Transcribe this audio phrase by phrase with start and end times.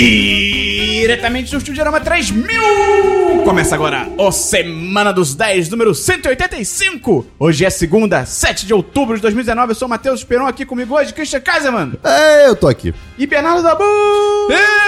[0.00, 3.42] Diretamente do Estudiorama 3000!
[3.44, 7.26] Começa agora o Semana dos 10, número 185!
[7.38, 9.72] Hoje é segunda, 7 de outubro de 2019.
[9.72, 12.94] Eu sou o Matheus Esperon, aqui comigo hoje, Christian Kaiserman É, eu tô aqui.
[13.18, 13.84] e Bernardo Dabu!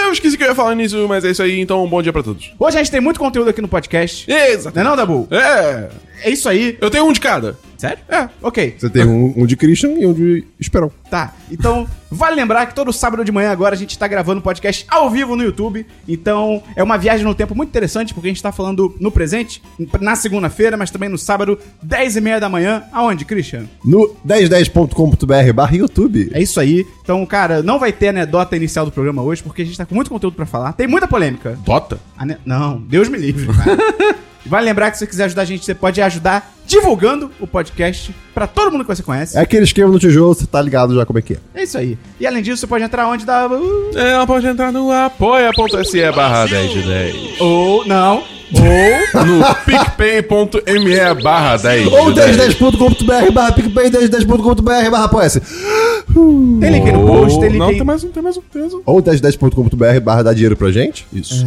[0.07, 2.23] Eu esqueci que eu ia falar nisso, mas é isso aí, então bom dia pra
[2.23, 2.51] todos.
[2.59, 4.25] Hoje a gente tem muito conteúdo aqui no podcast.
[4.33, 4.75] Exato.
[4.75, 5.29] Não é não, Dabu?
[5.31, 5.91] É,
[6.25, 6.79] É isso aí.
[6.81, 7.59] eu tenho um de cada.
[7.83, 7.99] Sério?
[8.09, 8.29] É.
[8.41, 8.77] Ok.
[8.79, 10.89] Você tem um, um de Christian e um de Esperão.
[11.11, 14.43] Tá, então vale lembrar que todo sábado de manhã agora a gente tá gravando um
[14.43, 15.85] podcast ao vivo no YouTube.
[16.09, 19.61] Então é uma viagem no tempo muito interessante, porque a gente tá falando no presente,
[20.01, 22.85] na segunda-feira, mas também no sábado, 10 e meia da manhã.
[22.93, 23.65] Aonde, Christian?
[23.85, 26.31] No 1010.com.br barra YouTube.
[26.33, 26.87] É isso aí.
[27.03, 29.95] Então, cara, não vai ter anedota inicial do programa hoje, porque a gente tá com
[29.95, 30.73] muito conteúdo pra falar.
[30.73, 31.59] Tem muita polêmica.
[31.65, 31.99] Dota?
[32.17, 33.77] Ane- Não, Deus me livre, cara.
[34.45, 38.15] Vale lembrar que se você quiser ajudar a gente, você pode ajudar divulgando o podcast
[38.35, 39.37] pra todo mundo que você conhece.
[39.37, 41.37] É aquele esquema no tijolo, você tá ligado já como é que é.
[41.55, 41.99] É isso aí.
[42.19, 43.49] E além disso, você pode entrar onde dá.
[43.95, 47.41] Ela pode entrar no apoia.se barra 10 de 10.
[47.41, 47.87] Ou.
[47.87, 48.23] Não.
[48.55, 52.37] Ou no picpay.me barra 10 Ou de 10.
[52.57, 55.41] 1010.com.br barra PicPay, 1010.com.br barra apoia-se.
[55.41, 57.77] Tem link no post, tem link Não, aí.
[57.77, 58.83] tem mais um, tem mais um, tem mais um.
[58.85, 61.07] Ou 1010.com.br barra dar dinheiro pra gente.
[61.13, 61.47] Isso.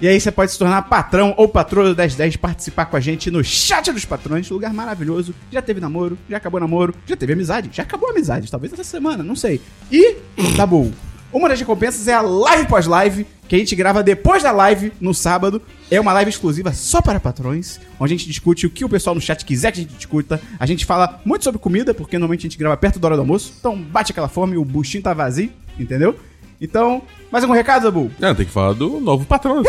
[0.00, 3.28] E aí você pode se tornar patrão ou patroa do 1010, participar com a gente
[3.30, 5.34] no chat dos patrões, lugar maravilhoso.
[5.50, 8.84] Já teve namoro, já acabou namoro, já teve amizade, já acabou a amizade, talvez essa
[8.84, 9.60] semana, não sei.
[9.90, 10.16] E,
[10.56, 10.90] tá bom.
[11.32, 15.14] Uma das recompensas é a live pós-live, que a gente grava depois da live, no
[15.14, 15.62] sábado.
[15.88, 19.14] É uma live exclusiva só para patrões, onde a gente discute o que o pessoal
[19.14, 20.40] no chat quiser que a gente discuta.
[20.58, 23.20] A gente fala muito sobre comida, porque normalmente a gente grava perto da hora do
[23.20, 23.54] almoço.
[23.60, 26.16] Então bate aquela fome, o buchinho tá vazio, entendeu?
[26.60, 28.10] Então, mais algum recado, Zabu?
[28.20, 29.62] Ah, tem que falar do novo patrão.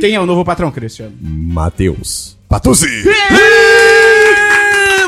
[0.00, 1.14] Quem é o novo patrão, Cristiano?
[1.20, 2.36] Matheus.
[2.52, 3.02] Patuzzi!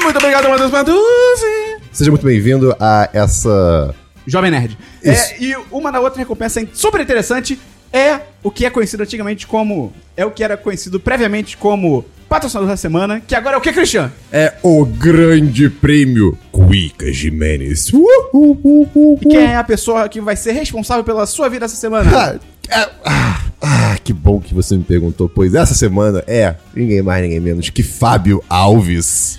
[0.02, 1.76] Muito obrigado, Matheus Patuzzi.
[1.92, 3.94] Seja muito bem-vindo a essa...
[4.26, 4.78] Jovem Nerd.
[5.02, 5.34] Isso.
[5.34, 7.60] É, e uma da outra recompensa super interessante
[7.92, 9.92] é o que é conhecido antigamente como.
[10.16, 13.74] É o que era conhecido previamente como patrocinador da semana, que agora é o que,
[13.74, 14.10] Cristiano?
[14.32, 17.92] É o grande prêmio Cuica Jimenez.
[17.92, 21.50] Uh, uh, uh, uh, E quem é a pessoa que vai ser responsável pela sua
[21.50, 22.10] vida essa semana?
[22.10, 22.38] Ah,
[22.74, 27.22] é- ah, ah, que bom que você me perguntou, pois essa semana é ninguém mais,
[27.22, 29.38] ninguém menos que Fábio Alves.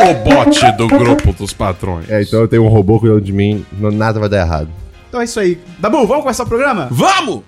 [0.00, 2.08] O bote do grupo dos patrões.
[2.10, 4.68] É, então eu tenho um robô cuidando de mim, não- nada vai dar errado.
[5.08, 5.58] Então é isso aí.
[5.78, 6.88] Dabu, vamos começar o programa?
[6.90, 7.42] Vamos!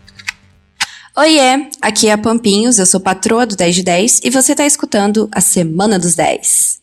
[1.16, 4.66] Oiê, aqui é a Pampinhos, eu sou patroa do 10 de 10 e você tá
[4.66, 6.81] escutando a Semana dos 10.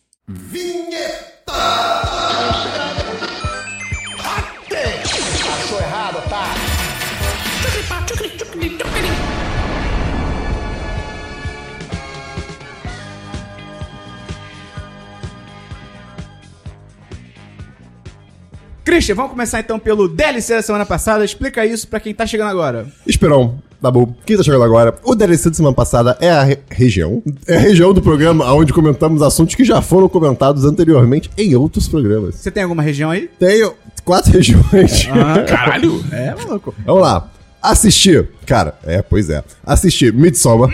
[18.84, 21.24] Christian, vamos começar então pelo DLC da semana passada.
[21.24, 22.86] Explica isso pra quem tá chegando agora.
[23.06, 24.94] Esperão, Dabu, quem tá chegando agora?
[25.02, 27.22] O DLC de semana passada é a re- região.
[27.46, 31.88] É a região do programa onde comentamos assuntos que já foram comentados anteriormente em outros
[31.88, 32.34] programas.
[32.36, 33.28] Você tem alguma região aí?
[33.38, 33.72] Tenho
[34.04, 35.06] quatro regiões.
[35.48, 36.04] Caralho!
[36.12, 36.74] É, maluco.
[36.84, 37.30] Vamos lá.
[37.62, 38.28] Assistir.
[38.44, 39.42] Cara, é, pois é.
[39.64, 40.70] Assistir Midsommar.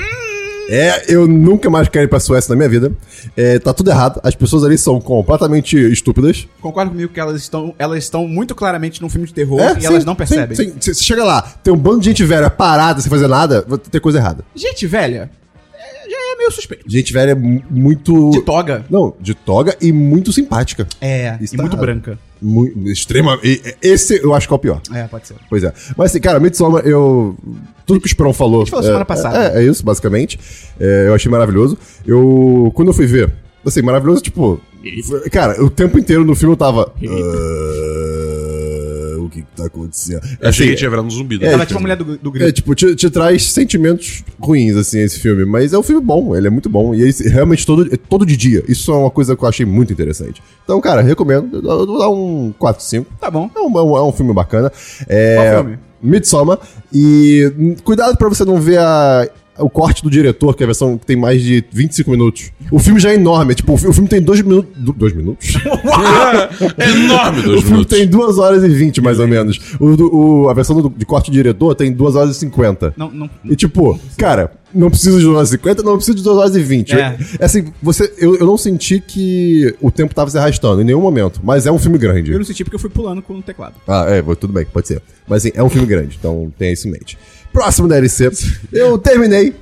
[0.73, 2.93] É, eu nunca mais quero ir pra Suécia na minha vida.
[3.37, 4.21] É, tá tudo errado.
[4.23, 6.47] As pessoas ali são completamente estúpidas.
[6.61, 9.81] Concordo comigo que elas estão, elas estão muito claramente num filme de terror É, e
[9.81, 10.57] sim, elas não sim, percebem.
[10.57, 10.73] sim.
[10.79, 13.79] Você você chega lá, tem um bando de gente velha parada sem fazer nada, vai
[13.79, 14.45] ter coisa errada.
[14.55, 15.29] Gente velha,
[15.75, 16.85] é, já é meio suspeito.
[16.87, 18.31] Gente velha é mu- muito.
[18.31, 18.85] De toga.
[18.89, 20.87] Não, de toga e muito simpática.
[21.01, 21.85] É, Isso e tá muito errado.
[21.85, 22.19] branca.
[22.43, 23.39] Muito, extrema.
[23.43, 24.81] e- Esse eu acho que é o pior.
[24.93, 25.37] É, pode ser.
[25.49, 25.73] Pois é.
[25.97, 27.37] Mas assim, cara, Midsommar, eu.
[27.87, 28.65] Tudo que o Esperão falou.
[28.67, 29.53] falou é, semana passada.
[29.55, 30.39] É, é isso, basicamente.
[30.79, 31.77] É, eu achei maravilhoso.
[32.07, 32.71] Eu.
[32.75, 33.33] Quando eu fui ver,
[33.67, 34.61] assim, maravilhoso, tipo.
[35.31, 36.83] Cara, o tempo inteiro no filme eu tava.
[36.83, 37.13] "Ah, o que, que
[39.61, 40.21] tá acontecendo?
[40.41, 41.39] Eu achei que tinha virado um zumbi.
[41.43, 41.63] É, Ela né?
[41.63, 42.49] é tipo a mulher do, do grito.
[42.49, 45.45] É, tipo, te, te traz sentimentos ruins, assim, esse filme.
[45.45, 46.95] Mas é um filme bom, ele é muito bom.
[46.95, 48.65] E esse, realmente todo, é todo de dia.
[48.69, 50.43] Isso é uma coisa que eu achei muito interessante.
[50.65, 51.57] Então, cara, recomendo.
[51.57, 53.13] Eu, eu vou dar um 4, 5.
[53.21, 53.51] Tá bom.
[53.55, 54.73] É um, é um, é um filme bacana.
[55.09, 55.79] É, Qual filme?
[56.03, 56.59] Midsommar.
[56.93, 59.29] E cuidado pra você não ver a,
[59.61, 62.51] o corte do diretor, que é a versão que tem mais de 25 minutos.
[62.71, 63.53] O filme já é enorme.
[63.53, 64.71] é Tipo, o fi- o filme tem 2 minutos.
[64.77, 65.55] 2 minutos?
[66.79, 67.99] É enorme o dois filme minutos.
[67.99, 69.59] tem 2 horas e 20, mais ou menos.
[69.79, 72.95] O, do- o- a versão do- de corte do diretor tem 2 horas e 50.
[72.97, 73.31] Não, não.
[73.45, 76.57] E tipo, cara, não precisa de 2 horas e 50, não precisa de 2 horas
[76.57, 76.93] e 20.
[76.95, 77.17] É.
[77.39, 81.01] É assim, você, eu, eu não senti que o tempo tava se arrastando em nenhum
[81.01, 82.31] momento, mas é um filme grande.
[82.33, 83.75] Eu não senti porque eu fui pulando com o teclado.
[83.87, 85.03] Ah, é, tudo bem, pode ser.
[85.29, 87.19] Mas assim, é um filme grande, então tenha isso em mente.
[87.53, 88.31] Próximo DLC,
[88.73, 89.55] eu terminei,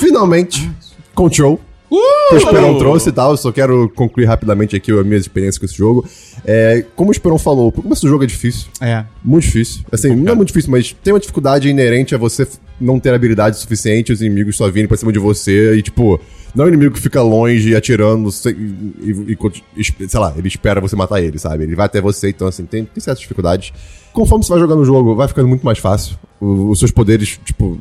[0.00, 0.70] finalmente,
[1.14, 1.60] Control.
[1.88, 3.30] que o Esperon trouxe e tal.
[3.32, 6.06] Eu só quero concluir rapidamente aqui a minha experiência com esse jogo.
[6.44, 8.68] É, como o Esperon falou, o começo do jogo é difícil.
[8.80, 9.04] É.
[9.24, 9.82] Muito difícil.
[9.90, 12.46] Assim, não é muito difícil, mas tem uma dificuldade inerente a você
[12.80, 16.20] não ter habilidade suficiente, os inimigos só virem pra cima de você e, tipo,
[16.54, 18.54] não é um inimigo que fica longe atirando sem-
[19.00, 19.38] e, e-
[19.78, 21.64] e sei lá, ele espera você matar ele, sabe?
[21.64, 23.72] Ele vai até você, então, assim, tem, tem certas dificuldades.
[24.16, 26.16] Conforme você vai jogando o jogo, vai ficando muito mais fácil.
[26.40, 27.78] O- os seus poderes, tipo,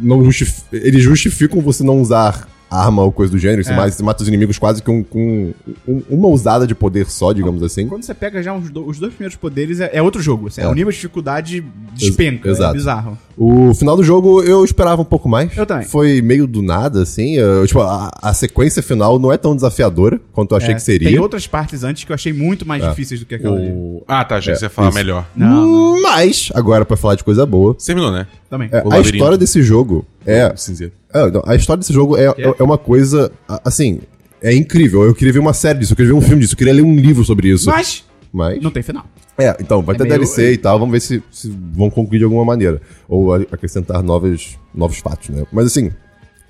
[0.00, 3.90] não justif- eles justificam você não usar arma ou coisa do gênero, você, É.
[3.90, 5.52] você mata os inimigos quase com, com
[5.86, 7.86] um- uma usada de poder só, digamos assim.
[7.86, 10.48] Quando você pega já os, do- os dois primeiros poderes, é, é outro jogo.
[10.48, 10.68] Assim, é.
[10.68, 11.64] O nível de dificuldade
[11.94, 12.48] despenca.
[12.48, 12.74] Ex- exato.
[12.74, 13.18] É bizarro.
[13.36, 15.56] O final do jogo eu esperava um pouco mais.
[15.56, 15.86] Eu também.
[15.86, 17.36] Foi meio do nada, assim.
[17.36, 20.82] eu- tipo, a, a sequência final não é tão desafiadora quanto eu achei É, que
[20.82, 21.08] seria.
[21.08, 23.70] Tem outras partes antes que eu achei muito mais difíceis do que aquela ali.
[23.72, 24.02] O...
[24.06, 24.98] Ah, tá, achei que você ia falar isso.
[24.98, 25.26] melhor.
[25.36, 28.26] Não, não, Mas, agora pra falar de coisa boa, Você terminou, né?
[28.50, 28.68] também.
[28.72, 30.52] é, a história desse jogo é.
[30.56, 30.92] Cinzeiro.
[31.14, 32.54] É, não, a história desse jogo é, é?
[32.58, 34.00] é uma coisa, a- assim,
[34.40, 35.02] é incrível.
[35.02, 36.82] Eu queria ver uma série disso, eu queria ver um filme disso, eu queria ler
[36.82, 37.68] um livro sobre isso.
[37.70, 38.60] Mas Mas.
[38.62, 39.04] não tem final.
[39.38, 42.18] É, então, vai É ter meio- DLC e tal, vamos ver se, se vão concluir
[42.18, 42.80] de alguma maneira.
[43.08, 45.44] Ou acrescentar novos, novos fatos, né?
[45.52, 45.90] Mas assim,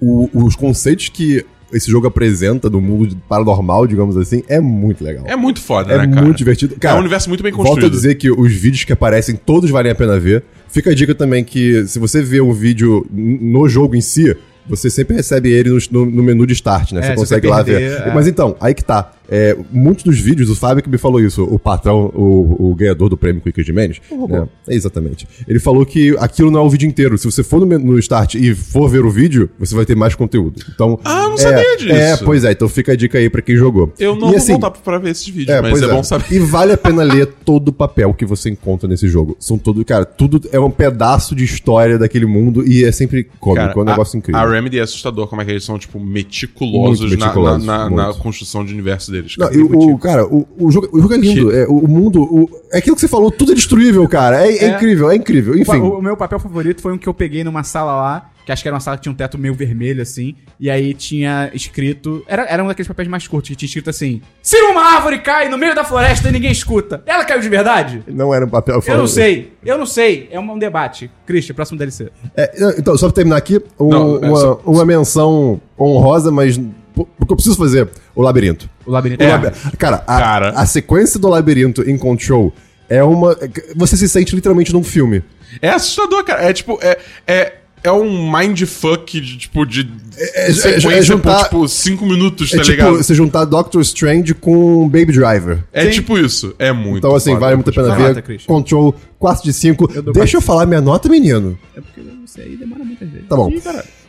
[0.01, 5.25] o- os conceitos que esse jogo apresenta do mundo paranormal, digamos assim, é muito legal.
[5.27, 6.23] É muito foda, É né, cara?
[6.27, 6.77] muito divertido.
[6.79, 7.93] Cara, é um universo muito bem Volto a construído.
[7.93, 10.45] dizer que os vídeos que aparecem, todos valem a pena ver.
[10.69, 14.37] Fica a dica também que se você vê um vídeo no jogo em si,
[14.69, 17.01] você sempre recebe ele no, no- no menu de start, né?
[17.01, 17.83] É, você se consegue você lá ver.
[18.09, 18.13] é.
[18.15, 19.11] Mas então, aí que tá.
[19.35, 23.09] É, muitos dos vídeos, o Fábio que me falou isso, o patrão, o, o ganhador
[23.09, 23.99] do prêmio Quick de Mendes,
[24.29, 24.47] né?
[24.69, 25.27] É, exatamente.
[25.49, 27.17] Ele falou que aquilo não é o vídeo inteiro.
[27.17, 30.15] Se você for no, no start e for ver o vídeo, você vai ter mais
[30.15, 30.63] conteúdo.
[30.75, 31.93] Então, Ah, eu não é, sabia disso.
[31.93, 32.53] É, pois é.
[32.53, 33.91] Então fica a dica aí pra quem jogou.
[33.99, 36.27] Eu não E vou assim, voltar pra ver esses vídeos, mas pois é, bom saber.
[36.31, 39.35] E vale a pena ler todo o papel que você encontra nesse jogo.
[39.41, 43.67] São todo, cara, tudo é um pedaço de história daquele mundo e é sempre cômico,
[43.67, 44.41] Cara, é um negócio a, incrível.
[44.41, 47.91] A Remedy é assustador como é que eles são, tipo, meticulosos, na- meticulosos, na, na-
[47.91, 48.19] na muito.
[48.21, 49.37] construção de universo deles.
[49.39, 49.59] Não, cara.
[49.59, 51.55] e o, cara, o, o, jogo, o jogo é lindo.
[51.55, 52.23] É, o, mundo.
[52.23, 54.47] o- é aquilo que você falou, tudo é destruível, cara.
[54.47, 54.75] É, é É.
[54.77, 55.57] incrível, é incrível.
[55.57, 55.79] Enfim.
[55.79, 58.61] O, o meu papel favorito foi um que eu peguei numa sala lá, que acho
[58.63, 62.25] que era uma sala que tinha um teto meio vermelho, assim, e aí tinha escrito.
[62.27, 65.49] Era, era um daqueles papéis mais curtos, que tinha escrito assim: Se uma árvore cai
[65.49, 68.03] no meio da floresta e ninguém escuta, ela caiu de verdade?
[68.09, 70.29] Não era um papel Eu falando- não sei, eu não sei.
[70.33, 71.09] É um, um debate.
[71.25, 72.11] Christian, próximo DLC.
[72.37, 76.31] É, não, então, só pra terminar aqui, um- Não, é uma, só- uma menção honrosa,
[76.33, 76.59] mas.
[76.95, 78.69] Porque eu preciso fazer o labirinto.
[78.87, 79.23] O labirinto.
[79.23, 79.31] O É.
[79.31, 80.51] labi- Cara, a, Cara.
[80.51, 82.53] a sequência do labirinto em Control
[82.89, 83.37] é uma.
[83.77, 85.23] Você se sente literalmente num filme.
[85.61, 86.43] É assustador, cara.
[86.49, 87.53] É tipo, é, é,
[87.85, 92.57] é um mindfuck de, tipo, de é- é sequência juntar- por, tipo, cinco minutos, É
[92.57, 92.97] tá tipo ligado?
[92.97, 95.65] você juntar Doctor Strange com Baby Driver.
[95.73, 95.91] É Sim.
[95.91, 96.55] tipo isso.
[96.59, 97.41] É muito Então, assim, foda.
[97.41, 98.15] vale muito a pena ver.
[98.15, 98.23] nota.
[98.47, 99.91] Control 4 de 5.
[99.95, 101.59] Eu Deixa eu falar minha nota, menino.
[101.77, 103.27] É porque isso aí demora muitas vezes.
[103.29, 103.51] Tá bom.
[103.51, 103.63] Ih.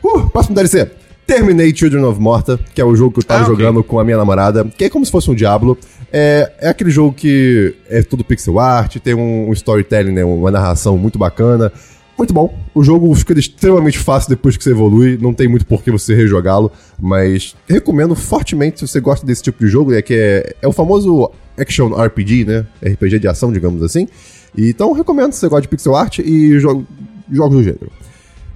[0.04, 0.90] Uh, próximo DLC.
[1.26, 4.04] Terminei Children of Morta, que é o jogo que eu tava Ah, jogando com a
[4.04, 5.78] minha namorada, que é como se fosse um Diablo.
[6.12, 10.52] É, é aquele jogo que é tudo pixel art, tem um, um storytelling, né, uma
[10.52, 11.72] narração muito bacana.
[12.16, 12.56] Muito bom.
[12.76, 16.14] O jogo fica extremamente fácil depois que você evolui, não tem muito por que você
[16.14, 20.68] rejogá-lo, mas recomendo fortemente se você gosta desse tipo de jogo, né, que é, é
[20.68, 24.08] o famoso action RPG, né, RPG de ação, digamos assim.
[24.56, 26.86] E, então recomendo se você gosta de pixel art e jo
[27.32, 27.92] jogos do gênero.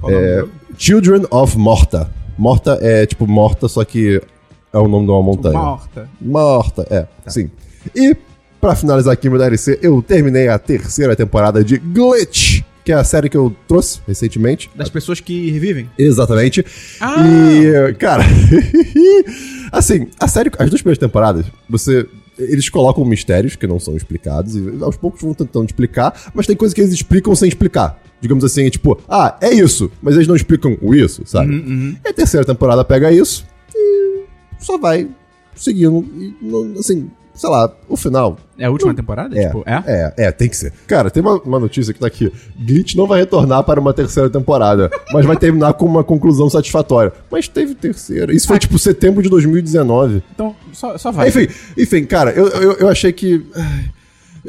[0.07, 0.45] É,
[0.77, 2.11] Children of Morta.
[2.37, 4.21] Morta é tipo morta, só que
[4.71, 5.57] é o nome de uma montanha.
[5.57, 6.09] Morta.
[6.21, 7.49] Morta, é, sim.
[7.95, 8.15] E,
[8.59, 13.03] pra finalizar aqui meu DLC, eu terminei a terceira temporada de Glitch, que é a
[13.03, 14.69] série que eu trouxe recentemente.
[14.75, 15.89] Das pessoas que revivem.
[15.97, 16.65] Exatamente.
[17.01, 18.23] E, cara,
[19.71, 22.07] assim, a série, as duas primeiras temporadas, você.
[22.39, 26.55] Eles colocam mistérios que não são explicados e aos poucos vão tentando explicar, mas tem
[26.55, 27.99] coisas que eles explicam sem explicar.
[28.21, 31.53] Digamos assim, tipo, ah, é isso, mas eles não explicam o isso, sabe?
[32.03, 33.45] E a terceira temporada pega isso
[33.75, 34.23] e
[34.59, 35.07] só vai
[35.55, 36.03] seguindo.
[36.17, 39.37] E, não- assim, sei lá, o final É a última temporada?
[39.39, 39.83] é, Tipo, é?
[39.85, 40.73] é, é, tem que ser.
[40.87, 42.31] Cara, tem uma, uma notícia que tá aqui.
[42.59, 47.13] Glitch não vai retornar para uma terceira temporada, mas vai terminar com uma conclusão satisfatória.
[47.31, 48.33] Mas teve terceira.
[48.33, 50.23] Isso foi tipo setembro de 2019.
[50.33, 51.27] Então, só, só vai.
[51.29, 51.47] Enfim,
[51.77, 53.45] enfim, cara, eu, eu, eu achei que.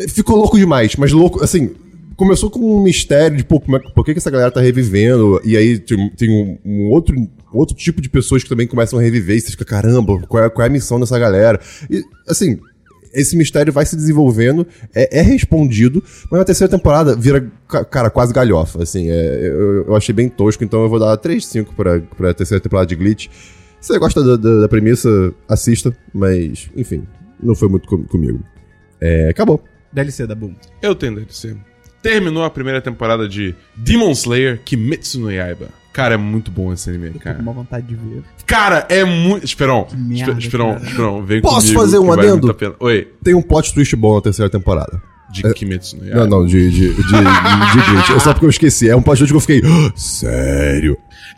[0.08, 1.72] Ficou louco demais, mas louco, assim.
[2.18, 5.40] Começou com um mistério de pô, como é, por que, que essa galera tá revivendo,
[5.44, 7.14] e aí tem, tem um, um outro,
[7.52, 10.50] outro tipo de pessoas que também começam a reviver, e você fica, caramba, qual é,
[10.50, 11.60] qual é a missão dessa galera?
[11.88, 12.58] E, assim,
[13.14, 18.10] esse mistério vai se desenvolvendo, é, é respondido, mas na terceira temporada vira, ca- cara,
[18.10, 21.48] quase galhofa, assim, é, eu, eu achei bem tosco, então eu vou dar 3 de
[21.48, 23.28] 5 pra, pra terceira temporada de Glitch.
[23.80, 25.08] Se você gosta da, da- da premissa,
[25.48, 27.04] assista, mas, enfim,
[27.40, 28.40] não foi muito com- comigo.
[29.00, 29.62] É, acabou.
[29.92, 30.54] DLC da Boom.
[30.82, 31.56] Eu tenho DLC.
[32.02, 35.68] Terminou a primeira temporada de Demon Slayer Kimetsu no Yaiba.
[35.92, 37.38] Cara, é muito bom esse anime, Tô com cara.
[37.40, 38.22] uma vontade de ver.
[38.46, 39.44] Cara, é muito.
[39.44, 40.84] Esperão, merda, Espe- Esperão, cara.
[40.86, 42.36] Esperão, vem Posso comigo fazer um que vale adendo?
[42.46, 42.74] muito a pena.
[42.78, 45.02] Oi, Tem um plot twist bom na terceira temporada.
[45.32, 46.26] de Kimetsu no Não, Yaiba.
[46.28, 48.12] não, de, de, de, de, de Bleach.
[48.12, 48.88] É só porque eu esqueci.
[48.88, 49.62] É um plot twist que eu fiquei.
[49.68, 50.96] "Ah, Sério?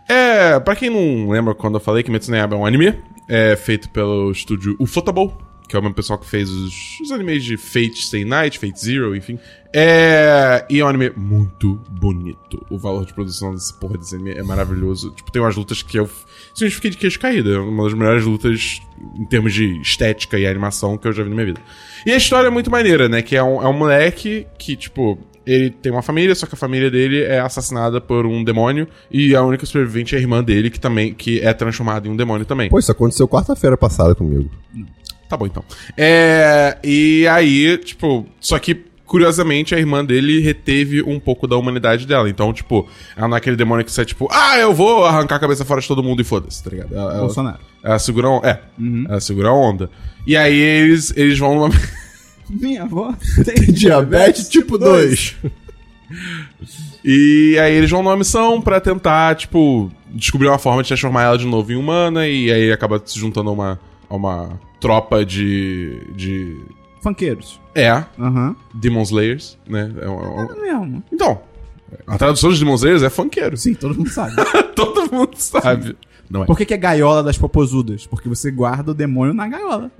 [0.08, 2.94] É, pra quem não lembra quando eu falei que Kimetsu no Yaiba é um anime,
[3.28, 5.30] é feito pelo estúdio Ufotable,
[5.68, 8.78] que é o mesmo pessoal que fez os, os animes de Fate Stay Night, Fate
[8.78, 9.38] Zero, enfim.
[9.72, 12.64] É, e é um anime muito bonito.
[12.68, 15.10] O valor de produção desse porra desse anime é maravilhoso.
[15.12, 16.08] Tipo, tem umas lutas que eu
[16.48, 17.54] simplesmente fiquei de queixo caído.
[17.54, 18.80] É uma das melhores lutas
[19.16, 21.60] em termos de estética e animação que eu já vi na minha vida.
[22.04, 23.22] E a história é muito maneira, né?
[23.22, 26.58] Que é um, é um moleque que, tipo, ele tem uma família, só que a
[26.58, 30.70] família dele é assassinada por um demônio e a única sobrevivente é a irmã dele,
[30.70, 32.68] que também que é transformada em um demônio também.
[32.68, 34.50] Pô, isso aconteceu quarta-feira passada comigo.
[35.28, 35.64] Tá bom, então.
[35.96, 36.76] É.
[36.82, 38.89] E aí, tipo, só que.
[39.10, 42.30] Curiosamente, a irmã dele reteve um pouco da humanidade dela.
[42.30, 45.38] Então, tipo, ela não é aquele demônio que sai, tipo, ah, eu vou arrancar a
[45.40, 46.94] cabeça fora de todo mundo e foda-se, tá ligado?
[46.94, 47.58] Ela, Bolsonaro.
[47.82, 48.60] ela segura a, on- é,
[49.08, 49.90] ela segura a onda.
[50.24, 51.70] E aí eles, eles vão numa.
[52.48, 53.12] Minha avó
[53.72, 55.36] Diabetes tipo 2.
[57.04, 61.38] E aí eles vão numa missão pra tentar, tipo, descobrir uma forma de transformar ela
[61.38, 62.28] de novo em humana.
[62.28, 66.00] E aí acaba se juntando a uma, a uma tropa de.
[66.14, 66.56] de.
[67.00, 67.60] Funkeiros.
[67.74, 68.54] É, Aham.
[68.74, 69.92] Demon Slayers, né?
[70.00, 71.04] É um- é um- É mesmo.
[71.12, 71.40] Então,
[72.06, 73.56] a tradução de Demon Slayers é funkeiro.
[73.56, 74.34] Sim, todo mundo sabe.
[74.76, 75.96] Todo mundo sabe.
[76.30, 76.46] Não é.
[76.46, 78.06] Por que, que é gaiola das popozudas?
[78.06, 79.90] Porque você guarda o demônio na gaiola.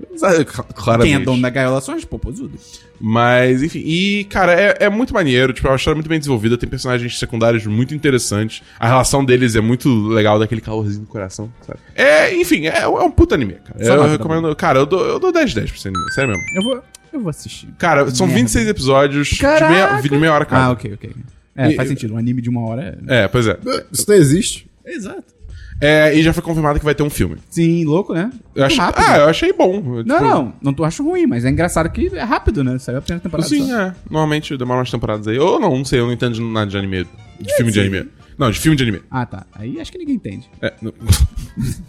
[0.73, 1.11] Claramente.
[1.11, 2.79] Quem é dono da gaiola são as popozudas.
[2.99, 3.79] Mas, enfim.
[3.85, 5.51] E, cara, é, é muito maneiro.
[5.51, 6.57] Tipo, é uma história muito bem desenvolvida.
[6.57, 8.63] Tem personagens secundários muito interessantes.
[8.79, 11.79] A relação deles é muito legal, daquele calorzinho no coração, sabe?
[11.95, 13.83] É, enfim, é, é um puta anime, cara.
[13.85, 14.55] Só eu recomendo.
[14.55, 16.11] Cara, eu dou, eu dou 10 10 pra esse anime.
[16.13, 16.43] Sério mesmo.
[16.55, 17.67] Eu vou, eu vou assistir.
[17.77, 18.41] Cara, são Merda.
[18.41, 20.65] 26 episódios de meia, de meia hora cada.
[20.67, 21.11] Ah, ok, ok.
[21.57, 22.13] É, E- faz sentido.
[22.13, 23.23] Um anime de uma hora é...
[23.23, 23.57] É, pois é.
[23.91, 24.69] Isso não existe.
[24.85, 25.40] Exato.
[25.81, 27.37] É, e já foi confirmado que vai ter um filme.
[27.49, 28.29] Sim, louco, né?
[28.53, 29.03] Eu acho, rápido.
[29.03, 29.81] ah, eu achei bom.
[29.81, 32.77] Não, Tipo, não, não tô acho ruim, mas é engraçado que é rápido, né?
[32.77, 33.49] Saiu a primeira temporada.
[33.49, 33.79] Sim, só.
[33.81, 33.95] é.
[34.09, 35.39] Normalmente demora umas temporadas aí.
[35.39, 37.07] Ou não, não sei, eu não entendo nada de anime.
[37.39, 38.07] De filme de anime.
[38.37, 39.01] Não, de filme de anime.
[39.09, 39.45] Ah, tá.
[39.53, 40.47] Aí acho que ninguém entende.
[40.61, 40.93] É, não-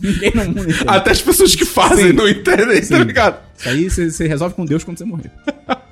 [0.00, 0.74] Ninguém não entende.
[0.86, 2.12] Até as pessoas que fazem Sim.
[2.14, 3.02] não entendem, tá Sim.
[3.04, 3.38] ligado?
[3.76, 5.30] Isso aí você resolve com Deus quando você morrer.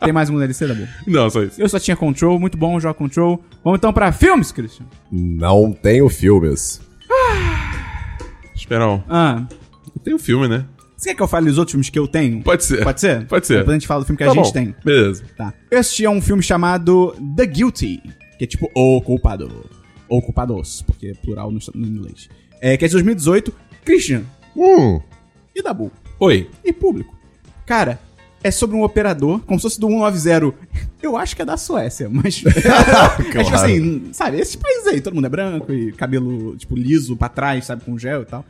[0.02, 0.88] Tem mais um DLC da boa.
[1.06, 1.60] Não, só isso.
[1.60, 3.42] Eu só tinha Control, muito bom, jogo Control.
[3.62, 4.86] Vamos então pra filmes, Christian.
[5.12, 6.80] Não tenho filmes.
[8.60, 9.02] Esperão.
[9.08, 9.46] Ah,
[10.04, 10.64] Tem um filme, né?
[10.96, 12.42] você quer que eu fale os outros filmes que eu tenho?
[12.42, 12.84] Pode ser.
[12.84, 13.26] Pode ser?
[13.26, 13.54] Pode ser.
[13.58, 14.52] Depois a gente fala do filme que Tá a gente bom.
[14.52, 14.74] tem.
[14.84, 15.24] Beleza.
[15.36, 15.54] Tá.
[15.70, 18.02] Eu assisti a um filme chamado The Guilty,
[18.38, 19.64] que é tipo O Culpado.
[20.08, 22.28] Ou Culpados, porque é plural no, no inglês.
[22.60, 23.52] É, que é de 2018.
[23.84, 24.24] Christian
[24.54, 25.00] Hum.
[25.56, 25.90] e Dabu.
[26.18, 26.50] Oi.
[26.62, 27.16] E público.
[27.64, 27.98] Cara,
[28.42, 30.54] é sobre um operador, como se fosse do 190.
[31.02, 32.42] Eu acho que é da Suécia, mas.
[32.46, 37.16] é tipo assim, sabe, esses países aí, todo mundo é branco e cabelo, tipo, liso
[37.16, 38.44] pra trás, sabe, com gel e tal.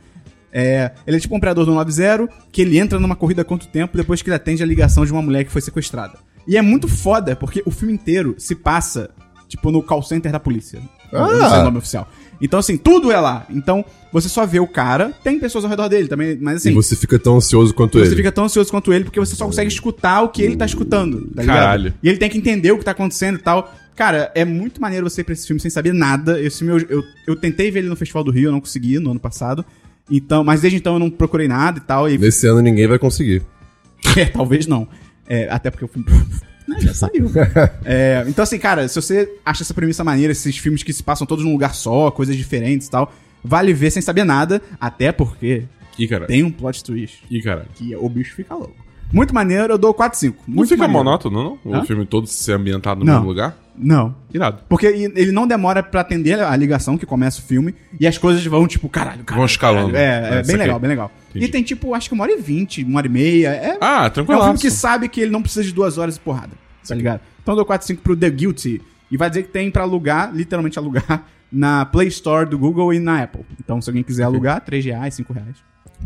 [0.53, 3.95] É, ele é tipo um operador do 190 que ele entra numa corrida quanto tempo
[3.95, 6.17] depois que ele atende a ligação de uma mulher que foi sequestrada.
[6.45, 9.11] E é muito foda, porque o filme inteiro se passa,
[9.47, 10.81] tipo, no call center da polícia.
[11.11, 11.61] Eu não sei Ah.
[11.61, 12.07] o nome oficial.
[12.41, 13.45] Então, assim, tudo é lá.
[13.49, 16.71] Então, você só vê o cara, tem pessoas ao redor dele também, mas assim.
[16.71, 18.15] E você fica tão ansioso quanto Você ele.
[18.15, 21.27] fica tão ansioso quanto ele, porque você só consegue escutar o que ele tá escutando,
[21.35, 21.55] tá ligado?
[21.57, 21.93] Caralho.
[22.01, 23.71] E ele tem que entender o que tá acontecendo e tal.
[23.95, 26.41] Cara, é muito maneiro você ir pra esse filme sem saber nada.
[26.41, 28.97] Esse filme eu, eu, eu tentei ver ele no Festival do Rio, eu não consegui
[28.97, 29.63] no ano passado.
[30.09, 32.09] Então, mas desde então eu não procurei nada e tal.
[32.09, 33.43] E, Nesse ano ninguém vai conseguir.
[34.17, 34.87] é, talvez não.
[35.27, 36.07] É, até porque o filme
[36.71, 37.29] né, já saiu.
[37.85, 41.25] É, então, assim, cara, se você acha essa premissa maneira, esses filmes que se passam
[41.27, 43.11] todos num lugar só, coisas diferentes e tal,
[43.43, 45.63] vale ver sem saber nada, até porque
[45.97, 46.27] Ih, caralho.
[46.27, 47.67] tem um plot twist Ih, caralho.
[47.75, 48.75] que o bicho fica louco.
[49.13, 50.43] Muito maneiro, eu dou 4 5.
[50.47, 51.03] Não Muito fica maneiro.
[51.03, 51.71] monótono, não?
[51.71, 51.83] O Hã?
[51.83, 53.15] filme todo ser ambientado no Não.
[53.15, 53.57] mesmo lugar?
[53.77, 54.15] Não.
[54.33, 54.59] Irado.
[54.69, 58.45] Porque ele não demora pra atender a ligação que começa o filme e as coisas
[58.45, 59.35] vão, tipo, caralho, caralho.
[59.39, 59.91] Vão escalando.
[59.91, 60.25] caralho.
[60.25, 61.11] É, É, é, bem legal, bem legal.
[61.31, 61.45] Entendi.
[61.45, 63.49] E tem, tipo, acho que uma hora e vinte, uma hora e meia.
[63.49, 64.39] É, Ah, é tranquilo.
[64.39, 66.51] um filme que sabe que ele não precisa de duas horas de porrada.
[66.87, 67.21] Tá ligado?
[67.41, 68.81] Então eu dou 4 5 pro The Guilty.
[69.11, 72.99] E vai dizer que tem pra alugar, literalmente alugar, na Play Store do Google e
[72.99, 73.43] na Apple.
[73.59, 75.55] Então se alguém quiser alugar, 3 reais, 5 reais.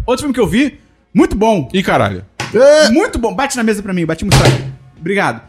[0.05, 0.79] Outro filme que eu vi,
[1.13, 1.70] muito bom.
[1.74, 2.25] Ih, caralho.
[2.91, 3.36] Muito bom.
[3.36, 4.63] Bate na mesa pra mim, bate muito strike.
[5.00, 5.41] Obrigado.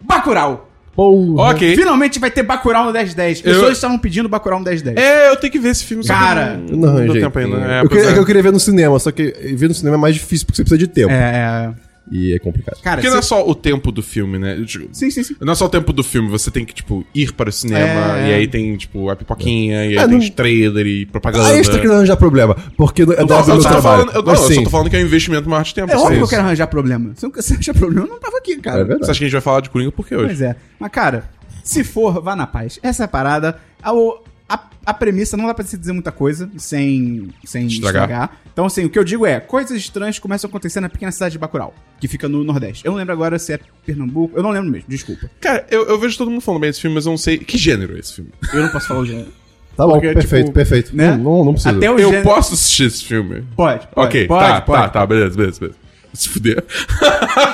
[0.00, 0.70] Bacurau.
[0.94, 1.50] Porra.
[1.50, 1.74] Ok.
[1.74, 3.40] Finalmente vai ter Bacurau no 1010.
[3.42, 4.96] Pessoas Eu- estavam pedindo Bacurau no 1010.
[4.96, 6.04] É, eu tenho que ver esse filme.
[6.04, 7.56] Cara, não, Eu não deu tempo ainda.
[7.56, 8.10] É, eu, pois queria, é.
[8.10, 10.46] é que eu queria ver no cinema, só que ver no cinema é mais difícil
[10.46, 11.10] porque você precisa de tempo.
[11.12, 11.74] É.
[12.12, 12.80] E é complicado.
[12.82, 14.56] Cara, Porque não é só o tempo do filme, né?
[14.56, 15.34] Digo, Sim, sim, sim.
[15.40, 18.18] Não é só o tempo do filme, você tem que, tipo, ir para o cinema,
[18.20, 18.30] É.
[18.30, 21.46] e aí tem, tipo, a pipoquinha, e aí É, tem não- trailer e propaganda.
[21.46, 23.60] Aí a gente tá querendo arranjar problema, porque não é do eu meu só tô
[23.60, 23.82] trabalho.
[23.82, 25.92] falando, eu, não, eu só tô falando que é um investimento maior de tempo.
[25.92, 27.12] É óbvio que eu quero arranjar problema.
[27.16, 28.80] Se eu arranjar problema, eu não tava aqui, cara.
[28.80, 29.06] É verdade.
[29.06, 30.26] Você acha que a gente vai falar de Coringa por quê hoje?
[30.26, 30.56] Pois é.
[30.78, 31.24] Mas, cara,
[31.62, 32.78] se for, vá na paz.
[32.82, 33.56] Essa é a parada.
[33.82, 38.02] A, o- a, a premissa não dá pra se dizer muita coisa sem, sem Estragar.
[38.04, 38.36] estragar.
[38.52, 41.32] Então, assim, o que eu digo é: coisas estranhas começam a acontecer na pequena cidade
[41.32, 42.84] de Bacurau, que fica no Nordeste.
[42.84, 44.36] Eu não lembro agora se é Pernambuco.
[44.36, 45.30] Eu não lembro mesmo, desculpa.
[45.40, 47.56] Cara, eu, eu vejo todo mundo falando bem desse filme, mas eu não sei que
[47.56, 48.30] gênero é esse filme.
[48.52, 49.28] Eu não posso falar o gênero.
[49.76, 50.94] Tá bom, Porque, perfeito, tipo, perfeito.
[50.96, 51.10] né?
[51.16, 51.76] Não, não, não precisa.
[51.76, 52.22] Até o Eu gênero.
[52.22, 53.42] posso assistir esse filme?
[53.56, 54.06] Pode, pode.
[54.08, 55.78] ok, pode, tá, pode, tá, tá, beleza, beleza, beleza.
[56.18, 56.64] Se fuder.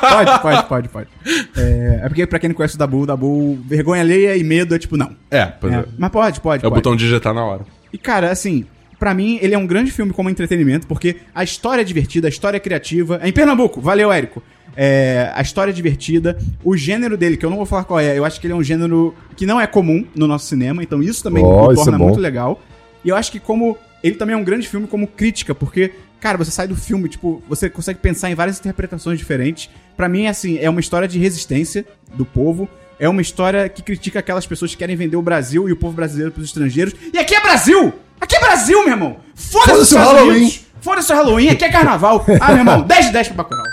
[0.01, 1.09] Pode, pode, pode, pode.
[1.57, 4.75] É, é porque, pra quem não conhece o Dabu, o Dabu, vergonha alheia e medo
[4.75, 5.17] é tipo, não.
[5.31, 5.77] É, pois é.
[5.79, 6.81] É, Mas pode, pode, É o pode.
[6.81, 7.65] botão de digitar na hora.
[7.93, 8.67] E, cara, assim,
[8.99, 12.31] pra mim, ele é um grande filme como entretenimento, porque a história é divertida, a
[12.31, 13.19] história é criativa.
[13.23, 14.43] É em Pernambuco, valeu, Érico.
[14.77, 18.17] É, a história é divertida, o gênero dele, que eu não vou falar qual é,
[18.17, 21.03] eu acho que ele é um gênero que não é comum no nosso cinema, então
[21.03, 22.61] isso também Ó, o isso torna é muito legal.
[23.05, 26.39] E eu acho que como ele também é um grande filme como crítica, porque, cara,
[26.39, 29.71] você sai do filme, tipo, você consegue pensar em várias interpretações diferentes.
[29.97, 31.85] Pra mim, assim, é uma história de resistência
[32.15, 32.69] do povo.
[32.99, 35.95] É uma história que critica aquelas pessoas que querem vender o Brasil e o povo
[35.95, 36.95] brasileiro pros estrangeiros.
[37.13, 37.95] E aqui é Brasil!
[38.21, 39.17] Aqui é Brasil, meu irmão!
[39.35, 40.37] Foda-se os o Halloween.
[40.37, 40.67] Unidos!
[40.83, 42.25] Foda-se o Halloween, aqui é carnaval!
[42.41, 43.65] Ah, meu irmão, 10 de 10 pra Bacurau.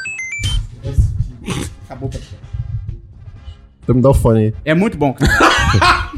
[1.85, 2.19] Acabou pra
[3.83, 4.53] Então me dá o fone aí.
[4.63, 5.31] É muito bom, cara.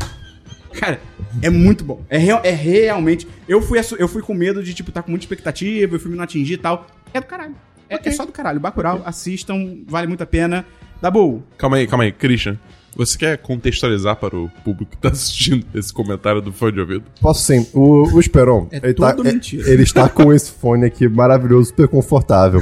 [0.80, 1.02] cara,
[1.42, 2.02] é muito bom.
[2.10, 3.28] É, real- é realmente.
[3.48, 6.24] Eu fui, eu fui com medo de, tipo, tá com muita expectativa, o filme não
[6.24, 6.88] atingir e tal.
[7.14, 7.56] É do caralho.
[7.90, 8.60] É, é só do caralho.
[8.60, 10.66] Bacurau, assistam, vale muito a pena.
[11.02, 12.58] Dabu, Calma aí, calma aí, Christian.
[12.96, 17.04] Você quer contextualizar para o público que tá assistindo esse comentário do fone de ouvido?
[17.22, 17.66] Posso sim.
[17.74, 19.70] O, o Esperon, É ele, tá, tudo é- mentira.
[19.70, 22.62] ele está com esse fone aqui maravilhoso, super confortável.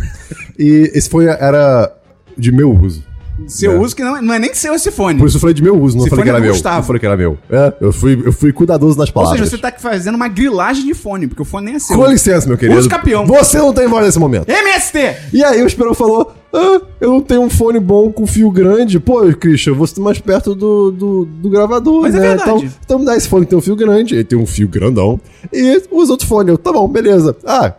[0.60, 1.92] E esse fone era
[2.38, 3.04] de meu uso.
[3.46, 3.78] Seu É.
[3.78, 5.20] uso que não é, não é nem seu esse fone.
[5.20, 6.52] Por isso eu falei de meu uso, não Esse falei que era é meu.
[6.54, 6.78] Gustavo.
[6.78, 7.38] Não falei que era meu.
[7.50, 9.40] É, eu fui, eu fui cuidadoso nas Ou palavras.
[9.40, 11.98] seja, você tá fazendo uma grilagem de fone, porque o fone nem é seu.
[11.98, 12.80] Com licença, meu querido.
[12.80, 13.26] Uso campeão.
[13.26, 14.50] Você não tem voz nesse momento.
[14.50, 14.98] MST!
[15.34, 19.00] E aí o Esperão falou: Ah, eu não tenho um fone bom com fio grande.
[19.00, 22.28] Pô, Christian, você tá mais perto do, do, do gravador, Mas é né?
[22.30, 22.50] verdade.
[22.50, 24.16] então, então me dá esse fone que tem um fio grande.
[24.16, 25.20] Ele tem um fio grandão.
[25.54, 26.50] E os outros fones.
[26.50, 27.36] Eu, tá bom, beleza.
[27.46, 27.74] Ah,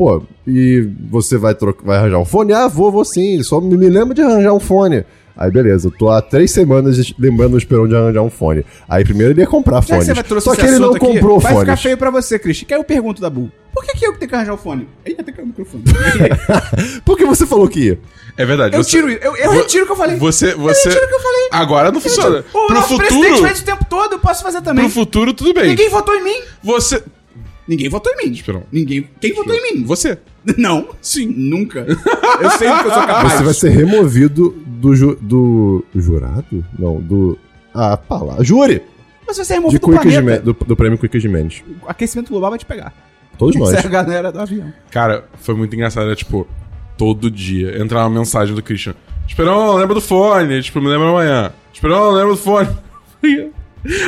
[0.00, 2.54] pô, e você vai, trocar, vai arranjar um fone?
[2.54, 3.42] Ah, vou, vou sim.
[3.42, 5.04] Só me, me lembra de arranjar um fone.
[5.36, 8.64] Aí, beleza, eu tô há três semanas lembrando o Esperão de arranjar um fone.
[8.88, 10.04] Aí, primeiro ele ia comprar que fone.
[10.04, 11.64] vai Só que ele não aqui, comprou vai fone.
[11.66, 12.66] ficar feio pra você, Christian.
[12.66, 14.88] Que aí eu pergunto, Dabu, por que, que eu que tenho que arranjar o fone?
[15.04, 15.84] Aí até caiu o microfone.
[17.04, 18.00] Porque você falou que ia.
[18.38, 18.74] É verdade.
[18.76, 20.16] Eu você- tiro, eu, eu retiro o que eu falei.
[20.16, 20.88] Você, você...
[20.88, 21.48] retiro o que eu falei.
[21.52, 22.44] Agora não funciona.
[22.54, 23.46] O Pro nosso presidente futuro...
[23.48, 24.84] fez o tempo todo, eu posso fazer também.
[24.86, 25.68] Pro futuro, tudo bem.
[25.68, 26.40] Ninguém votou em mim.
[26.62, 27.02] Você...
[27.70, 28.32] Ninguém votou em mim.
[28.32, 28.64] Esperão.
[28.72, 29.08] Ninguém.
[29.20, 29.84] Quem votou em mim?
[29.84, 30.18] Você.
[30.58, 30.88] Não.
[31.00, 31.26] Sim.
[31.28, 31.86] Nunca.
[32.42, 33.32] Eu sei que eu sou capaz.
[33.34, 36.64] Você vai ser removido do, ju- do jurado?
[36.76, 37.38] Não, do.
[37.72, 38.42] Ah, palavra.
[38.42, 38.82] Júri!
[39.24, 40.40] Mas você é De removido do planeta.
[40.42, 41.62] do, do prêmio Quick de Mendes.
[41.82, 42.92] O aquecimento global vai te pegar.
[43.38, 43.72] Todos nós.
[43.72, 44.72] Essa é a galera do avião.
[44.90, 46.06] Cara, foi muito engraçado.
[46.06, 46.48] Era tipo,
[46.98, 48.94] todo dia entrar uma mensagem do Christian.
[49.28, 50.60] Esperão, lembra do fone.
[50.60, 51.52] Tipo, me lembra amanhã.
[51.72, 52.68] Esperão, lembra do fone.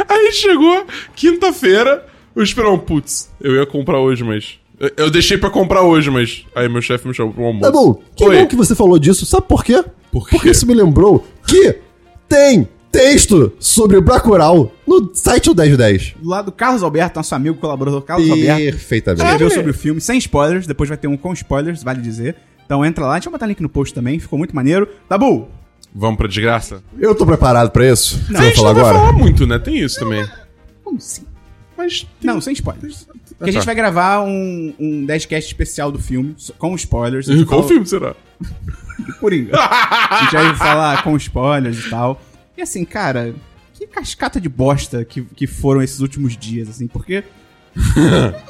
[0.09, 2.07] Aí chegou quinta-feira.
[2.35, 4.59] O Esperão, putz, eu ia comprar hoje, mas.
[4.97, 6.45] eu- deixei pra comprar hoje, mas.
[6.55, 7.65] Aí meu chefe me chamou pro almoço.
[7.65, 8.37] Tá bom, que Oi.
[8.39, 9.25] bom que você falou disso.
[9.27, 9.85] Sabe por quê?
[10.11, 10.37] Por quê?
[10.37, 11.79] Porque isso me lembrou que
[12.29, 16.15] tem texto sobre o Bacurau no site o 1010.
[16.21, 18.61] Do lado do Carlos Alberto, nosso amigo colaborador Carlos Alberto.
[18.63, 19.23] Perfeitamente.
[19.25, 20.67] Escreveu sobre o filme, sem spoilers.
[20.67, 22.37] Depois vai ter um com spoilers, vale dizer.
[22.67, 24.89] Então entra lá, deixa eu botar link no post também, ficou muito maneiro.
[25.09, 25.49] Dabu,
[25.95, 26.83] Vamos pra desgraça?
[26.99, 28.19] Eu tô preparado pra isso.
[28.31, 28.41] Não.
[28.41, 28.99] a gente vai não falar vai agora?
[28.99, 29.59] falar muito, né?
[29.59, 30.25] Tem isso também.
[30.83, 31.23] como assim?
[31.83, 32.07] Mas.
[32.23, 33.07] Não, sem spoilers.
[33.37, 37.29] Porque a gente vai gravar um, um 10cast especial do filme, com spoilers.
[37.29, 38.15] A Qual fala- filme será?
[39.21, 39.57] Coringa.
[39.59, 42.21] a gente vai falar com spoilers e tal.
[42.57, 43.35] E assim, cara,
[43.75, 47.25] que cascata de bosta que, que foram esses últimos dias, assim, porque.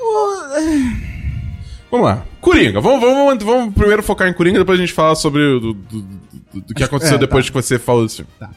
[1.91, 2.25] Vamos lá.
[2.41, 2.81] Coringa.
[2.81, 6.03] Vamos, vamos, vamos primeiro focar em Coringa, depois a gente fala sobre o do, do-
[6.03, 7.51] do- do que aconteceu É, depois tá.
[7.53, 8.31] que você falou desse filme.
[8.39, 8.51] Tá.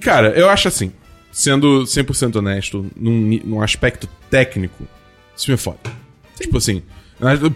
[0.00, 0.92] Cara, eu acho assim,
[1.34, 4.84] sendo 100% honesto, num, num aspecto técnico,
[5.36, 5.78] esse filme é foda.
[6.40, 6.80] Tipo assim,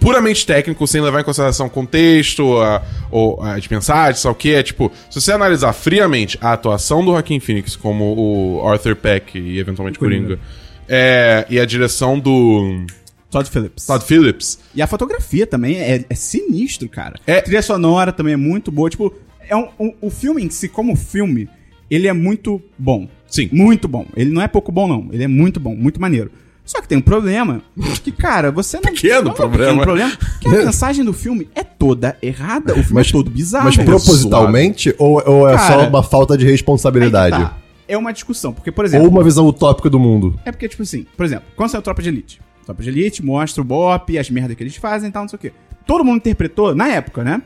[0.00, 4.52] puramente técnico, sem levar em consideração contexto, a, ou as mensagens, sabe o que?
[4.54, 8.14] É tipo, se você analisar friamente a atuação do Joaquin Phoenix como
[8.62, 10.36] o Arthur Peck e eventualmente Coringa.
[10.36, 10.40] Coringa,
[10.88, 12.84] é, e a direção do
[13.30, 13.86] Todd Phillips.
[13.86, 17.20] Todd Phillips, E a fotografia também é, é sinistro, cara.
[17.26, 17.38] É.
[17.38, 18.88] A trilha sonora também é muito boa.
[18.88, 19.14] Tipo,
[19.48, 21.48] é um, um- o filme em si, como filme,
[21.90, 23.06] ele é muito bom.
[23.28, 23.48] Sim.
[23.52, 24.06] Muito bom.
[24.16, 25.08] Ele não é pouco bom, não.
[25.12, 26.30] Ele é muito bom, muito maneiro.
[26.64, 27.62] Só que tem um problema
[28.04, 28.92] que, cara, você não...
[28.92, 29.72] Pequeno não é um problema.
[29.72, 30.16] pequeno problema.
[30.40, 32.72] Que a mensagem do filme é toda errada.
[32.72, 33.64] O filme Mas- é todo bizarro.
[33.64, 37.36] Mas É propositalmente ou, ou é Cara, só uma falta de responsabilidade?
[37.36, 37.56] tá.
[37.86, 39.06] É uma discussão, porque, por exemplo...
[39.06, 40.38] Ou uma visão utópica do mundo?
[40.44, 42.38] É porque, tipo assim, por exemplo, quando saiu Tropa de Elite?
[42.66, 45.36] Tropa de Elite mostra o Bop, as merdas que eles fazem e tal, não sei
[45.38, 45.52] o quê.
[45.88, 47.40] Todo mundo interpretou, na época, né?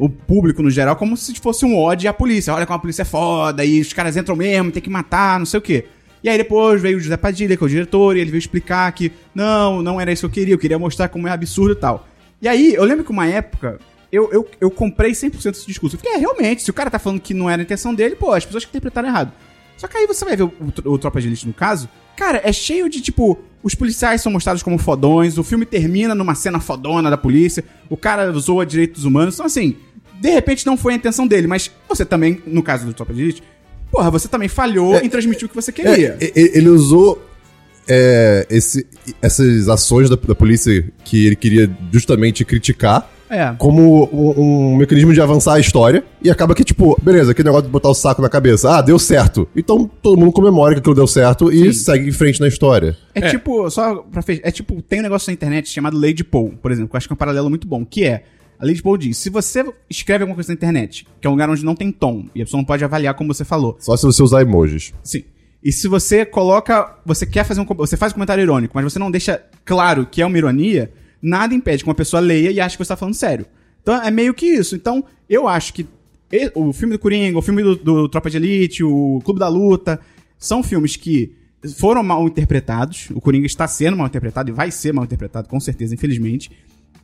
[0.00, 2.52] O público, no geral, como se fosse um ódio à polícia.
[2.52, 5.46] Olha como a polícia é foda, e os caras entram mesmo, tem que matar, não
[5.46, 5.84] sei o quê.
[6.20, 8.90] E aí depois veio o José Padilha, que é o diretor, e ele veio explicar
[8.90, 11.76] que não, não era isso que eu queria, eu queria mostrar como é absurdo e
[11.76, 12.08] tal.
[12.42, 13.78] E aí, eu lembro que uma época,
[14.10, 15.94] eu, eu, eu comprei 100% desse discurso.
[15.94, 18.16] Eu fiquei, é, realmente, se o cara tá falando que não era a intenção dele,
[18.16, 19.32] pô, as pessoas que interpretaram errado.
[19.76, 20.52] Só que aí você vai ver o,
[20.84, 24.62] o, Tropa de Elite no caso, cara, é cheio de, tipo, os policiais são mostrados
[24.62, 29.34] como fodões, o filme termina numa cena fodona da polícia, o cara zoa direitos humanos,
[29.34, 29.76] então assim,
[30.20, 33.20] de repente não foi a intenção dele, mas você também, no caso do Tropa de
[33.22, 33.42] Elite,
[33.90, 36.16] porra, você também falhou em transmitir o que você queria.
[36.20, 37.20] É, ele usou
[37.88, 38.86] é, esse-
[39.20, 43.54] essas ações da, da polícia que ele queria justamente criticar É.
[43.58, 46.04] como um, um mecanismo de avançar a história.
[46.22, 48.76] E acaba que, tipo, beleza, aquele negócio de botar o saco na cabeça.
[48.78, 49.48] Ah, deu certo.
[49.56, 51.84] Então todo mundo comemora que aquilo deu certo e Sim.
[51.84, 52.96] segue em frente na história.
[53.14, 56.52] É, tipo, só pra fechar, é tipo, tem um negócio na internet chamado Lady Poe,
[56.62, 58.24] por exemplo, que eu acho que é um paralelo muito bom, que é,
[58.58, 61.48] a Lady Poe diz, se você escreve alguma coisa na internet, que é um lugar
[61.50, 64.04] onde não tem tom, e a pessoa não pode avaliar como você falou, Só se
[64.04, 64.92] você usar emojis.
[65.02, 65.24] sim.
[65.66, 68.98] E se você coloca, você quer fazer um, você faz um comentário irônico, mas você
[68.98, 72.76] não deixa claro que é uma ironia, nada impede que uma pessoa leia e ache
[72.76, 73.46] que você tá falando sério.
[73.82, 74.74] Então é meio que isso.
[74.74, 75.86] Então, eu acho que
[76.54, 80.00] o filme do Coringa, o filme do, do Tropa de Elite, o Clube da Luta,
[80.38, 81.32] são filmes que
[81.78, 83.08] foram mal interpretados.
[83.14, 86.50] O Coringa está sendo mal interpretado e vai ser mal interpretado, com certeza, infelizmente.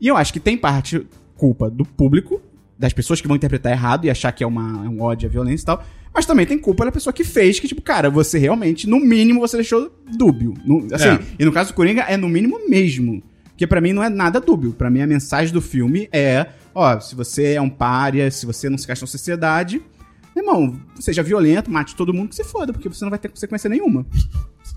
[0.00, 2.40] E eu acho que tem parte culpa do público,
[2.78, 5.30] das pessoas que vão interpretar errado e achar que é, uma, é um ódio à
[5.32, 5.84] violência e tal.
[6.12, 9.38] Mas também tem culpa da pessoa que fez, que, tipo, cara, você realmente, no mínimo,
[9.38, 10.54] você deixou dúbio.
[10.64, 11.20] No- assim, É.
[11.38, 13.22] e no caso do Coringa, é no mínimo mesmo.
[13.60, 14.72] Porque pra mim não é nada dúbio.
[14.72, 18.70] Pra mim a mensagem do filme é: ó, se você é um pária, se você
[18.70, 19.82] não se encaixa na sociedade,
[20.34, 23.68] irmão, seja violento, mate todo mundo que se foda, porque você não vai ter consequência
[23.68, 24.06] nenhuma.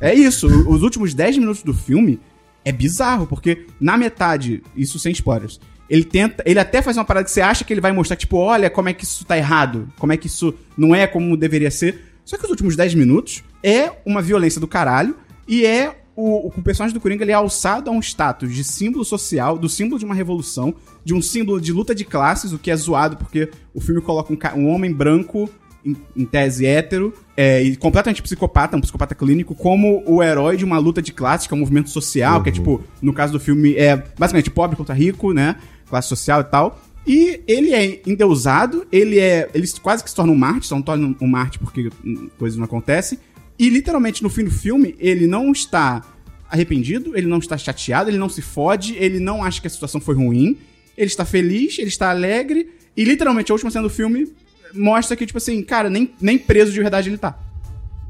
[0.02, 0.48] É isso.
[0.70, 2.20] Os últimos 10 minutos do filme
[2.66, 6.44] é bizarro, porque na metade, isso sem spoilers, ele tenta.
[6.46, 8.90] Ele até faz uma parada que você acha que ele vai mostrar, tipo, olha como
[8.90, 12.02] é que isso tá errado, como é que isso não é como deveria ser.
[12.26, 15.16] Só que os últimos 10 minutos é uma violência do caralho
[15.48, 19.04] e é o, o personagem do Coringa ele é alçado a um status de símbolo
[19.04, 20.74] social, do símbolo de uma revolução,
[21.04, 24.34] de um símbolo de luta de classes, o que é zoado porque o filme coloca
[24.34, 25.50] um, um homem branco
[25.86, 30.64] em, em tese hétero, é, e completamente psicopata, um psicopata clínico, como o herói de
[30.64, 33.40] uma luta de classes, que é um movimento social, que é tipo, no caso do
[33.40, 35.58] filme, é basicamente pobre contra rico, né?
[35.90, 36.80] Classe social e tal.
[37.06, 39.50] E ele é endeusado, ele é.
[39.54, 41.90] Ele quase que se torna um Marte, só não torna um Marte porque
[42.38, 43.20] coisas não acontecem.
[43.58, 46.04] E literalmente no fim do filme, ele não está
[46.50, 50.00] arrependido, ele não está chateado, ele não se fode, ele não acha que a situação
[50.00, 50.58] foi ruim,
[50.98, 54.32] ele está feliz, ele está alegre, e literalmente a última cena do filme
[54.74, 57.38] mostra que, tipo assim, cara, nem, nem preso de verdade ele tá.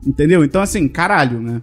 [0.06, 0.44] Entendeu?
[0.44, 1.62] Então, assim, caralho, né?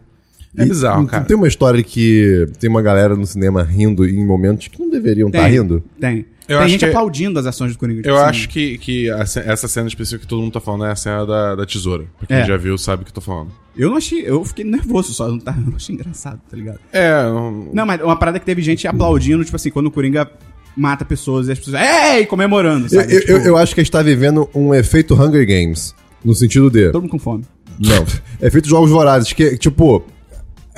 [0.56, 1.24] É bizarro, E cara.
[1.24, 5.28] Tem uma história que tem uma galera no cinema rindo em momentos que não deveriam
[5.28, 5.82] estar Tem, rindo.
[6.00, 6.26] Tem.
[6.52, 8.00] Eu tem acho gente que- aplaudindo as ações do Coringa.
[8.00, 8.48] Eu tipo acho assim.
[8.48, 11.54] que, que ce- essa cena específica que todo mundo tá falando é a cena da,
[11.54, 12.04] da tesoura.
[12.18, 12.44] Pra quem É.
[12.46, 13.50] já viu, sabe o que eu tô falando.
[13.76, 14.22] Eu não achei.
[14.26, 15.26] Eu fiquei nervoso só.
[15.26, 16.78] Eu não, tá, eu não achei engraçado, tá ligado?
[16.92, 20.30] É, não- Não, mas uma parada que teve gente aplaudindo, tipo assim, quando o Coringa
[20.76, 21.76] mata pessoas e as pessoas.
[21.80, 22.26] Ei!
[22.26, 23.14] Comemorando, Eu, sabe?
[23.14, 25.94] eu- Tipo, eu- eu acho que a gente tá vivendo um efeito Hunger Games.
[26.24, 26.90] No sentido de.
[26.90, 27.44] Todo mundo com fome.
[27.78, 28.04] Não.
[28.46, 30.04] Efeito Jogos Vorazes, que, tipo.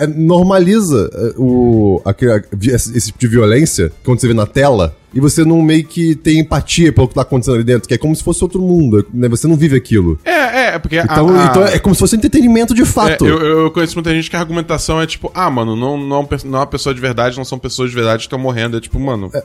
[0.02, 2.42] É, normaliza é, o, aquele- a-
[2.74, 6.38] esse, tipo de violência quando você vê na tela e você não meio que tem
[6.38, 9.28] empatia pelo que tá acontecendo ali dentro, que é como se fosse outro mundo, né?
[9.28, 10.18] Você não vive aquilo.
[10.24, 10.96] é, é, porque.
[10.98, 13.26] a- Então, a- então é como se fosse entretenimento de É, fato.
[13.26, 16.36] eu, eu conheço muita gente que a argumentação é tipo, ah, mano, não, não, é
[16.46, 18.76] não é uma pessoa de verdade, não são pessoas de verdade que estão morrendo.
[18.76, 19.30] É tipo, mano.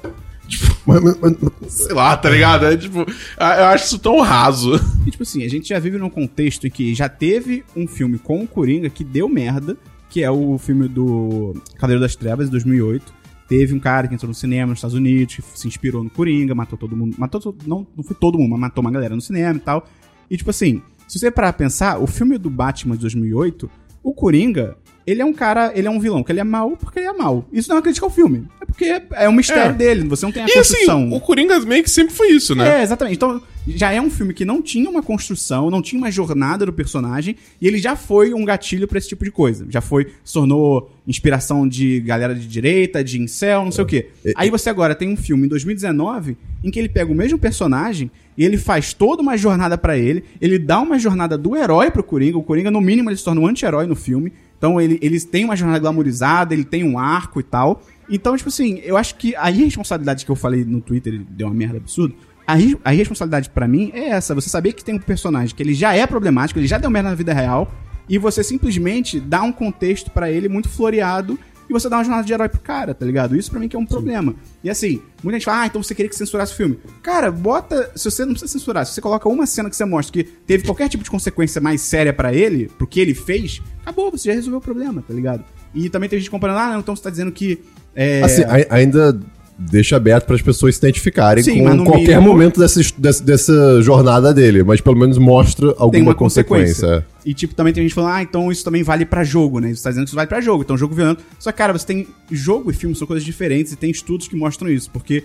[0.86, 1.34] Mas- mas- mas-
[1.68, 2.66] Sei lá, tá ligado?
[2.68, 3.00] É tipo.
[3.00, 4.80] Eu acho isso tão raso.
[5.06, 8.18] E, tipo assim, a gente já vive num contexto em que já teve um filme
[8.18, 9.76] com o Coringa que deu merda,
[10.10, 13.14] que é o filme do Cavaleiro das Trevas, de 2008.
[13.48, 16.54] Teve um cara que entrou no cinema nos Estados Unidos, que se inspirou no Coringa,
[16.54, 17.16] matou todo mundo.
[17.18, 19.88] Matou, to- não, não foi todo mundo, mas matou uma galera no cinema e tal.
[20.30, 23.70] E, tipo assim, se você parar pra pensar, o filme do Batman de 2008,
[24.10, 27.00] o Coringa, ele é um cara, ele é um vilão, que ele é mau porque
[27.00, 27.46] ele é mau.
[27.52, 28.48] Isso não é uma crítica ao filme.
[28.62, 29.74] É porque é um mistério É.
[29.74, 31.12] dele, você não tem a E assim, construção.
[31.14, 32.80] o Coringa meio que sempre foi isso, né?
[32.80, 33.16] É, exatamente.
[33.16, 36.72] Então, já é um filme que não tinha uma construção, não tinha uma jornada do
[36.74, 39.66] personagem, e ele já foi um gatilho pra esse tipo de coisa.
[39.70, 44.08] Já foi, se tornou inspiração de galera de direita, de incel, não sei o quê.
[44.36, 48.12] Aí você agora tem um filme em 2019 em que ele pega o mesmo personagem
[48.38, 52.04] e ele faz toda uma jornada pra ele, ele dá uma jornada do herói pro
[52.04, 54.32] Coringa, o Coringa no mínimo ele se torna um anti-herói no filme.
[54.58, 57.82] Então ele, eles têm uma jornada glamourizada, ele tem um arco e tal.
[58.10, 61.48] Então, tipo assim, eu acho que a irresponsabilidade que eu falei no Twitter, ele deu
[61.48, 62.16] uma merda absurda.
[62.46, 62.54] A,
[62.86, 65.94] a irresponsabilidade pra mim é essa, você saber que tem um personagem que ele já
[65.94, 67.70] é problemático, ele já deu merda na vida real,
[68.08, 71.38] e você simplesmente dá um contexto pra ele muito floreado
[71.70, 73.36] e você dá uma jornada de herói pro cara, tá ligado?
[73.36, 74.34] Isso pra mim que é um problema.
[74.64, 76.80] E assim, muita gente fala, ah, então você queria que censurasse o filme.
[77.04, 77.92] Cara, bota.
[77.96, 80.64] Se você não precisa censurar, se você coloca uma cena que você mostra que teve
[80.66, 84.34] qualquer tipo de consequência mais séria pra ele, pro que ele fez, acabou, você já
[84.36, 85.44] resolveu o problema, tá ligado?
[85.76, 87.60] E também tem gente comparando, ah, não, então você tá dizendo que.
[87.96, 89.20] É, Assim, ai- ainda
[89.60, 93.82] deixa aberto para as pessoas se identificarem Sim, com qualquer mínimo- momento dessa, dessa, dessa
[93.82, 96.76] jornada dele, mas pelo menos mostra alguma consequência.
[96.88, 97.08] consequência.
[97.26, 99.74] E tipo, também tem gente falando, ah, então isso também vale pra jogo, né?
[99.74, 101.24] Você tá dizendo que isso vale pra jogo, então jogo violento.
[101.40, 104.36] Só que, cara, você tem jogo e filme são coisas diferentes e tem estudos que
[104.36, 105.24] mostram isso, porque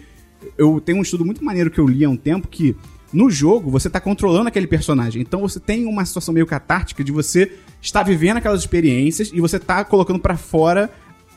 [0.57, 2.75] eu tenho um estudo muito maneiro que eu li há um tempo que
[3.13, 5.21] no jogo você tá controlando aquele personagem.
[5.21, 9.59] Então você tem uma situação meio catártica de você estar vivendo aquelas experiências e você
[9.59, 10.91] tá colocando pra fora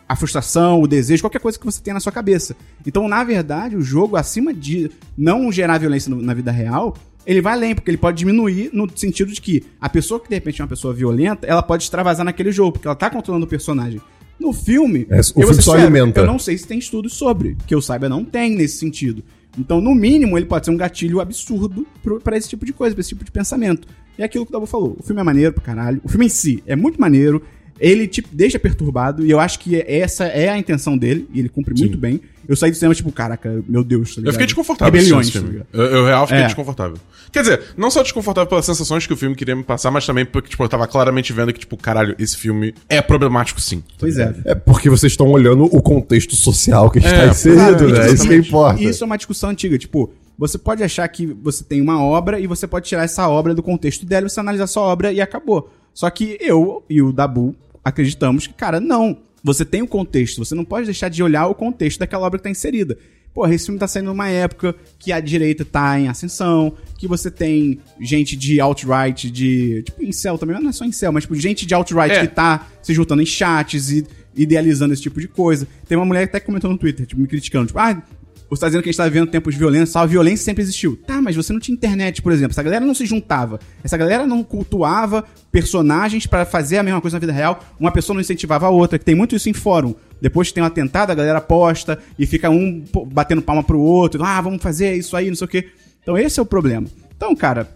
[0.08, 2.56] a frustração, o desejo, qualquer coisa que você tenha na sua cabeça.
[2.86, 7.42] Então, na verdade, o jogo, acima de não gerar violência no- na vida real, ele
[7.42, 10.62] vai além, porque ele pode diminuir no sentido de que a pessoa que de repente
[10.62, 14.00] é uma pessoa violenta, ela pode extravasar naquele jogo, porque ela tá controlando o personagem.
[14.40, 16.20] No filme, É, o eu filme só alimenta.
[16.20, 19.24] Eu não sei se tem estudos sobre, que eu saiba não tem nesse sentido.
[19.58, 21.88] Então, no mínimo, ele pode ser um gatilho absurdo
[22.22, 23.88] pra esse tipo de coisa, pra esse tipo de pensamento.
[24.20, 24.98] E é aquilo que o Dabu falou.
[25.00, 26.02] O filme é maneiro pra caralho.
[26.04, 27.42] O filme em si é muito maneiro.
[27.80, 31.50] Ele te deixa perturbado, e eu acho que essa é a intenção dele, e ele
[31.50, 32.22] cumpre muito bem.
[32.48, 35.40] Eu saí do cinema, tipo, caraca, meu Deus, tá Eu fiquei desconfortável Rebeliões, tá?
[35.74, 36.46] Eu, eu real fiquei É.
[36.46, 36.96] desconfortável.
[37.32, 40.26] Quer dizer, não só desconfortável pelas sensações que o filme queria me passar, mas também
[40.26, 43.84] porque, tipo, eu tava claramente vendo que, tipo, caralho, esse filme é problemático sim.
[44.00, 44.34] Pois é.
[44.46, 48.12] É porque vocês estão olhando o contexto social que está É, inserido, né?
[48.12, 48.82] Isso que importa.
[48.82, 49.78] E isso é uma discussão antiga.
[49.78, 53.56] Tipo, você pode achar que você tem uma obra e você pode tirar essa obra
[53.56, 55.70] do contexto dela e você analisar sua obra e acabou.
[55.94, 59.18] Só que eu e o Dabu acreditamos que, cara, não.
[59.44, 62.44] Você tem o contexto, você não pode deixar de olhar o contexto daquela obra que
[62.44, 62.98] tá inserida.
[63.32, 67.30] Porra, esse filme tá saindo numa época que a direita tá em ascensão, que você
[67.30, 69.84] tem gente de alt-right, de.
[69.84, 72.22] Tipo, incel também, mas não é só incel, mas tipo, gente de alt-right É.
[72.22, 75.68] que tá se juntando em chats e idealizando esse tipo de coisa.
[75.88, 78.02] Tem uma mulher que até comentou no Twitter, tipo, me criticando, tipo, ah,
[78.50, 80.62] você tá dizendo que a gente tá vivendo tempos de violência, só a violência sempre
[80.64, 80.98] existiu.
[81.08, 82.52] Tá, mas você não tinha internet, por exemplo.
[82.52, 83.60] Essa galera não se juntava.
[83.84, 87.60] Essa galera não cultuava personagens pra fazer a mesma coisa na vida real.
[87.80, 89.96] Uma pessoa não incentivava a outra, que tem muito isso em fórum.
[90.22, 94.24] Depois que tem um atentado, a galera posta e fica um batendo palma pro outro.
[94.24, 95.70] Ah, vamos fazer isso aí, não sei o quê.
[96.02, 96.88] Então esse é o problema.
[97.16, 97.70] Então, cara,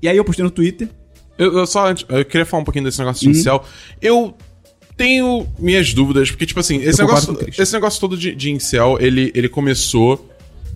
[0.00, 0.88] e aí eu postei no Twitter.
[1.36, 3.32] Eu, eu só eu queria falar um pouquinho desse negócio Uhum.
[3.32, 3.64] de incel.
[4.00, 4.34] Eu
[4.96, 9.32] tenho minhas dúvidas, porque, tipo assim, esse, negócio, esse negócio todo de, de incel, ele,
[9.34, 10.30] ele começou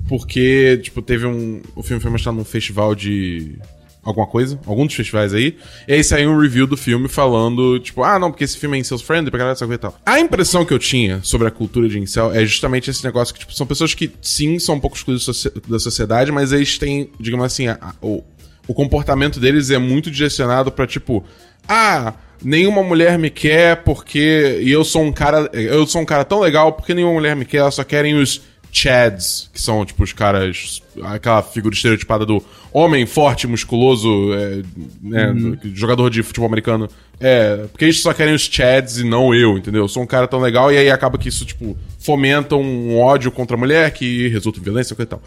[0.08, 1.60] porque, tipo, teve um.
[1.76, 3.56] O filme foi mostrado num festival de.
[4.00, 5.54] Alguma coisa, algum dos festivais aí.
[5.86, 8.80] E aí saiu um review do filme falando, tipo, ah, não, porque esse filme é
[8.80, 10.00] incel friendly, pra galera essa coisa e tal.
[10.06, 13.40] A impressão que eu tinha sobre a cultura de incel é justamente esse negócio que,
[13.40, 15.26] tipo, são pessoas que, sim, são um pouco excluídas
[15.68, 18.24] da sociedade, mas eles têm, digamos assim, a- a- o,
[18.66, 21.22] o comportamento deles é muito direcionado pra, tipo,
[21.68, 26.24] ah, nenhuma mulher me quer porque e eu sou um cara, eu sou um cara
[26.24, 30.02] tão legal porque nenhuma mulher me quer, elas só querem os chads, que são tipo
[30.04, 34.62] os caras, aquela figura estereotipada do homem forte, musculoso, é,
[35.02, 36.88] né, do- jogador de futebol americano.
[37.18, 39.82] É, porque eles só querem os chads e não eu, entendeu?
[39.82, 43.32] Eu sou um cara tão legal e aí acaba que isso tipo fomenta um ódio
[43.32, 45.20] contra a mulher que resulta em violência e tal.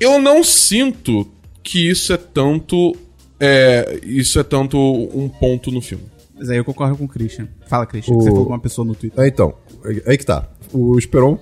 [0.00, 1.26] Eu não sinto
[1.62, 2.94] que isso é tanto
[3.40, 4.76] é, isso é tanto
[5.14, 6.04] um ponto no filme.
[6.38, 7.48] Mas aí eu concordo com o Christian.
[7.66, 9.22] Fala, Christian, que O- você falou com uma pessoa no Twitter.
[9.24, 10.48] É, então, é- aí que tá.
[10.72, 11.38] O Esperon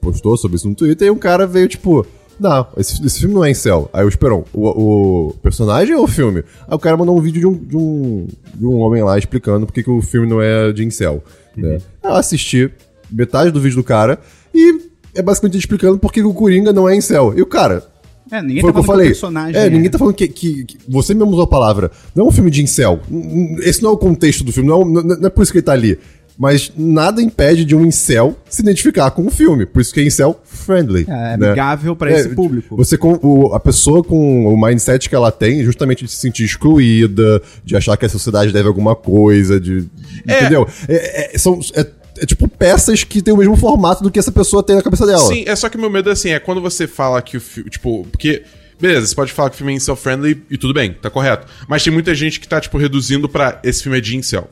[0.00, 2.06] postou sobre isso no Twitter e um cara veio tipo.
[2.40, 3.90] Não, esse, esse filme não é incel.
[3.92, 6.44] Aí o Esperon, o, o personagem ou o filme?
[6.68, 9.66] Aí o cara mandou um vídeo de um, de um, de um homem lá explicando
[9.66, 11.22] porque que o filme não é de incel.
[11.56, 11.78] Né?
[12.02, 12.70] Aí eu assisti
[13.10, 14.20] metade do vídeo do cara
[14.54, 14.80] e
[15.16, 17.34] é basicamente explicando por que que o Coringa não é incel.
[17.36, 17.82] E o cara,
[18.30, 19.06] É, ninguém foi o que eu falei.
[19.06, 21.90] o personagem é, ninguém tá falando que, que- que- Você mesmo usou a palavra.
[22.14, 23.00] Não é um filme de incel.
[23.60, 25.64] Esse não é o contexto do filme, não é, não é por isso que ele
[25.64, 25.98] tá ali.
[26.40, 29.66] Mas nada impede de um incel se identificar com o filme.
[29.66, 31.04] Por isso que é incel friendly.
[31.08, 31.46] É, né?
[31.48, 32.76] amigável pra esse público.
[32.76, 36.44] Você com o- a pessoa com o mindset que ela tem, justamente de se sentir
[36.44, 39.88] excluída, de achar que a sociedade deve alguma coisa, de.
[40.28, 40.38] É.
[40.40, 40.68] Entendeu?
[40.88, 41.86] É, é- são, é-
[42.20, 45.06] é tipo peças que tem o mesmo formato do que essa pessoa tem na cabeça
[45.06, 45.26] dela.
[45.26, 47.70] Sim, é só que meu medo é assim, é quando você fala que o filme,
[47.70, 48.42] tipo, porque
[48.80, 51.46] beleza, você pode falar que o filme é incel friendly e tudo bem, tá correto.
[51.68, 54.48] Mas tem muita gente que tá tipo reduzindo pra esse filme é de incel.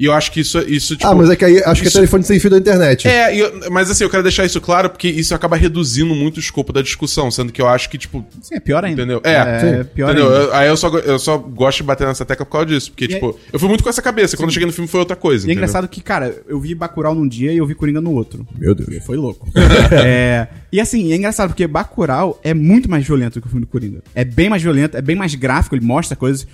[0.00, 1.88] E eu acho que isso isso tipo ah, mas é que aí acho que é
[1.88, 3.06] isso- telefone sem fio da internet.
[3.06, 6.38] É, e eu- mas assim, eu quero deixar isso claro porque isso acaba reduzindo muito
[6.38, 9.02] o escopo da discussão, sendo que eu acho que, tipo, Sim, é pior ainda.
[9.02, 9.20] Entendeu?
[9.22, 9.34] É,
[9.80, 10.32] é pior entendeu?
[10.32, 10.44] ainda.
[10.46, 12.90] Eu- aí eu só, eu só gosto de bater nessa tecla por causa disso.
[12.90, 14.38] Porque, E tipo, eu fui muito com essa cabeça.
[14.38, 15.46] Quando eu cheguei no filme foi outra coisa.
[15.46, 18.12] E é engraçado que, cara, eu vi Bacurau num dia e eu vi Coringa no
[18.12, 18.46] outro.
[18.58, 19.04] Meu Deus.
[19.04, 19.48] Foi louco.
[19.92, 23.66] É, e assim, é engraçado porque Bacurau é muito mais violento do que o filme
[23.66, 23.98] do Coringa.
[24.14, 26.46] É bem mais violento, é bem mais gráfico, ele mostra coisas.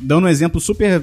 [0.00, 1.00] Dando um exemplo super.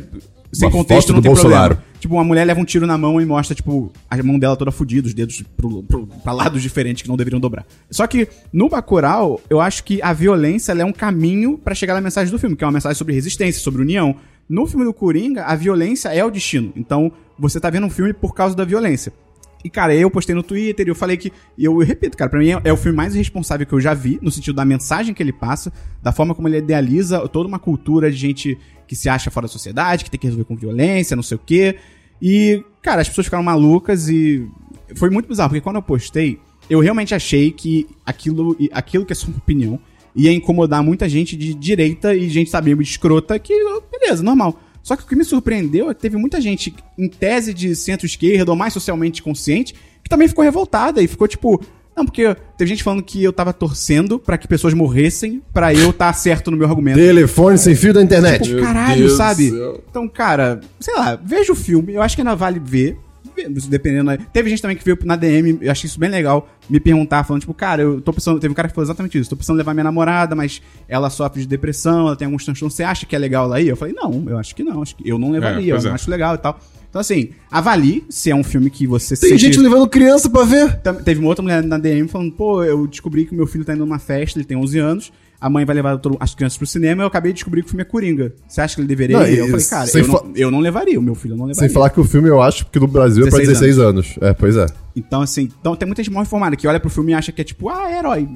[0.51, 1.75] Sem Uma contexto, não tem Bolsonaro.
[1.75, 1.93] problema.
[1.99, 4.71] tipo, uma mulher leva um tiro na mão e mostra, tipo, a mão dela toda
[4.71, 7.65] fodida, os dedos pro, pro, pra lados diferentes que não deveriam dobrar.
[7.91, 12.01] Só que no Bacurau, eu acho que a violência é um caminho pra chegar na
[12.01, 14.15] mensagem do filme, que é uma mensagem sobre resistência, sobre união.
[14.47, 16.73] No filme do Coringa, a violência é o destino.
[16.75, 19.13] Então, você tá vendo um filme por causa da violência.
[19.63, 21.31] E, cara, eu postei no Twitter e eu falei que.
[21.57, 23.93] E eu repito, cara, pra mim é, é o filme mais irresponsável que eu já
[23.93, 27.59] vi, no sentido da mensagem que ele passa, da forma como ele idealiza toda uma
[27.59, 31.15] cultura de gente que se acha fora da sociedade, que tem que resolver com violência,
[31.15, 31.75] não sei o quê.
[32.21, 34.47] E, cara, as pessoas ficaram malucas e.
[34.95, 39.15] Foi muito bizarro, porque quando eu postei, eu realmente achei que aquilo, aquilo que é
[39.15, 39.79] sua opinião
[40.15, 43.53] ia incomodar muita gente de direita e gente, sabe, escrota, que,
[43.91, 44.59] beleza, normal.
[44.81, 48.51] Só que o que me surpreendeu é que teve muita gente em tese de centro-esquerda
[48.51, 51.61] ou mais socialmente consciente que também ficou revoltada e ficou tipo.
[51.95, 55.89] Não, porque teve gente falando que eu tava torcendo pra que pessoas morressem pra eu
[55.89, 56.97] estar tá certo no meu argumento.
[56.97, 58.43] Telefone sem fio da internet.
[58.43, 59.49] Tipo, caralho, Deus sabe?
[59.49, 59.83] céu.
[59.89, 61.93] Então, cara, sei lá, veja o filme.
[61.93, 62.97] Eu acho que ainda vale ver.
[63.47, 64.17] Dependendo.
[64.33, 67.41] Teve gente também que veio na DM, eu achei isso bem legal, me perguntar, falando,
[67.41, 68.39] tipo, cara, eu tô pensando.
[68.39, 69.29] Teve um cara que falou exatamente isso.
[69.29, 72.73] Tô pensando em levar minha namorada, mas ela sofre de depressão, ela tem alguns transtornos.
[72.75, 73.67] Você acha que é legal ela ir?
[73.69, 74.81] Eu falei, não, eu acho que não.
[74.81, 75.95] Acho que eu não levaria, eu pois não é.
[75.95, 76.59] acho legal e tal.
[76.89, 80.43] Então, assim, avalie se é um filme que você Tem sente- gente levando criança pra
[80.43, 80.79] ver.
[81.05, 83.73] Teve uma outra mulher na DM falando, pô, eu descobri que o meu filho tá
[83.73, 86.67] indo numa festa, ele tem 11 anos, a mãe vai levar todo- as crianças pro
[86.67, 88.33] cinema, eu acabei de descobrir que o filme é Coringa.
[88.47, 89.37] Você acha que ele deveria Não, ir?
[89.37, 91.67] Eu falei, cara, eu, fa- não, eu não levaria, o meu filho eu não levaria.
[91.67, 94.15] Sem falar que o filme eu acho que no Brasil é pra 16 16 anos.
[94.21, 94.65] É, pois é.
[94.95, 97.39] Então, assim, então tem muita gente mal informada que olha pro filme e acha que
[97.41, 98.27] é tipo, ah, é herói.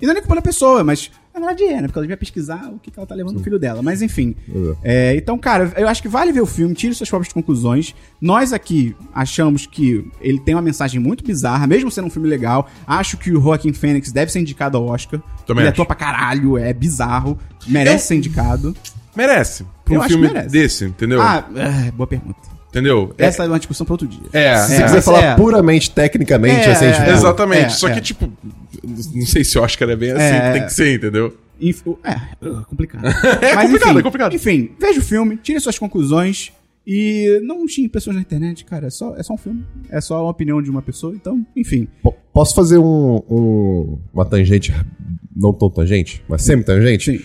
[0.00, 1.82] E não é nem culpa da pessoa, mas na verdade é, né?
[1.88, 3.82] Porque ela devia pesquisar o que, que ela tá levando o filho dela.
[3.82, 4.34] Mas enfim.
[4.82, 7.94] É, então, cara, eu acho que vale ver o filme, tire suas próprias conclusões.
[8.20, 12.68] Nós aqui achamos que ele tem uma mensagem muito bizarra, mesmo sendo um filme legal.
[12.86, 15.20] Acho que o Joaquin Phoenix deve ser indicado ao Oscar.
[15.46, 15.80] Também ele acho.
[15.82, 17.38] atua pra caralho, é bizarro.
[17.66, 18.76] Merece Eu- ser indicado.
[19.16, 19.64] Merece.
[19.84, 20.52] Pra um acho filme que merece.
[20.52, 21.20] desse, entendeu?
[21.20, 22.38] Ah, é, boa pergunta.
[22.72, 23.14] Entendeu?
[23.18, 24.20] É- Essa é uma discussão pra outro dia.
[24.32, 24.76] É, Se é.
[24.76, 25.36] você quiser mas falar é.
[25.36, 27.64] puramente, tecnicamente, É, assim, é, tipo, Exatamente.
[27.66, 27.92] é, Só é.
[27.94, 28.32] que, tipo,
[29.14, 30.52] não sei se o Oscar é bem assim, É.
[30.52, 31.36] tem que ser, entendeu?
[31.60, 33.04] Inf- É, uh, complicado.
[33.40, 34.34] É Mas, complicado, enfim, é complicado.
[34.34, 36.50] Enfim, veja o filme, tire suas conclusões
[36.84, 38.86] e não xingue pessoas na internet, cara.
[38.88, 39.64] É só, é só um filme.
[39.88, 41.14] É só a opinião de uma pessoa.
[41.14, 41.86] Então, enfim.
[42.02, 44.74] Po- Posso fazer um, um- uma tangente,
[45.36, 47.18] não tão tangente, mas semi-tangente?
[47.18, 47.24] Sim.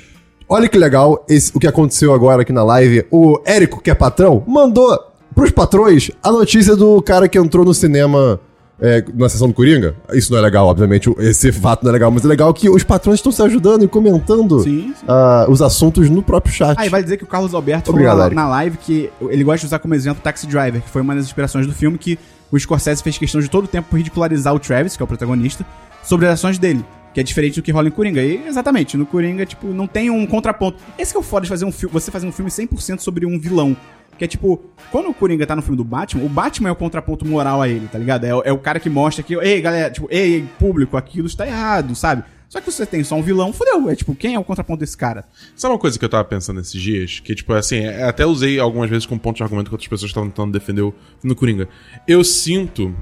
[0.50, 3.06] Olha que legal esse- o que aconteceu agora aqui na live.
[3.10, 4.98] O Érico, que é patrão, mandou
[5.38, 8.40] pros patrões a notícia do cara que entrou no cinema
[8.82, 9.96] é, na sessão do Coringa.
[10.12, 12.84] Isso não é legal, obviamente, esse fato não é legal, mas é legal que os
[12.84, 15.06] patrões estão se ajudando e comentando Sim, sim.
[15.08, 16.76] ah, os assuntos no próprio chat.
[16.80, 19.44] Ah, e vale dizer que o Carlos Alberto Obrigado, falou na, na live que ele
[19.44, 22.18] gosta de usar como exemplo Taxi Driver, que foi uma das inspirações do filme que
[22.52, 25.64] o Scorsese fez questão de todo o tempo ridicularizar o Travis, que é o protagonista,
[26.04, 26.84] sobre as ações dele.
[27.14, 28.22] Que é diferente do que rola em Coringa.
[28.24, 30.78] E, exatamente, no Coringa, tipo, não tem um contraponto.
[30.98, 33.26] Esse que é o foda de fazer um filme, você fazer um filme 100% sobre
[33.26, 33.76] um vilão.
[34.18, 34.60] Que é tipo,
[34.92, 37.68] quando o Coringa tá no filme do Batman, o Batman é o contraponto moral a
[37.70, 38.24] ele, tá ligado?
[38.26, 41.46] É, o- é o cara que mostra que, ei, galera, tipo, ei, público, aquilo está
[41.46, 42.24] errado, sabe?
[42.50, 43.90] Só que você tem só um vilão, fodeu.
[43.90, 45.26] É tipo, quem é o contraponto desse cara?
[45.56, 47.20] Sabe uma coisa que eu tava pensando esses dias?
[47.20, 50.10] Que, tipo, assim, é- até usei algumas vezes como ponto de argumento que outras pessoas
[50.10, 51.68] estavam tentando defender o no Coringa.
[52.08, 52.96] Eu sinto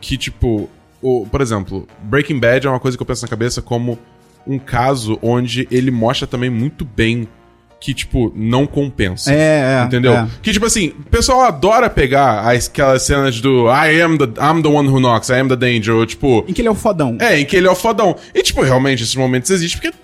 [0.00, 0.68] que, tipo,
[1.00, 3.98] o, por exemplo, Breaking Bad é uma coisa que eu penso na cabeça como
[4.46, 7.26] um caso onde ele mostra também muito bem
[7.82, 9.32] que, tipo, não compensa.
[9.34, 10.12] É, é, Entendeu?
[10.14, 10.26] é.
[10.40, 14.62] Que, tipo assim, o pessoal adora pegar as- aquelas cenas do I am the, I'm
[14.62, 16.44] the one who knocks, I am the danger, ou, tipo...
[16.46, 17.16] Em que ele é o fodão.
[17.20, 18.14] É, em que ele é o fodão.
[18.32, 19.96] E, tipo, realmente, esses momentos existem porque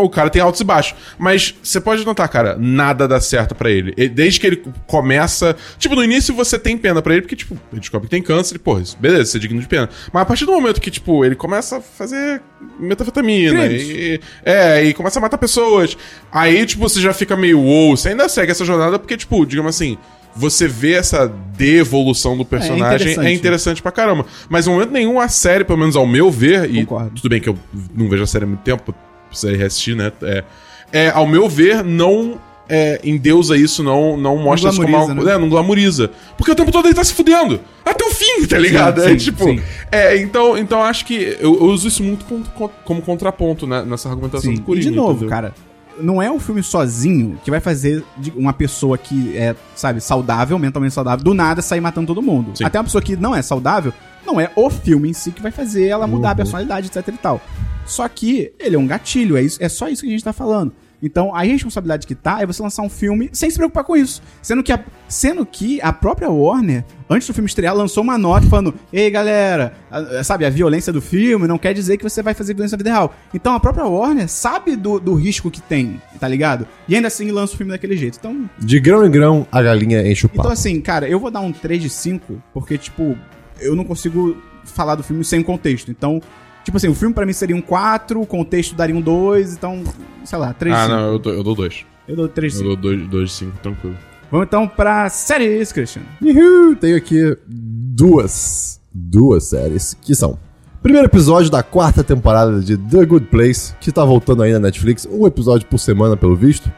[0.00, 0.94] o cara tem altos e baixos.
[1.18, 3.94] Mas você pode notar, cara, nada dá certo pra ele.
[3.96, 5.56] E Desde que ele começa.
[5.78, 8.56] Tipo, no início você tem pena pra ele, porque, tipo, ele descobre que tem câncer
[8.56, 9.88] e, porra, isso, beleza, você é digno de pena.
[10.12, 12.42] Mas a partir do momento que, tipo, ele começa a fazer
[12.78, 14.20] metafetamina e.
[14.44, 15.96] É, e começa a matar pessoas.
[16.32, 17.96] Aí, tipo, você já fica meio wow.
[17.96, 19.96] Você ainda segue essa jornada porque, tipo, digamos assim.
[20.36, 21.26] Você vê essa
[21.56, 23.34] devolução do personagem é interessante.
[23.34, 24.24] interessante, pra caramba.
[24.48, 27.10] Mas em momento nenhum a série, pelo menos ao meu ver, e Concordo.
[27.16, 27.58] tudo bem que eu
[27.92, 28.94] não vejo a série há muito tempo,
[29.30, 30.12] precisaria reassistir, né?
[30.22, 30.44] É,
[30.92, 32.38] é, ao meu ver, não
[32.68, 35.14] é, endeusa isso, não, não mostra isso como algo.
[35.14, 35.32] né?
[35.34, 36.10] É, não glamoriza.
[36.36, 37.60] Porque o tempo todo ele tá se fudendo.
[37.84, 39.00] Até o fim, tá ligado?
[39.02, 39.44] sim, é tipo.
[39.44, 39.60] sim.
[39.90, 44.08] É, então, então acho que eu, eu uso isso muito como, como contraponto né, nessa
[44.08, 44.56] argumentação Sim.
[44.56, 44.90] do E Coringa.
[44.90, 45.28] de novo, entendeu?
[45.28, 45.54] cara,
[46.02, 50.58] não é um filme sozinho que vai fazer de uma pessoa que é, sabe, saudável,
[50.58, 52.56] mentalmente saudável, do nada sair matando todo mundo.
[52.56, 52.64] Sim.
[52.64, 53.92] Até uma pessoa que não é saudável,
[54.26, 56.32] não é o filme em si que vai fazer ela mudar Uhum.
[56.32, 57.40] a personalidade, etc e tal.
[57.86, 60.32] Só que ele é um gatilho, é, isso, é só isso que a gente tá
[60.32, 60.72] falando.
[61.02, 64.22] Então, a responsabilidade que tá é você lançar um filme sem se preocupar com isso.
[64.42, 64.78] Sendo que a,
[65.08, 69.72] sendo que a própria Warner, antes do filme estrear, lançou uma nota falando: Ei, galera,
[69.90, 72.78] a- sabe, a violência do filme não quer dizer que você vai fazer violência na
[72.78, 73.14] vida real.
[73.32, 76.66] Então, a própria Warner sabe do, do risco que tem, tá ligado?
[76.88, 78.18] E ainda assim lança o filme daquele jeito.
[78.18, 80.40] Então, De grão em grão, a galinha enche o papo.
[80.40, 83.16] então, assim, cara, eu vou dar um 3 de 5, porque, tipo,
[83.58, 85.90] eu não consigo falar do filme sem contexto.
[85.90, 86.20] Então,
[86.64, 89.82] tipo assim, o filme pra mim seria um 4, o contexto daria um 2, então,
[90.24, 90.96] sei lá, 3 de Ah, 5.
[90.96, 91.84] não, eu dou, eu dou dois.
[92.08, 92.80] Eu dou 3 de Eu 5.
[92.80, 93.96] dou dois, dois de cinco, tranquilo.
[94.30, 96.02] Vamos então pra séries, Christian.
[96.22, 100.38] Uhul, tenho aqui duas, duas séries que são.
[100.82, 105.06] Primeiro episódio da quarta temporada de The Good Place, que tá voltando aí na Netflix,
[105.10, 106.70] um episódio por semana, pelo visto.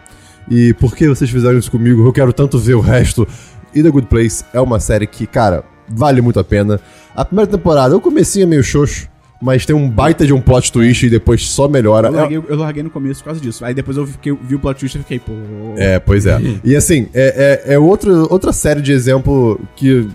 [0.50, 2.04] E por que vocês fizeram isso comigo?
[2.04, 3.26] Eu quero tanto ver o resto.
[3.74, 6.80] E The Good Place é uma série que, cara, vale muito a pena.
[7.14, 9.08] A primeira temporada, o comecinho é meio xoxo,
[9.43, 12.07] mas tem um baita de um plot twist e depois só melhora.
[12.09, 13.64] Eu larguei, eu larguei no começo por causa disso.
[13.64, 15.32] Aí depois eu fiquei- vi o plot twist e fiquei, pô.
[15.76, 16.38] É, pois é.
[16.62, 20.09] E assim, é, é, é outra, outra série de exemplo que,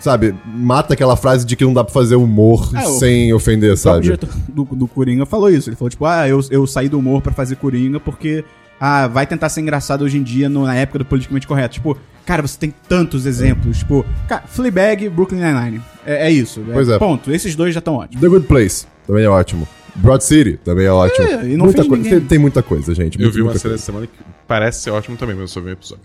[0.00, 3.72] sabe, mata aquela frase de que não dá pra fazer humor É, o- sem ofender,
[3.72, 4.02] O sabe?
[4.02, 5.68] diretor do, do Coringa falou isso.
[5.68, 8.44] Ele falou, tipo, ah, eu, eu saí do humor pra fazer Coringa porque
[8.80, 11.74] ah, vai tentar ser engraçado hoje em dia no- na época do politicamente correto.
[11.74, 13.78] Tipo, cara, você tem tantos exemplos.
[13.78, 15.82] Tipo, cara, Fleabag, Brooklyn Nine-Nine.
[16.06, 16.62] É, é isso.
[16.72, 16.98] Pois é.
[16.98, 17.32] Ponto.
[17.32, 18.20] Esses dois já estão ótimos.
[18.20, 19.66] The Good Place também é ótimo.
[19.94, 21.26] Broad City também é ótimo.
[21.26, 23.18] É, e não muita coisa, tem, tem muita coisa, gente.
[23.18, 24.12] Eu muita, vi uma série essa semana que
[24.48, 26.02] parece ser ótimo também, mas eu só vi um episódio.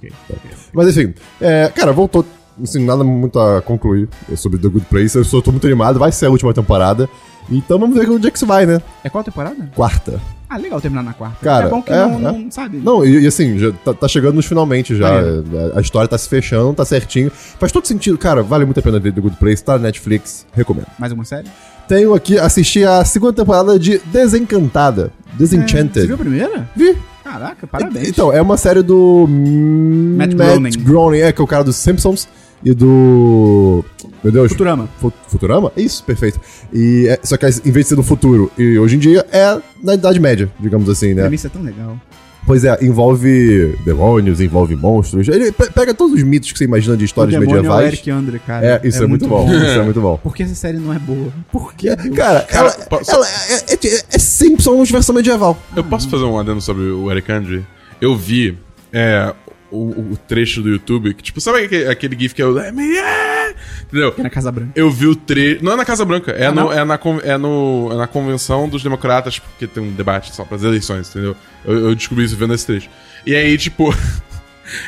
[0.74, 2.26] Mas enfim, é, cara, voltou.
[2.62, 5.16] Assim, nada muito a concluir sobre The Good Place.
[5.16, 7.08] Eu só tô muito animado, vai ser a última temporada.
[7.50, 8.82] Então vamos ver onde é que isso vai, né?
[9.04, 9.72] É qual temporada?
[9.76, 10.20] Quarta.
[10.50, 11.38] Ah, legal terminar na quarta.
[11.44, 12.20] Cara, é bom que é, não, é.
[12.20, 12.78] não, sabe?
[12.78, 15.10] Não, e, e assim, já tá, tá chegando nos finalmente já.
[15.10, 17.30] A, a história tá se fechando, tá certinho.
[17.32, 18.42] Faz todo sentido, cara.
[18.42, 20.88] Vale muito a pena ver The Good Place, tá na Netflix, recomendo.
[20.98, 21.48] Mais uma série?
[21.88, 25.12] Tenho aqui, assisti a segunda temporada de Desencantada.
[25.34, 26.02] Desenchanted.
[26.02, 26.70] Você viu a primeira?
[26.76, 26.98] Vi.
[27.24, 28.08] Caraca, parabéns.
[28.08, 30.80] Então, é uma série do Matt Matt Groening.
[30.80, 32.28] Groening, é, que é o cara dos Simpsons
[32.64, 33.84] e do...
[34.24, 34.52] Meu Deus.
[34.52, 34.90] Futurama.
[35.00, 35.72] Fu- Futurama?
[35.78, 36.40] Isso, perfeito.
[36.74, 39.58] E é- só que em vez de ser no futuro, e hoje em dia é
[39.84, 41.22] na Idade Média, digamos assim, A né?
[41.24, 41.98] premissa é tão legal.
[42.46, 45.28] Pois é, envolve demônios, envolve monstros.
[45.28, 47.64] Ele pe- pega todos os mitos que você imagina de O histórias demônio é o
[47.64, 47.88] medievais.
[47.94, 48.66] Eric Andre, cara.
[48.66, 49.46] É, isso é, muito bom.
[49.54, 50.18] Isso é muito bom.
[50.18, 51.28] Por que essa série não é boa?
[51.52, 51.94] Por que?
[52.16, 55.58] Cara, ela, posso- ela é, é, é Simpsons versão medieval.
[55.76, 57.66] Eu posso fazer um adendo sobre o Eric Andre?
[58.00, 58.58] Eu vi
[58.94, 59.34] é,
[59.72, 62.74] o, o trecho do YouTube, que tipo, sabe aquele, aquele gif que é o Let
[62.74, 63.54] me in?
[63.84, 64.14] Entendeu?
[64.18, 64.72] É na Casa Branca.
[64.76, 65.64] Eu vi o trecho.
[65.64, 68.68] Não é na Casa Branca, é, Ah, no, é, na, é, no, é na convenção
[68.68, 71.36] dos democratas, porque tem um debate só pras eleições, entendeu?
[71.66, 72.90] Eu, eu descobri isso vendo esse trecho.
[73.26, 73.94] E aí, tipo.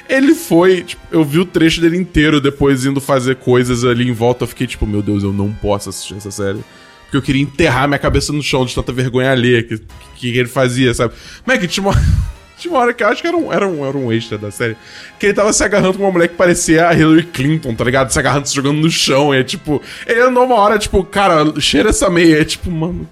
[0.09, 4.11] Ele foi, tipo, eu vi o trecho dele inteiro depois indo fazer coisas ali em
[4.11, 4.43] volta.
[4.43, 6.59] Eu fiquei tipo, meu Deus, eu não posso assistir essa série.
[7.03, 9.82] Porque eu queria enterrar minha cabeça no chão de tanta vergonha alheia que,
[10.15, 11.13] que ele fazia, sabe?
[11.45, 11.82] Mas é que
[12.60, 14.51] tinha uma, hora que eu acho que era um, era, um, era um extra da
[14.51, 14.76] série.
[15.18, 18.12] Que ele tava se agarrando com uma mulher que parecia a Hillary Clinton, tá ligado?
[18.12, 19.34] Se agarrando, se jogando no chão.
[19.34, 22.41] E é tipo, ele andou uma hora, tipo, cara, cheira essa meia.
[22.41, 23.07] É tipo, mano.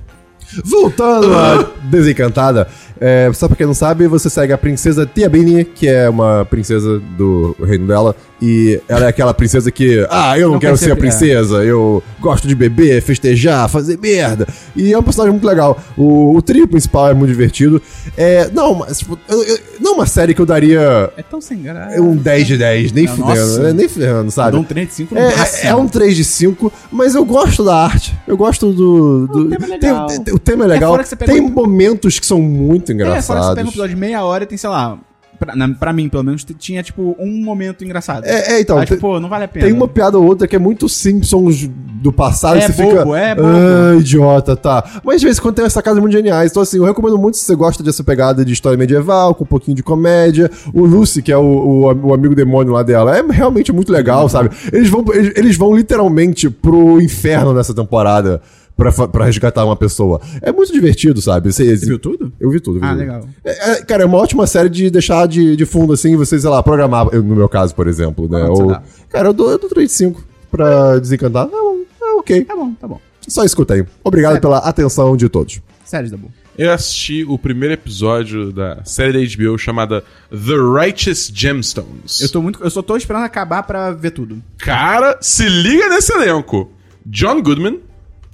[0.63, 2.69] Voltando a Desencantada,
[2.99, 6.99] é, só pra quem não sabe, você segue a princesa Tiabini, que é uma princesa
[7.17, 10.85] do reino dela, e ela é aquela princesa que, ah, eu não, Não quero quer
[10.85, 14.47] ser a princesa, eu gosto de beber, festejar, fazer merda.
[14.75, 15.77] E é um personagem muito legal.
[15.97, 17.81] O, o trio principal é muito divertido.
[18.15, 21.61] É, não, mas, tipo, eu- eu- não uma série que eu daria É tão sem
[21.61, 21.99] graça.
[22.01, 23.73] um 10 de 10, nem fudendo, né?
[23.73, 24.55] nem ferrando, sabe?
[24.57, 25.67] Um 3 de 5 no É, máximo.
[25.67, 28.13] é, é um 3 de 5, mas eu gosto da arte.
[28.27, 29.27] Eu gosto do.
[29.27, 30.07] do- O tema é tem- legal.
[30.07, 30.97] tem- o tema é legal.
[30.97, 33.55] pega tem um- momentos que são muito É, fora que você engraçados.
[33.55, 34.99] pega um episódio de meia hora e tem, sei lá...
[35.39, 38.25] Pra, na- pra mim, pelo menos, tinha, tipo, um momento engraçado.
[38.25, 39.65] É, é, então, tipo, tem- pô, não vale a pena.
[39.65, 41.69] Tem uma piada ou outra que é muito Simpsons
[42.01, 42.57] do passado.
[42.57, 43.17] É você bobo, fica.
[43.17, 43.47] é bobo.
[43.47, 44.83] Ah, idiota, tá.
[45.03, 46.51] Mas de vez em quando tem essa casa muito geniais.
[46.51, 49.47] Então, assim, eu recomendo muito se você gosta dessa pegada de história medieval, com um
[49.47, 50.49] pouquinho de comédia.
[50.73, 54.27] O Lucy, que é o, o, o amigo demônio lá dela, é realmente muito legal,
[54.29, 54.49] sabe?
[54.71, 58.41] Eles vão, eles, eles vão literalmente pro inferno nessa temporada.
[58.77, 60.21] Pra, resgatar uma pessoa.
[60.41, 61.51] É muito divertido, sabe?
[61.51, 62.31] Você, Você viu tudo?
[62.39, 62.77] Eu vi tudo.
[62.77, 62.99] eu vi Ah, tudo.
[62.99, 63.27] legal.
[63.43, 66.49] É, é, cara, é uma ótima série de deixar de, de fundo, assim, você, sei
[66.49, 67.07] lá, programar.
[67.11, 68.43] eu, no meu caso, por exemplo, né?
[68.43, 68.83] Ou, dá?
[69.09, 71.47] cara, eu dou, eu dou 3 de 5 pra desencantar.
[71.47, 72.45] É, bom, é ok.
[72.45, 73.01] Tá bom, tá bom.
[73.27, 73.87] Só tenho.
[74.03, 74.41] Obrigado Sério?
[74.41, 75.59] pela atenção de todos.
[75.83, 76.31] Séries da boa.
[76.57, 82.21] Eu assisti o primeiro episódio da série da HBO chamada The Righteous Gemstones.
[82.21, 82.63] Eu tô muito.
[82.63, 84.41] Eu só tô esperando acabar pra ver tudo.
[84.57, 86.71] Cara, se liga nesse elenco.
[87.05, 87.79] John Goodman,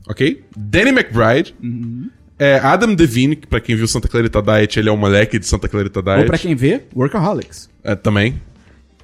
[0.08, 0.44] ok?
[0.56, 1.56] Danny McBride.
[2.38, 5.46] É, Adam Devine, que pra quem viu Santa Clarita Diet, ele é o moleque de
[5.46, 6.20] Santa Clarita Diet.
[6.20, 7.70] Ou pra quem vê, Workaholics.
[7.84, 8.42] É, também.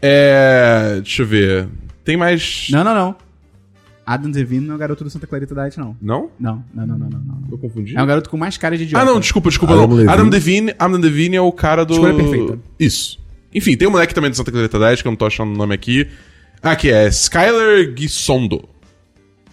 [0.02, 0.95] É.
[1.02, 1.68] Deixa eu ver.
[2.04, 2.68] Tem mais.
[2.72, 3.16] Não, não, não.
[4.06, 5.95] Adam Devine não é o garoto do Santa Clarita Diet, não.
[6.02, 6.32] Não?
[6.39, 7.20] Não, não, não, não, não.
[7.20, 7.43] não.
[7.52, 7.95] Eu confundi?
[7.95, 9.04] É um garoto com mais cara de idiota.
[9.04, 9.76] Ah, não, desculpa, desculpa.
[9.76, 9.95] Adam não.
[9.95, 10.12] Levine.
[10.12, 11.93] Adam Devine, Adam Devine é o cara do...
[11.93, 12.60] Escolha perfeita.
[12.80, 13.20] Isso.
[13.54, 15.56] Enfim, tem um moleque também do Santa Clarita Diet, que eu não tô achando o
[15.56, 16.08] nome aqui.
[16.62, 18.68] Ah, que é Skyler Gisondo.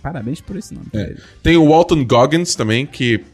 [0.06, 0.86] Parabéns por esse nome.
[0.94, 1.14] É.
[1.42, 3.24] Tem o Walton Goggins também, que...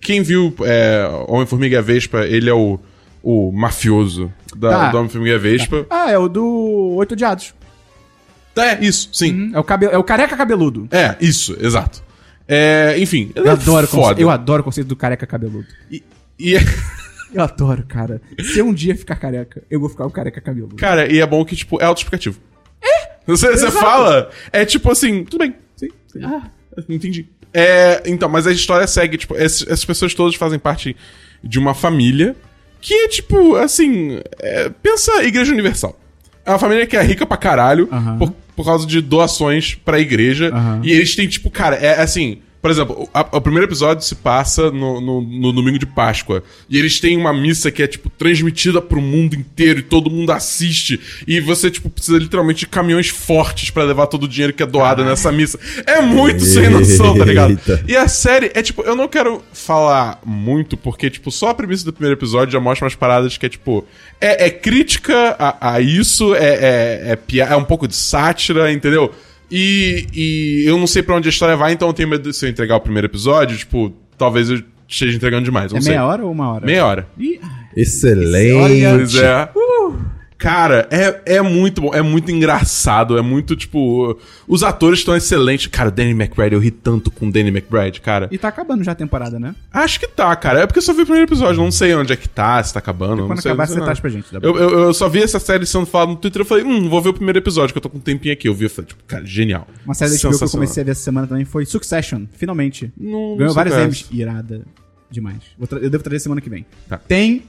[0.00, 2.80] Quem viu é, Homem-Formiga e a Vespa, ele é o,
[3.22, 4.90] o mafioso da, Tá.
[4.90, 5.86] do Homem-Formiga e a Vespa.
[5.88, 6.44] Ah, é o do
[6.96, 7.54] Oito Odiados.
[8.56, 9.52] É, isso, sim.
[9.54, 9.86] É o, cabe...
[9.86, 10.88] é o careca cabeludo.
[10.90, 12.02] É, isso, exato.
[12.48, 14.20] É, enfim, Eu é adoro, foda.
[14.20, 15.68] eu adoro o conceito do careca cabeludo.
[15.88, 16.02] E,
[16.36, 16.60] e é,
[17.32, 18.20] Eu adoro, cara.
[18.52, 20.74] Se eu um dia ficar careca, eu vou ficar o careca cabeludo.
[20.74, 22.40] cara, e é bom que, tipo, é autoexplicativo.
[22.82, 23.12] É!
[23.26, 25.54] Você, você fala, é tipo assim, tudo bem.
[26.22, 26.42] Ah,
[26.88, 27.26] entendi.
[27.54, 30.96] É, então, mas a história segue, tipo, esses- essas pessoas todas fazem parte
[31.44, 32.34] de uma família
[32.80, 35.98] que é, tipo, assim, é, pensa Igreja Universal.
[36.44, 37.88] É uma família que é rica pra caralho
[38.18, 40.50] por, por causa de doações pra igreja.
[40.84, 42.40] E eles têm, tipo, cara, é assim.
[42.62, 46.44] Por exemplo, o primeiro episódio se passa no, no, no domingo de Páscoa.
[46.70, 50.30] E eles têm uma missa que é, tipo, transmitida pro mundo inteiro e todo mundo
[50.30, 51.00] assiste.
[51.26, 54.66] E você, tipo, precisa literalmente de caminhões fortes pra levar todo o dinheiro que é
[54.66, 55.58] doado nessa missa.
[55.84, 57.58] É muito sem noção, tá ligado?
[57.88, 61.84] E a série é, tipo, eu não quero falar muito, porque, tipo, só a premissa
[61.84, 63.84] do primeiro episódio já mostra umas paradas que é, tipo,
[64.20, 69.12] é, é crítica a, a isso, é, é, é, é um pouco de sátira, entendeu?
[69.54, 72.34] E, e eu não sei pra onde a história vai, então eu tenho medo de
[72.34, 75.70] se eu entregar o primeiro episódio, tipo, talvez eu esteja entregando demais.
[75.70, 75.92] Não É sei.
[75.92, 76.64] meia hora ou uma hora?
[76.66, 77.06] Meia hora.
[77.18, 77.38] Ih,
[77.76, 78.82] Excelente.
[78.96, 79.48] Pois é.
[80.42, 84.18] Cara, é, é muito bom, é muito engraçado, é muito, tipo.
[84.48, 85.68] Os atores estão excelentes.
[85.68, 88.28] Cara, o Danny McBride, eu ri tanto com o Danny McBride, cara.
[88.28, 89.54] E tá acabando já a temporada, né?
[89.72, 90.62] Acho que tá, cara.
[90.62, 92.72] É porque eu só vi o primeiro episódio, não sei onde é que tá, se
[92.72, 93.18] tá acabando.
[93.22, 94.28] Quando não sei, acabar, você traz pra gente.
[94.32, 96.88] Tá Eu, eu, eu só vi essa série sendo falada no Twitter e falei, hum,
[96.88, 98.48] vou ver o primeiro episódio, que eu tô com um tempinho aqui.
[98.48, 99.68] Eu vi e falei, tipo, cara, genial.
[99.84, 102.92] Uma série que eu comecei a ver essa semana também foi Succession, finalmente.
[102.96, 104.08] Não- Ganhou vários sei Emmys.
[104.10, 104.62] Irada
[105.08, 105.38] demais.
[105.80, 106.66] Eu devo trazer semana que vem.
[106.88, 106.98] Tá.
[106.98, 107.44] Tem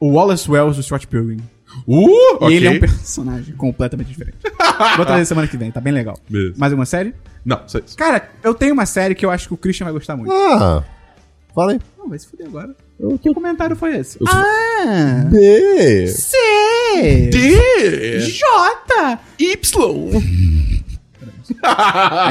[0.00, 1.40] o Wallace Wells do Scott Pilgrim.
[1.86, 2.56] Uh, E ok.
[2.56, 4.38] ele é um personagem completamente diferente.
[4.96, 6.18] Vou trazer semana que vem, tá bem legal.
[6.28, 6.54] Beleza.
[6.56, 7.14] Mais uma série?
[7.44, 7.96] Não, só isso.
[7.96, 10.32] Cara, eu tenho uma série que eu acho que o Christian vai gostar muito.
[10.32, 10.82] Ah,
[11.54, 11.80] fala aí.
[11.98, 12.74] Não, vai se fuder agora.
[13.22, 14.18] Que comentário foi esse?
[14.18, 15.24] sou- Ah!
[15.30, 16.06] B.
[16.08, 16.36] C!
[17.30, 19.18] D, J!
[19.38, 20.10] Y.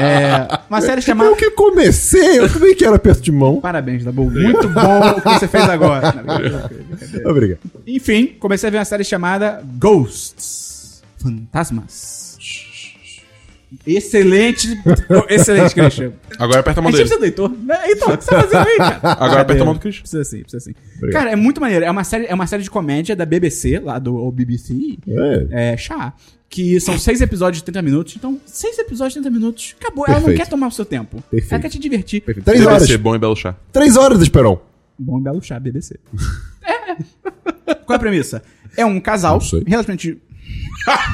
[0.00, 1.30] É, uma série chamada...
[1.30, 3.60] Eu que comecei, eu também quero aperto de mão.
[3.60, 4.30] Parabéns, Dabu.
[4.30, 6.14] Muito bom o que você fez agora.
[7.24, 7.60] Obrigado.
[7.86, 11.02] Enfim, comecei a ver uma série chamada Ghosts.
[11.18, 12.28] Fantasmas.
[13.86, 14.68] Excelente.
[15.28, 16.12] Excelente, Christian.
[16.38, 17.08] Agora aperta a A mão gente dele.
[17.08, 17.50] precisa do Heitor.
[17.64, 17.78] né?
[17.88, 19.00] Heitor, o que você tá fazendo aí, cara?
[19.02, 20.02] Agora aperta a mão do Christian.
[20.02, 20.74] Precisa sim, precisa sim.
[20.96, 21.20] Obrigado.
[21.22, 21.84] Cara, é muito maneiro.
[21.84, 24.98] É uma série, é uma série de comédia da BBC, lá do BBC.
[25.50, 25.72] É.
[25.72, 26.14] É, chá.
[26.48, 28.16] Que são seis episódios de 30 minutos.
[28.16, 29.76] Então, seis episódios de 30 minutos.
[29.80, 30.04] Acabou.
[30.06, 30.44] Ela não Perfeito.
[30.44, 31.22] quer tomar o seu tempo.
[31.30, 31.52] Perfeito.
[31.52, 32.22] Ela quer te divertir.
[32.22, 32.86] Três Deve horas.
[32.86, 33.54] ser bom e belo chá.
[33.70, 34.60] Três horas, Esperão.
[34.98, 35.98] Bom e belo chá, BBC.
[36.64, 36.94] é.
[37.84, 38.42] Qual é a premissa?
[38.76, 39.62] É um casal Não sei.
[39.66, 40.18] relativamente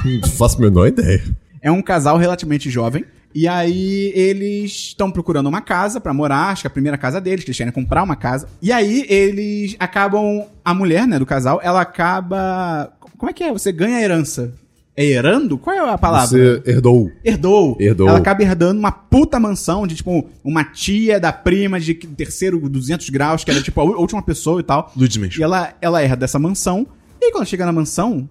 [0.04, 1.22] Não faço a menor ideia.
[1.60, 3.04] É um casal relativamente jovem.
[3.34, 7.20] E aí eles estão procurando uma casa pra morar, acho que é a primeira casa
[7.20, 8.46] deles, que eles querem comprar uma casa.
[8.62, 10.46] E aí eles acabam.
[10.64, 12.92] A mulher, né, do casal, ela acaba.
[13.18, 13.52] Como é que é?
[13.52, 14.54] Você ganha herança.
[14.96, 15.58] É herando?
[15.58, 16.28] Qual é a palavra?
[16.28, 17.10] Você herdou.
[17.24, 17.76] Herdou.
[17.80, 18.08] Herdou.
[18.08, 23.10] Ela acaba herdando uma puta mansão de, tipo, uma tia da prima de terceiro 200
[23.10, 24.92] graus, que era, tipo, a última pessoa e tal.
[24.96, 25.38] Luiz Mensch.
[25.38, 26.86] E ela, ela herda essa mansão.
[27.20, 28.28] E aí, quando chega na mansão,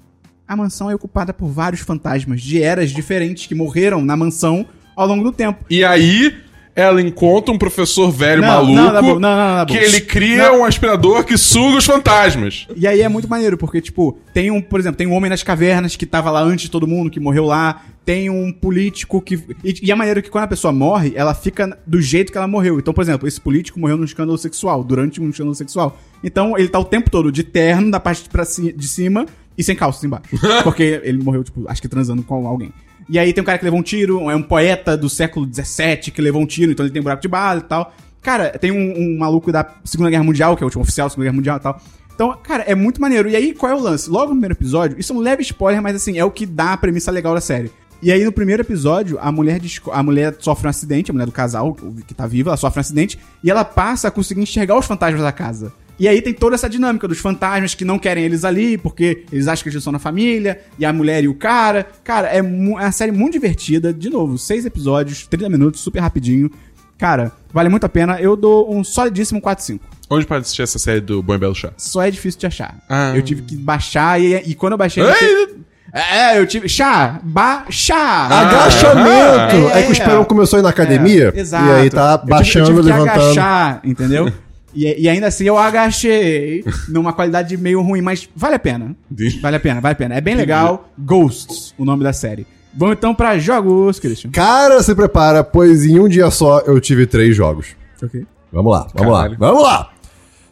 [0.48, 5.08] a mansão é ocupada por vários fantasmas de eras diferentes que morreram na mansão ao
[5.08, 5.66] longo do tempo.
[5.70, 6.34] E aí,
[6.76, 10.66] ela encontra um professor velho Não, maluco não, não, não, não, que ele cria um
[10.66, 12.68] aspirador que suga os fantasmas.
[12.76, 15.44] E aí é muito maneiro, porque, tipo, tem um, por exemplo, tem um homem nas
[15.44, 17.82] cavernas que tava lá antes de todo mundo, que morreu lá.
[18.04, 19.36] Tem um político que.
[19.64, 22.48] E, e é maneiro que quando a pessoa morre, ela fica do jeito que ela
[22.48, 22.80] morreu.
[22.80, 25.98] Então, por exemplo, esse político morreu num escândalo sexual, durante um escândalo sexual.
[26.24, 29.26] Então, ele tá o tempo todo de terno, da parte pra de cima
[29.58, 30.28] e sem calças embaixo.
[30.64, 32.74] Porque ele morreu, tipo, acho que transando com alguém.
[33.10, 36.12] E aí tem um cara que levou um tiro, é um poeta do século XVII
[36.12, 37.94] que levou um tiro, então ele tem um buraco de bala e tal.
[38.22, 41.10] Cara, tem um, um maluco da Segunda Guerra Mundial, que é o último oficial da
[41.10, 41.82] Segunda Guerra Mundial e tal.
[42.16, 43.30] Então, cara, é muito maneiro.
[43.30, 44.10] E aí, qual é o lance?
[44.10, 46.74] Logo no primeiro episódio, isso é um leve spoiler, mas assim, é o que dá
[46.74, 47.72] a premissa legal da série.
[48.02, 49.60] E aí, no primeiro episódio, a mulher,
[49.92, 51.76] a mulher sofre um acidente, a mulher do casal,
[52.08, 55.22] que tá viva, ela sofre um acidente, e ela passa a conseguir enxergar os fantasmas
[55.22, 55.74] da casa.
[56.04, 59.48] E aí tem toda essa dinâmica dos fantasmas que não querem eles ali, porque eles
[59.48, 61.88] acham que eles estão na família, e a mulher e o cara.
[62.04, 63.94] Cara, é, é uma série muito divertida.
[63.94, 66.52] De novo, seis episódios, 30 minutos, super rapidinho.
[66.98, 68.20] Cara, vale muito a pena.
[68.20, 69.80] Eu dou um solidíssimo 4-5.
[70.10, 71.72] Onde pode assistir essa série do Bom e Belo Chá?
[71.78, 72.76] Só é difícil de achar.
[72.90, 73.14] Ah.
[73.16, 75.04] Eu tive que baixar e, e quando eu baixei.
[75.04, 75.56] Ei!
[75.94, 76.68] É, eu tive.
[76.68, 78.28] Chá, ba, chá.
[78.30, 79.70] Agachamento!
[79.74, 81.66] É, É, que o Esperão começou a ir na academia É, exato.
[81.66, 83.22] e aí tá Eu tive- baixando, eu tive que levantando.
[83.24, 84.32] agachar, entendeu?
[84.74, 88.96] E, e ainda assim eu agachei numa qualidade meio ruim, mas vale a pena.
[89.42, 90.16] Vale a pena, vale a pena.
[90.16, 90.90] É bem legal.
[90.98, 92.46] Ghosts, o nome da série.
[92.76, 94.32] Vamos então pra jogos, Christian.
[94.32, 97.68] Cara, se prepara, pois em um dia só eu tive três jogos.
[98.02, 98.26] Ok.
[98.52, 99.32] Vamos lá, vamos Caralho.
[99.32, 99.90] lá, vamos lá!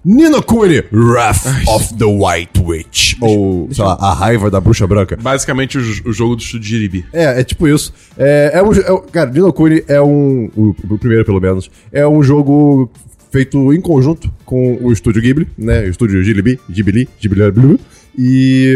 [0.03, 3.13] Nino Kuni, Wrath of the White Witch.
[3.21, 5.15] Ou, sei lá, A Raiva da Bruxa Branca.
[5.21, 7.05] Basicamente o, o jogo do Estúdio Jiribi.
[7.13, 7.93] É, é tipo isso.
[8.17, 10.49] É, é um, é cara, Nino Kuni é um.
[10.55, 11.69] O, o primeiro, pelo menos.
[11.91, 12.89] É um jogo
[13.31, 15.85] feito em conjunto com o estúdio Ghibli, né?
[15.85, 17.79] O estúdio Ghibli, Ghibli, Ghibli, Blue.
[18.17, 18.75] E.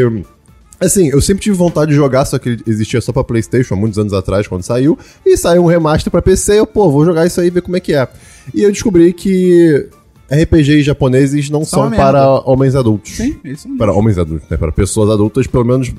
[0.80, 3.78] Assim, eu sempre tive vontade de jogar, só que ele existia só pra PlayStation há
[3.78, 4.98] muitos anos atrás, quando saiu.
[5.26, 6.60] E saiu um remaster pra PC.
[6.60, 8.08] Eu, pô, vou jogar isso aí e ver como é que é.
[8.54, 9.88] E eu descobri que
[10.30, 13.12] RPGs japoneses não São são para homens adultos.
[13.12, 13.78] Sim, isso mesmo.
[13.78, 14.58] Para homens adultos, né?
[14.58, 15.94] Para pessoas adultas, pelo menos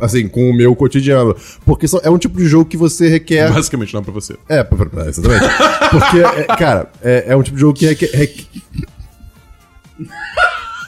[0.00, 1.34] assim, com o meu cotidiano.
[1.64, 3.52] Porque é um tipo de jogo que você requer.
[3.52, 4.36] Basicamente não pra você.
[4.48, 5.44] É, pra- pra- exatamente.
[5.90, 8.10] Porque, é, cara, é, é um tipo de jogo que requer.
[8.12, 8.44] requer...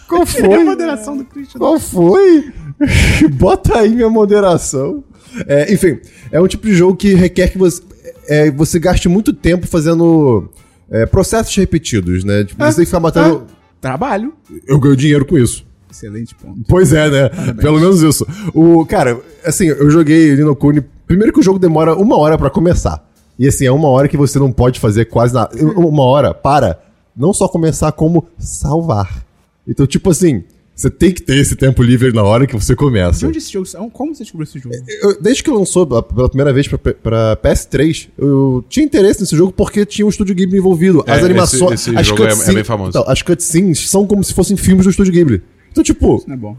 [0.09, 0.65] Qual É a foi?
[0.65, 1.59] moderação do Christian.
[1.59, 2.53] Qual foi?
[3.33, 5.03] Bota aí minha moderação.
[5.47, 5.99] É, enfim,
[6.31, 7.81] é um tipo de jogo que requer que você,
[8.29, 10.51] é, você gaste muito tempo fazendo
[10.91, 12.45] é, processos repetidos, né?
[12.45, 13.47] Tipo, você tem que ficar matando.
[13.81, 14.35] Trabalho.
[14.67, 15.65] Eu ganho dinheiro com isso.
[15.93, 16.61] Excelente ponto.
[16.69, 17.29] Pois é, né?
[17.61, 18.27] Pelo menos isso.
[18.55, 20.83] O, cara, assim, eu joguei Nino Kuni.
[21.07, 23.07] Primeiro que o jogo demora uma hora pra começar.
[23.39, 25.55] E assim, é uma hora que você não pode fazer quase nada.
[25.77, 26.81] Uma hora para
[27.17, 29.23] não só começar, como salvar.
[29.69, 30.43] Então, tipo assim,
[30.75, 33.27] você tem que ter esse tempo livre na hora que você De começa.
[33.27, 33.67] onde esse jogo?
[33.93, 34.75] Como você descobriu esse jogo?
[35.03, 39.37] Eu- desde que lançou pela- pela primeira vez pra, pra PS3, eu tinha interesse nesse
[39.37, 41.05] jogo porque tinha um estúdio Ghibli envolvido.
[41.07, 41.73] As É, animações.
[41.81, 42.91] esse- esse as jogo é- é cutscenes- bem famoso.
[42.91, 45.43] Então, as cutscenes são como se fossem filmes do estúdio Ghibli.
[45.73, 46.57] Então, tipo, Não é bom.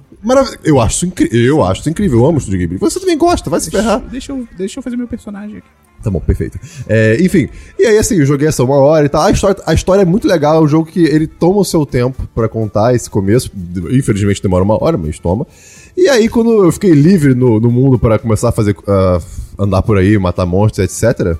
[0.63, 1.39] Eu acho isso incrível.
[1.39, 2.19] Eu acho isso incrível.
[2.19, 2.77] Eu amo o Estúdio Ghibli.
[2.79, 3.99] Você também gosta, vai se ferrar.
[3.99, 5.67] Deixa eu, deixa eu fazer meu personagem aqui.
[6.01, 6.59] Tá bom, perfeito.
[6.89, 7.47] É, enfim,
[7.79, 9.21] e aí assim, eu joguei essa uma hora e tal.
[9.21, 11.85] A história, a história é muito legal, é um jogo que ele toma o seu
[11.85, 13.49] tempo pra contar esse começo.
[13.89, 15.47] Infelizmente demora uma hora, mas toma.
[15.95, 18.75] E aí, quando eu fiquei livre no, no mundo pra começar a fazer.
[18.85, 19.21] ah,
[19.57, 21.37] andar por aí, matar monstros, etc.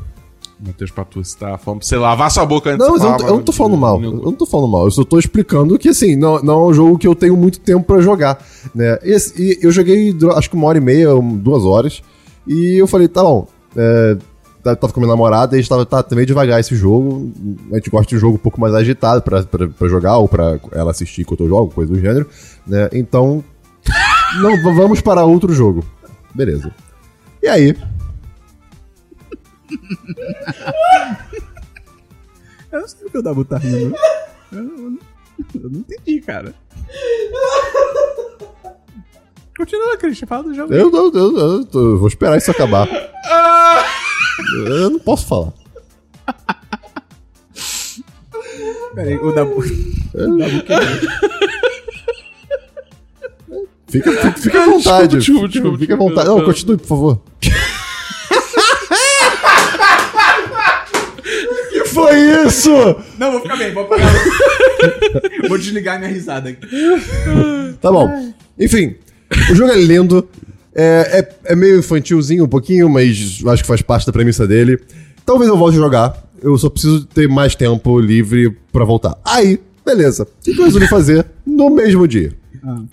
[0.66, 3.10] Matheus Patu, você tá falando pra você lavar sua boca antes Não, de mas eu,
[3.12, 4.02] não tô- eu não tô falando mal.
[4.04, 4.86] Eu não tô falando mal.
[4.86, 7.60] Eu só tô explicando que, assim, não, não é um jogo que eu tenho muito
[7.60, 8.42] tempo pra jogar,
[8.74, 8.98] né?
[9.04, 12.02] E, e eu joguei, acho que uma hora e meia, duas horas.
[12.48, 13.46] E eu falei, tá bom,
[13.76, 14.18] é,
[14.64, 17.30] tá- tava com minha namorada e a gente tava, tá, meio devagar esse jogo.
[17.72, 20.28] A gente gosta de um jogo um pouco mais agitado pra, pra, pra jogar ou
[20.30, 22.28] pra ela assistir enquanto eu jogo, coisa do gênero,
[22.66, 22.88] né?
[22.94, 23.44] Então,
[24.42, 25.84] não, vamos para outro jogo.
[26.34, 26.72] Beleza.
[27.42, 27.76] E aí,
[32.72, 33.96] Eu não sei o que o Dabu tá rindo.
[34.52, 35.00] Eu, eu-
[35.56, 36.54] eu não entendi, cara.
[39.58, 40.28] Continua, Christian.
[40.28, 40.74] Fala do jogo.
[40.74, 42.88] Eu, eu, eu, eu eu vou esperar isso acabar.
[44.68, 45.54] Eu não posso falar.
[48.96, 49.60] Peraí, o Dabu...
[49.60, 51.24] o Dabu quebrou.
[53.88, 55.18] Fica, fica, fica à vontade.
[55.18, 56.22] desculpa, fica, desculpa, fica à desculpa.
[56.22, 56.28] vontade.
[56.30, 57.22] Não, continue, por favor.
[61.70, 62.72] que foi isso?
[63.18, 63.74] Não, vou ficar bem.
[63.74, 64.12] Vou apagar.
[65.48, 66.68] vou desligar minha risada aqui.
[67.82, 68.34] Tá bom.
[68.60, 68.96] Enfim,
[69.52, 70.28] o jogo é lindo.
[70.76, 74.80] É, é, é meio infantilzinho um pouquinho, mas acho que faz parte da premissa dele.
[75.26, 76.24] Talvez eu volte a jogar.
[76.42, 79.16] Eu só preciso ter mais tempo livre pra voltar.
[79.24, 80.24] Aí, beleza.
[80.24, 82.34] O que eu resolvi fazer no mesmo dia?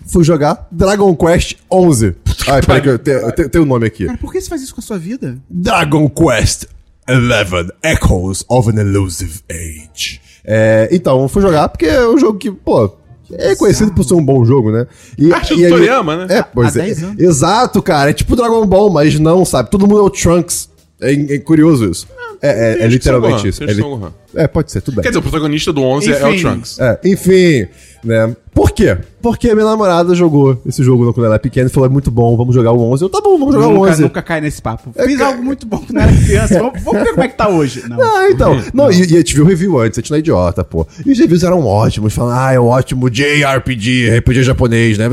[0.06, 2.14] Fui jogar Dragon Quest 11.
[2.48, 4.06] Ai, peraí que eu tenho o nome aqui.
[4.06, 5.38] Cara, por que você faz isso com a sua vida?
[5.48, 6.66] Dragon Quest
[7.10, 10.20] 11 Echoes of an Elusive Age.
[10.44, 12.90] É, então, eu fui jogar porque é um jogo que, pô,
[13.32, 14.86] é conhecido por ser um bom jogo, né?
[15.18, 16.38] E, Arte e do aí- Toriyama, né?
[16.38, 16.84] É, pois Há é.
[16.86, 17.20] 10 anos.
[17.22, 18.10] Exato, cara.
[18.10, 19.70] É tipo Dragon Ball, mas não, sabe?
[19.70, 20.68] Todo mundo é o Trunks.
[21.00, 22.06] É, é curioso isso.
[22.42, 23.62] É, é- é Tem literalmente isso.
[23.62, 23.82] É, li-.
[24.34, 25.02] É, pode ser, tudo bem.
[25.02, 26.40] Quer dizer, o protagonista do 11 é o Enfim.
[26.42, 26.78] Trunks.
[26.80, 27.66] É, enfim,
[28.04, 28.34] né?
[28.52, 28.98] Por quê?
[29.22, 32.36] Porque minha namorada jogou esse jogo quando ela era pequena e falou: é muito bom,
[32.36, 33.04] vamos jogar o 11.
[33.04, 34.02] Eu, tá bom, vamos jogar o Nunca, 11.
[34.02, 34.90] nunca cai nesse papo.
[34.96, 36.58] É, Fiz ca- algo muito bom quando eu era criança.
[36.58, 37.84] Vamos, vamos ver como é que tá hoje.
[37.88, 37.98] Não.
[38.02, 38.60] Ah, então.
[38.74, 40.86] Não, e, e a gente viu o review antes, a gente não é idiota, pô.
[41.06, 45.08] E os reviews eram ótimos, falando, ah, é um ótimo JRPG, RPG japonês, né?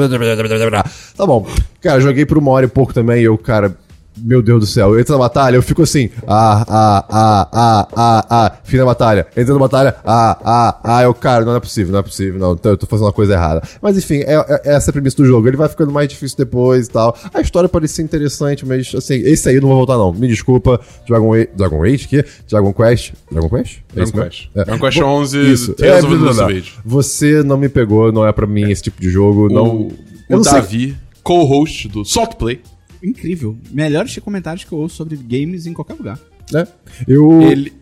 [1.16, 1.48] Tá bom.
[1.82, 3.76] Cara, joguei por uma hora e pouco também, e eu, cara.
[4.20, 7.88] Meu Deus do céu, eu entro na batalha, eu fico assim, ah, ah, ah, ah,
[7.96, 11.60] ah, ah, fim da batalha, entro na batalha, ah, ah, ah, eu, cara, não é
[11.60, 13.62] possível, não é possível, não, eu tô fazendo uma coisa errada.
[13.82, 16.38] Mas enfim, é, é- essa é a premissa do jogo, ele vai ficando mais difícil
[16.38, 17.16] depois e tal.
[17.34, 20.80] A história parecia interessante, mas assim, esse aí eu não vou voltar não, me desculpa,
[21.08, 22.26] Dragon Age, Dragon Age, que?
[22.50, 23.78] Dragon Quest, Dragon Quest?
[23.96, 24.22] É Dragon?
[24.24, 24.50] Quest.
[24.56, 24.64] É.
[24.66, 25.74] Dragon Quest Vo- 11, Isso.
[25.74, 26.64] Tales É, of the.
[26.86, 29.66] Você não me pegou, não é pra mim esse tipo de jogo, não...
[29.68, 29.94] O,
[30.30, 32.62] eu o não Davi co-host do Salt Play.
[33.04, 33.58] Incrível.
[33.72, 36.20] Melhores comentários que eu ouço sobre games em qualquer lugar.
[36.52, 36.68] né?
[37.08, 37.42] Eu.
[37.42, 37.74] Ele,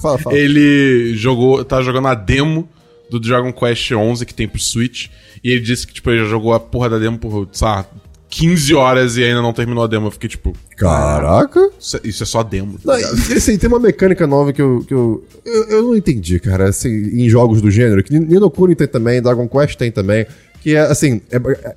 [0.00, 0.36] Fala, fala.
[0.36, 2.68] ele jogou, tá jogando a demo
[3.10, 5.08] do Dragon Quest 11 que tem pro Switch.
[5.44, 7.86] E ele disse que, tipo, ele já jogou a porra da demo por, sei lá,
[8.28, 10.06] 15 horas e ainda não terminou a demo.
[10.06, 11.70] Eu fiquei tipo, Caraca!
[11.78, 12.78] isso é, isso é só demo.
[12.84, 13.04] Não, e,
[13.34, 15.64] assim, tem uma mecânica nova que eu, que eu, eu.
[15.68, 19.46] eu não entendi, cara, assim, em jogos do gênero, que Nino Kuni tem também, Dragon
[19.48, 20.26] Quest tem também,
[20.60, 21.20] que é assim.
[21.30, 21.76] é- é-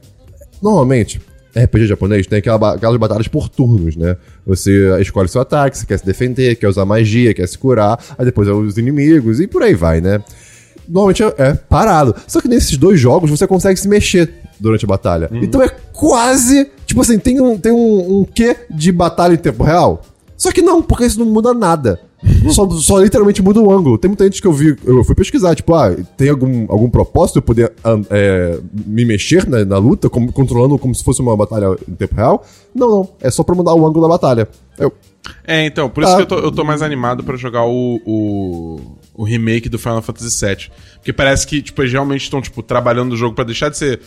[0.61, 1.19] normalmente,
[1.56, 4.18] RPG japonês tem aquelas batalhas por turnos, né?
[4.45, 8.26] Você escolhe seu ataque, você quer se defender, quer usar magia, quer se curar, aí
[8.26, 10.22] depois é os inimigos e por aí vai, né?
[10.88, 12.16] Normalmente é, é parado.
[12.28, 15.30] Só que nesses dois jogos você consegue se mexer durante a batalha.
[15.32, 16.70] Então é quase.
[16.86, 20.03] Tipo assim, tem um, tem um, um quê de batalha em tempo real?
[20.38, 21.99] Só que não, porque isso não muda nada.
[22.51, 23.97] Só, só literalmente muda o ângulo.
[23.97, 27.38] Tem muita gente que eu vi, eu fui pesquisar, tipo, ah, tem algum, algum propósito
[27.38, 27.71] eu poder
[28.09, 32.15] é, me mexer na, na luta, como- controlando como se fosse uma batalha em tempo
[32.15, 32.43] real?
[32.73, 33.09] Não, não.
[33.21, 34.47] É só pra mudar o ângulo da batalha.
[34.78, 34.91] Eu,
[35.47, 36.15] É, então, por isso Ah.
[36.17, 38.80] que eu tô, eu tô mais animado pra jogar o, o,
[39.15, 40.69] o remake do Final Fantasy VII.
[40.95, 43.99] Porque parece que, tipo, eles realmente estão, tipo, trabalhando o jogo pra deixar de ser.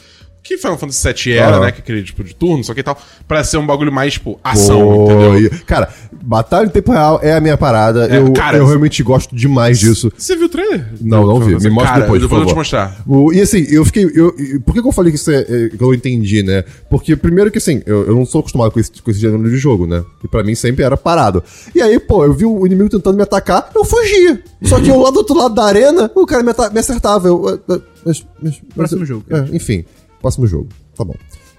[0.43, 1.61] Que Final Fantasy VII era, Aham.
[1.67, 1.73] né?
[1.73, 2.97] Que é aquele tipo de turno, só que tal.
[3.27, 5.51] Pra ser um bagulho mais, tipo, ação, Pô, entendeu?
[5.67, 5.91] Cara,
[6.23, 8.07] batalha em tempo real é a minha parada.
[8.09, 10.11] É, eu, cara, eu realmente gosto demais disso.
[10.17, 10.87] Você viu o trailer?
[11.03, 11.55] Não, não vi.
[11.57, 12.97] Me mostra Cara, depois, eu vou te mostrar.
[13.07, 14.05] O- e assim, eu fiquei.
[14.15, 14.33] Eu,
[14.65, 16.65] por que, que eu falei que isso é, é, que eu entendi, né?
[16.89, 19.57] Porque, primeiro que assim, eu, eu não sou acostumado com esse, com esse gênero de
[19.59, 20.03] jogo, né?
[20.25, 21.43] E pra mim sempre era parado.
[21.75, 24.43] E aí, pô, eu vi o inimigo tentando me atacar, eu fugia.
[24.63, 27.29] Só que eu lá do outro lado da arena, o cara me, me acertava.
[27.29, 29.25] Eu, eh, eh, mas- mas- Próximo mas- jogo.
[29.31, 29.85] É, enfim,
[30.21, 30.69] próximo jogo.
[30.97, 31.15] Tá bom.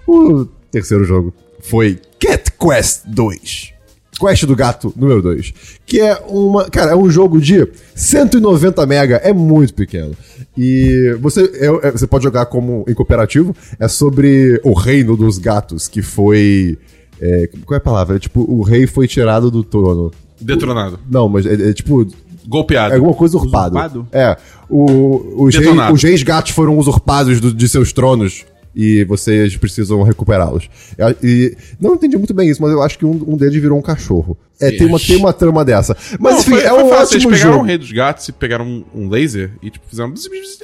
[0.06, 3.72] O terceiro jogo foi Cat Quest 2.
[4.20, 5.52] Quest do Gato número 2.
[5.86, 6.68] Que é uma.
[6.68, 10.14] Cara, é um jogo de 190 mega, é muito pequeno.
[10.58, 13.54] E você, é- é- você pode jogar como em cooperativo.
[13.78, 16.78] É sobre o reino dos gatos, que foi.
[17.20, 18.16] é, qual é a palavra?
[18.16, 20.10] É tipo, o rei foi tirado do trono.
[20.40, 20.98] Detronado.
[21.10, 22.06] Não, mas é, é tipo.
[22.46, 22.92] Golpeado.
[22.92, 23.76] É alguma coisa urpado.
[23.78, 24.08] Usurpado?
[24.12, 24.36] É.
[24.68, 25.94] O, os, reis, Detonado.
[25.94, 28.44] os reis gatos foram usurpados do- de seus tronos
[28.74, 30.68] e vocês precisam recuperá-los.
[30.98, 33.78] É, E não entendi muito bem isso, mas eu acho que um, um deles virou
[33.78, 34.36] um cachorro.
[34.60, 35.96] É, tem uma, tem uma trama dessa.
[36.18, 37.16] Mas Não, enfim, foi- é foi um fácil.
[37.16, 37.64] ótimo Eles pegaram jogo.
[37.64, 40.12] o rei dos gatos e pegaram um, um laser e, tipo, fizeram...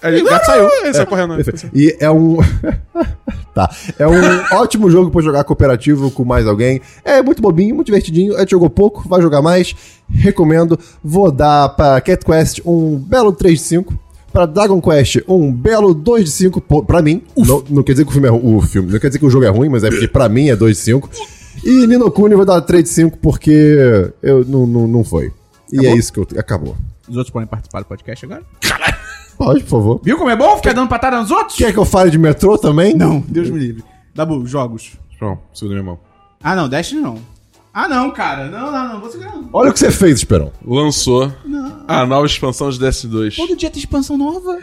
[0.03, 0.69] Aí o gato saiu.
[0.85, 1.35] Aí saiu correndo.
[1.37, 1.43] né?
[1.75, 2.37] E é um.
[3.55, 3.75] tá.
[3.99, 4.13] É um
[4.59, 6.81] ótimo jogo pra jogar cooperativo com mais alguém.
[7.05, 8.37] É muito bobinho, muito divertidinho.
[8.37, 9.75] A gente jogou pouco, vai jogar mais.
[10.11, 10.79] Recomendo.
[11.03, 13.99] Vou dar pra Cat Quest um belo 3 de 5.
[14.37, 17.23] Pra Dragon Quest, um belo 2 de 5 pô, pra mim.
[17.35, 19.31] Não, não quer dizer que o filme é o filme, não quer dizer que o
[19.31, 21.11] jogo é ruim, mas é porque pra mim é 2 de 5.
[21.65, 25.33] E Nino Kuni eu vou dar 3 de 5 porque eu não, não, não foi.
[25.73, 26.29] E é isso que eu.
[26.37, 26.77] Acabou.
[27.09, 28.43] Os outros podem participar do podcast agora?
[29.39, 30.01] Pode, por favor.
[30.05, 31.57] Viu como é bom ficar dando patada nos outros?
[31.57, 32.95] Quer que eu fale de metrô também?
[32.95, 33.83] Não, Deus me livre.
[34.15, 34.99] Dabu, jogos.
[35.19, 36.01] Pronto, segura minha mão.
[36.43, 37.17] Ah, não, Destiny não.
[37.79, 38.49] Ah, não, cara.
[38.49, 39.21] Não, não, não.
[39.21, 39.51] Não.
[39.53, 40.51] Olha o que você fez, Esperão.
[40.67, 41.31] Lançou
[41.87, 43.37] a nova expansão de Destiny 2.
[43.37, 44.59] Todo dia tem expansão nova.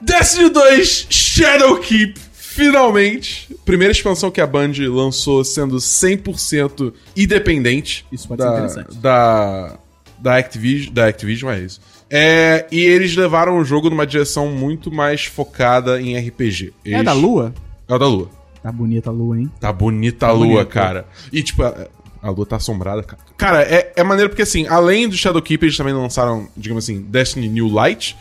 [0.00, 3.54] Destiny 2 Shadowkeep, finalmente.
[3.64, 8.04] Primeira expansão que a Band lançou sendo 100% independente.
[8.10, 8.96] Isso pode da, ser interessante.
[8.98, 9.78] Da,
[10.18, 11.80] da Activision, da Activision, é isso.
[12.10, 16.72] É, e eles levaram o jogo numa direção muito mais focada em RPG.
[16.84, 17.54] É Eles- da Lua?
[17.88, 18.28] É o da Lua.
[18.62, 19.50] Tá bonita a Lua, hein?
[19.60, 20.66] Tá bonita a Tá lua, bonito.
[20.68, 21.06] cara.
[21.32, 21.62] E, tipo,
[22.22, 23.22] a, lua tá assombrada, cara.
[23.36, 27.48] Cara, é, é maneiro porque, assim, além do Shadowkeep, eles também lançaram, digamos assim, Destiny
[27.48, 28.16] New Light,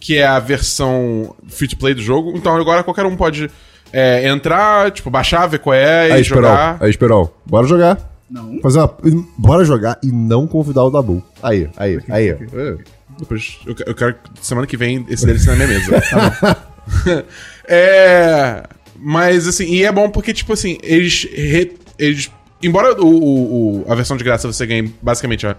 [0.00, 2.32] que é a versão free-to-play do jogo.
[2.36, 3.50] Então agora qualquer um pode
[3.92, 6.74] é, entrar, tipo, baixar, ver qual é e Aí, jogar.
[6.74, 6.76] Esperão.
[6.80, 7.30] Aí, Esperão.
[7.44, 8.16] Bora jogar.
[8.28, 8.60] Não.
[8.60, 8.96] Fazer uma...
[9.38, 11.22] Bora jogar e não convidar o Dabu.
[11.42, 12.32] Aí, aí, aí.
[12.32, 12.36] ó.
[13.18, 16.02] Depois, eu, eu quero que semana que vem esse DLC na minha mesa.
[16.10, 16.56] Tá
[17.04, 17.22] bom.
[17.68, 18.62] é.
[18.98, 21.24] Mas assim, e é bom porque, tipo assim, eles.
[21.24, 22.30] re- eles
[22.62, 25.56] embora o, o- o- a versão de graça você ganhe basicamente a-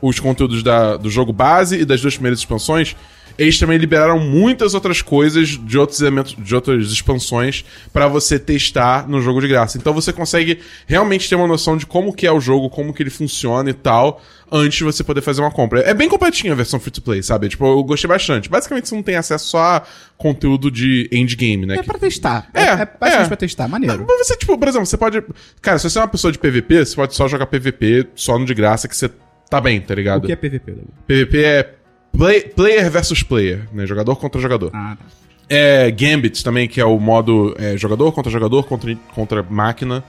[0.00, 2.96] os conteúdos da- do jogo base e das duas primeiras expansões,
[3.38, 9.08] eles também liberaram muitas outras coisas de outros elementos, de outras expansões pra você testar
[9.08, 9.76] no jogo de graça.
[9.78, 13.02] Então você consegue realmente ter uma noção de como que é o jogo, como que
[13.02, 15.80] ele funciona e tal, antes de você poder fazer uma compra.
[15.80, 17.48] É bem completinha a versão free to play, sabe?
[17.48, 18.48] Tipo, eu gostei bastante.
[18.48, 19.82] Basicamente você não tem acesso só a
[20.16, 21.76] conteúdo de endgame, né?
[21.78, 22.48] É pra testar.
[22.54, 23.28] É, É, é basicamente é.
[23.28, 23.68] pra testar.
[23.68, 24.04] Maneiro.
[24.08, 25.22] mas você, tipo, por exemplo, você pode.
[25.60, 28.44] Cara, se você é uma pessoa de PVP, você pode só jogar PVP só no
[28.46, 29.10] de graça que você
[29.50, 30.26] tá bem, tá O ligado?
[30.26, 30.72] que é PVP?
[31.06, 31.74] PVP é
[32.16, 33.86] play- player versus player, né?
[33.86, 34.70] Jogador contra jogador.
[34.74, 35.04] Ah, tá.
[35.48, 40.02] É Gambit também, que é o modo é, jogador contra jogador contra, contra máquina.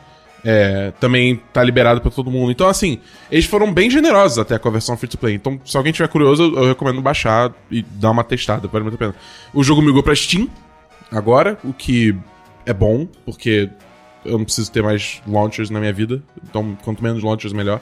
[0.46, 2.52] É, também tá liberado pra todo mundo.
[2.52, 3.00] Então, assim,
[3.30, 5.36] eles foram bem generosos até com a versão free to play.
[5.36, 8.96] Então, se alguém tiver curioso, eu, eu recomendo baixar e dar uma testada, vale muito
[8.96, 9.16] a pena.
[9.54, 10.48] O jogo migrou pra Steam
[11.12, 12.16] agora, o que
[12.66, 13.70] é bom, porque
[14.24, 16.22] eu não preciso ter mais launchers na minha vida.
[16.50, 17.82] Então, quanto menos launchers, melhor.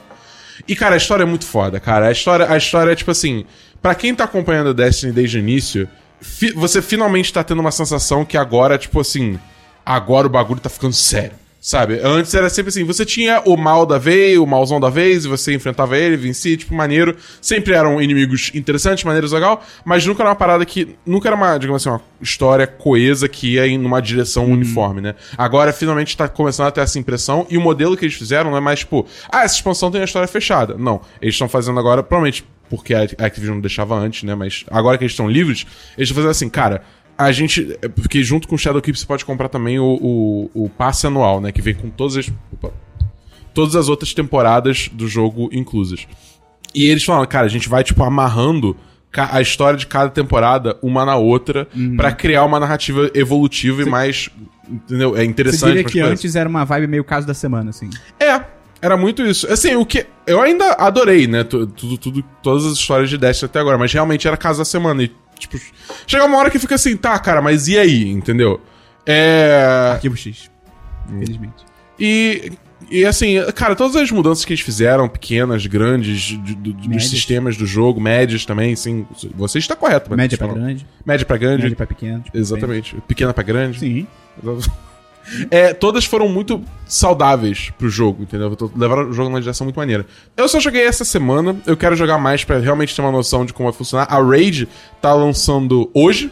[0.66, 2.08] E, cara, a história é muito foda, cara.
[2.08, 3.44] A história, a história é, tipo assim...
[3.86, 5.88] Pra quem tá acompanhando Destiny desde o início,
[6.20, 9.38] fi- você finalmente tá tendo uma sensação que agora, tipo assim...
[9.84, 11.36] Agora o bagulho tá ficando sério.
[11.60, 12.00] Sabe?
[12.02, 15.28] Antes era sempre assim, você tinha o mal da vez, o malzão da vez, e
[15.28, 17.16] você enfrentava ele, vencia, tipo, maneiro.
[17.40, 20.96] Sempre eram inimigos interessantes, maneiros legal, mas nunca era uma parada que.
[21.04, 25.16] Nunca era uma, digamos assim, uma história coesa que ia em uma direção uniforme, né?
[25.36, 28.58] Agora, finalmente, tá começando a ter essa impressão, e o modelo que eles fizeram não
[28.58, 30.76] é mais, tipo, ah, essa expansão tem a história fechada.
[30.78, 31.00] Não.
[31.20, 34.34] Eles estão fazendo agora, provavelmente porque a Activision não deixava antes, né?
[34.34, 36.82] Mas agora que eles estão livres, eles estão fazendo assim, cara,
[37.16, 37.76] a gente.
[37.82, 39.98] é Porque junto com o Shadowkeep você pode comprar também o,
[40.54, 41.52] o, o passe anual, né?
[41.52, 42.30] Que vem com todas as.
[42.52, 42.72] opa,
[43.54, 46.06] todas as outras temporadas do jogo inclusas.
[46.74, 48.76] E eles falam, cara, a gente vai, tipo, amarrando
[49.16, 54.28] a história de cada temporada uma na outra pra criar uma narrativa evolutiva e mais.
[54.68, 55.16] Entendeu?
[55.16, 55.68] É Você interessante.
[55.68, 57.88] diria mais que antes era uma vibe meio caso da semana, assim.
[58.20, 58.44] É,
[58.82, 59.50] era muito isso.
[59.52, 60.06] Assim, o que.
[60.26, 61.44] Eu ainda adorei, né?
[61.44, 64.64] tu- Tudo, tudo, todas as histórias de Destiny até agora, mas realmente era caso da
[64.64, 65.02] semana.
[65.02, 65.58] E, tipo,
[66.06, 68.08] chega uma hora que fica assim, tá, cara, mas e aí?
[68.10, 68.60] Entendeu?
[69.04, 69.90] É.
[69.92, 70.50] Arquivo X.
[71.10, 71.64] Infelizmente.
[71.98, 72.52] E.
[72.90, 77.56] E assim, cara, todas as mudanças que eles fizeram, pequenas, grandes, de- de- dos sistemas
[77.56, 79.04] do jogo, médias também, sim.
[79.34, 81.62] Você está correto, mas Média pra grande, Média pra grande.
[81.62, 82.20] média pra pequeno.
[82.20, 82.94] tipo, Exatamente.
[83.08, 83.80] Pequena pra grande.
[83.80, 84.06] Sim.
[85.50, 88.56] É, todas foram muito saudáveis pro jogo, entendeu?
[88.76, 90.06] Levaram o jogo numa direção muito maneira.
[90.36, 93.52] Eu só joguei essa semana, eu quero jogar mais pra realmente ter uma noção de
[93.52, 94.06] como vai funcionar.
[94.10, 94.68] A Raid
[95.00, 96.30] tá lançando hoje,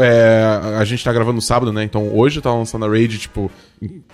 [0.00, 1.84] é, a gente tá gravando no sábado, né?
[1.84, 3.50] Então hoje tá lançando a Raid, tipo,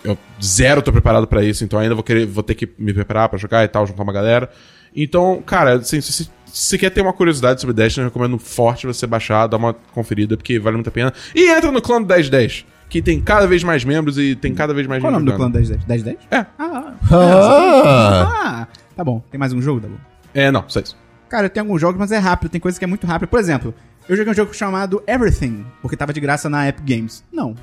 [0.02, 3.28] eu zero tô preparado pra isso, então ainda vou querer, vou ter que me preparar
[3.28, 4.50] pra jogar e tal, juntar uma galera.
[4.94, 9.06] Então, cara, assim, se você quer ter uma curiosidade sobre Destiny, eu recomendo forte você
[9.06, 11.12] baixar, dar uma conferida, porque vale muito a pena.
[11.34, 14.72] E entra no clã do 1010, que tem cada vez mais membros e tem cada
[14.72, 15.54] vez mais Qual é o nome do clã jogando.
[15.56, 15.84] 1010?
[15.86, 16.18] 1010?
[16.30, 16.46] É.
[16.58, 18.32] Ah, Ah!
[18.44, 18.66] ah,
[18.96, 19.22] tá bom.
[19.30, 19.96] Tem mais um jogo, tá bom.
[20.34, 20.96] É, não, só isso.
[21.28, 22.50] Cara, eu tenho alguns jogos, mas é rápido.
[22.50, 23.26] Tem coisa que é muito rápida.
[23.26, 23.74] Por exemplo,
[24.08, 27.22] eu joguei um jogo chamado Everything, porque tava de graça na Epic Games.
[27.32, 27.54] Não,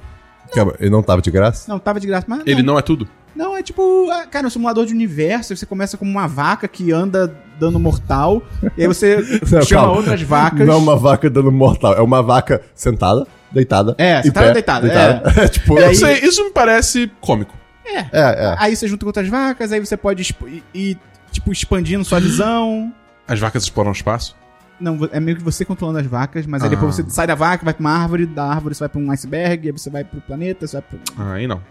[0.53, 1.71] Calma, ele não tava de graça?
[1.71, 3.07] não, tava de graça, mas Ele não é tudo?
[3.35, 5.55] Não, é tipo, ah, cara, um simulador de universo.
[5.57, 8.43] Você começa como uma vaca que anda dando mortal.
[8.77, 9.17] e aí você
[9.51, 9.97] Não, chama calma.
[9.97, 10.67] outras vacas.
[10.67, 13.95] Não é uma vaca dando mortal, é uma vaca sentada, deitada.
[13.97, 14.87] É, sentada, pé, deitada,
[15.41, 15.47] É.
[15.47, 17.55] tipo, E Eu aí- sei, isso me parece cômico.
[17.85, 17.99] É.
[17.99, 18.55] é, é.
[18.59, 20.97] Aí você junta com outras vacas, aí você pode ir, ir,
[21.31, 22.93] tipo, expandindo sua visão.
[23.27, 24.35] As vacas exploram o espaço.
[24.79, 27.03] Não, é meio que você controlando as vacas, mas aí depois Ah.
[27.03, 29.67] você sai da vaca, vai pra uma árvore, da árvore você vai pra um iceberg,
[29.67, 30.99] aí você vai pro planeta, você vai pro...
[31.17, 31.61] Ah, Aí não.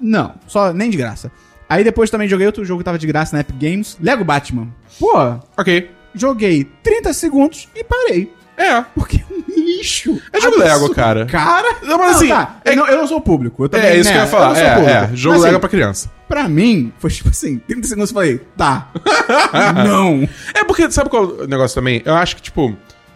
[0.00, 1.30] Não, só nem de graça.
[1.68, 4.68] Aí depois também joguei outro jogo que tava de graça na Epic Games, Lego Batman.
[5.00, 5.12] Pô,
[5.56, 5.90] Ok.
[6.14, 8.32] joguei 30 segundos e parei.
[8.56, 8.82] É.
[8.94, 10.20] Porque é um lixo.
[10.32, 10.80] É jogo absurdo.
[10.80, 11.26] Lego, cara.
[11.26, 13.64] Cara, Não, mas assim, tá, é- eu, não, eu não sou público.
[13.64, 14.48] Eu também, É, isso né, que eu ia falar.
[14.48, 15.16] não sou É, é, público.
[15.16, 16.10] jogo Mas, Lego assim, pra criança.
[16.28, 18.88] Pra mim, foi tipo assim, 30 segundos eu falei, tá.
[19.86, 20.28] não.
[20.54, 22.02] É porque, sabe qual é o negócio também?
[22.04, 22.74] Eu acho que, tipo,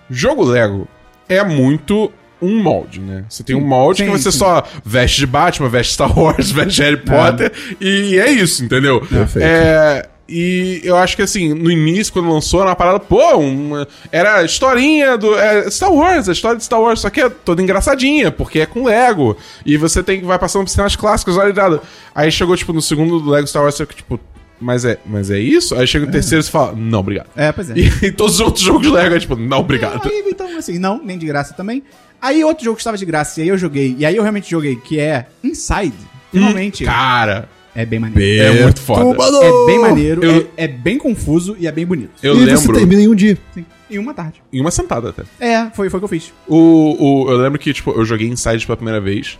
[0.09, 0.87] jogo Lego
[1.29, 2.13] é muito
[2.43, 3.25] um molde, né?
[3.29, 4.39] Você tem um molde sim, que você sim.
[4.39, 9.01] só veste de Batman, veste Star Wars, veste Harry Potter, e é isso, entendeu?
[9.01, 9.45] Perfeito.
[9.47, 10.09] É.
[10.31, 14.37] E eu acho que assim, no início, quando lançou, era uma parada, pô, uma- era
[14.37, 15.37] a historinha do.
[15.39, 18.67] É, Star Wars, a história de Star Wars, só que é toda engraçadinha, porque é
[18.67, 19.37] com Lego.
[19.67, 21.83] E você tem vai passando por cenas clássicas, olha nada.
[22.15, 24.21] Aí chegou, tipo, no segundo do Lego Star Wars, você fica, tipo,
[24.61, 25.75] mas é, mas é isso?
[25.75, 27.29] Aí chega o terceiro e você fala, não, obrigado.
[27.35, 27.75] É, pois é.
[27.81, 30.07] E, e todos os outros jogos Lego é tipo, não, obrigado.
[30.07, 31.83] Aí, então, assim, não, nem de graça também.
[32.23, 34.51] Aí outro jogo que estava de graça, e aí eu joguei, e aí eu realmente
[34.51, 35.95] joguei, que é Inside.
[36.31, 36.85] Finalmente.
[36.85, 38.43] Cara, é bem maneiro.
[38.59, 39.17] é muito foda.
[39.45, 42.11] É bem maneiro, Eu- é, é bem confuso e é bem bonito.
[42.23, 42.73] Eu e você lembro.
[42.75, 43.39] termina em um dia.
[43.55, 44.43] Sim, em uma tarde.
[44.53, 45.23] Em uma sentada até.
[45.41, 46.33] É, foi, foi o que eu fiz.
[46.49, 46.97] O,
[47.27, 49.39] o, eu lembro que, tipo, eu joguei Inside pela primeira vez.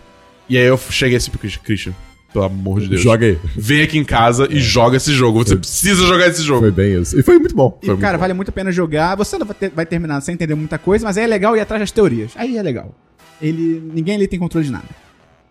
[0.49, 1.93] E aí eu cheguei assim pro Christian, Christian,
[2.33, 3.01] pelo amor de Deus.
[3.01, 3.37] Joga aí.
[3.55, 5.39] Vem aqui em casa e joga esse jogo.
[5.45, 6.59] Você precisa jogar esse jogo.
[6.61, 7.17] Foi bem isso.
[7.17, 7.77] E foi muito bom.
[7.81, 8.21] E, Foi muito cara, bom.
[8.21, 9.15] vale muito a pena jogar.
[9.15, 11.61] Você não vai, ter- vai terminar sem entender muita coisa, mas aí é legal ir
[11.61, 12.31] atrás das teorias.
[12.35, 12.93] Aí é legal.
[13.41, 14.85] Ele, ninguém ali tem controle de nada.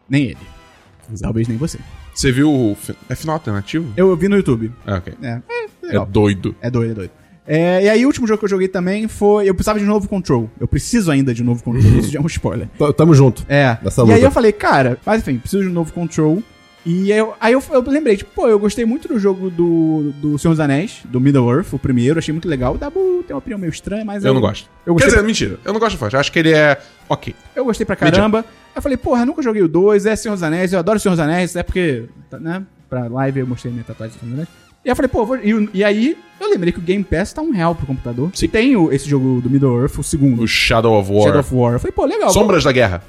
[0.09, 0.37] Nem ele.
[1.21, 1.79] Talvez nem você.
[2.15, 2.75] Você viu o.
[2.75, 3.93] fi- É final alternativo?
[3.97, 4.73] Eu vi no YouTube.
[4.87, 5.15] Ah, ok.
[5.23, 5.41] É, é,
[5.83, 6.07] É legal.
[6.07, 6.55] doido.
[6.61, 7.11] É doido, é doido.
[7.47, 9.49] É, e aí, o último jogo que eu joguei também foi.
[9.49, 10.49] Eu precisava de novo Control.
[10.61, 11.83] Eu preciso ainda de novo Control.
[11.99, 12.69] Isso já é um spoiler.
[12.79, 13.45] T- Tamo junto.
[13.49, 13.77] É.
[13.83, 14.15] Nessa e luta.
[14.17, 16.43] aí eu falei, cara, mas enfim, preciso de um novo Control.
[16.87, 20.13] E aí eu, aí eu, eu lembrei, tipo, pô, eu gostei muito do jogo do,
[20.21, 22.75] do Senhor dos Anéis, do Middle-earth, o primeiro, achei muito legal.
[22.75, 24.71] O Dabu tem uma opinião meio estranha, mas Eu não gosto.
[24.87, 25.59] Eu Quer gostei, dizer, mentira.
[25.63, 26.17] Eu não gosto de forte.
[26.17, 27.35] Acho que ele é ok.
[27.55, 28.45] eu gostei pra caramba.
[28.75, 31.13] Eu falei, porra, eu nunca joguei o 2, é Senhor dos Anéis, eu adoro Senhor
[31.15, 32.05] dos Anéis, é porque,
[32.41, 34.49] né, pra live eu mostrei minha tatuagem do Senhor dos Anéis.
[34.85, 37.43] E eu falei, pô, vou, e, e aí eu lembrei que o Game Pass tá
[37.43, 38.31] um real pro computador.
[38.33, 38.49] Sim.
[38.49, 41.25] Tem o- esse jogo do Middle-earth, o segundo, O Shadow of War.
[41.25, 41.73] Shadow of War.
[41.75, 42.31] Eu falei, pô, legal.
[42.31, 43.03] Sombras da Guerra.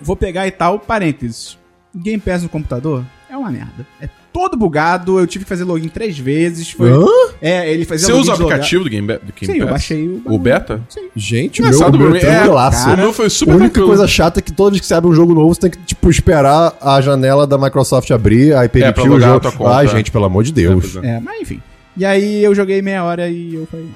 [0.00, 1.58] Vou pegar e tal, parênteses.
[1.94, 3.86] Game Pass no computador É uma merda.
[4.00, 6.70] É todo bugado, eu tive que fazer login três vezes.
[6.70, 6.90] Foi...
[6.90, 7.04] Hã?
[7.40, 9.70] É, ele fazia Você usa o aplicativo do Game, do Game Sim, eu Pass?
[9.70, 10.22] baixei o...
[10.26, 10.80] O beta?
[10.88, 11.08] Sim.
[11.14, 13.88] Gente, o Engraçado, meu, meu é, cara, o meu foi super a única tranquilo.
[13.88, 15.78] coisa chata é que toda vez que você abre um jogo novo, você tem que,
[15.78, 19.52] tipo, esperar a janela da Microsoft abrir, aí permitir o logar a jogo.
[19.56, 19.76] conta.
[19.76, 20.96] Ai, gente, pelo amor de Deus.
[20.96, 21.62] É, É, mas enfim.
[21.96, 23.86] E aí eu joguei meia hora e eu falei...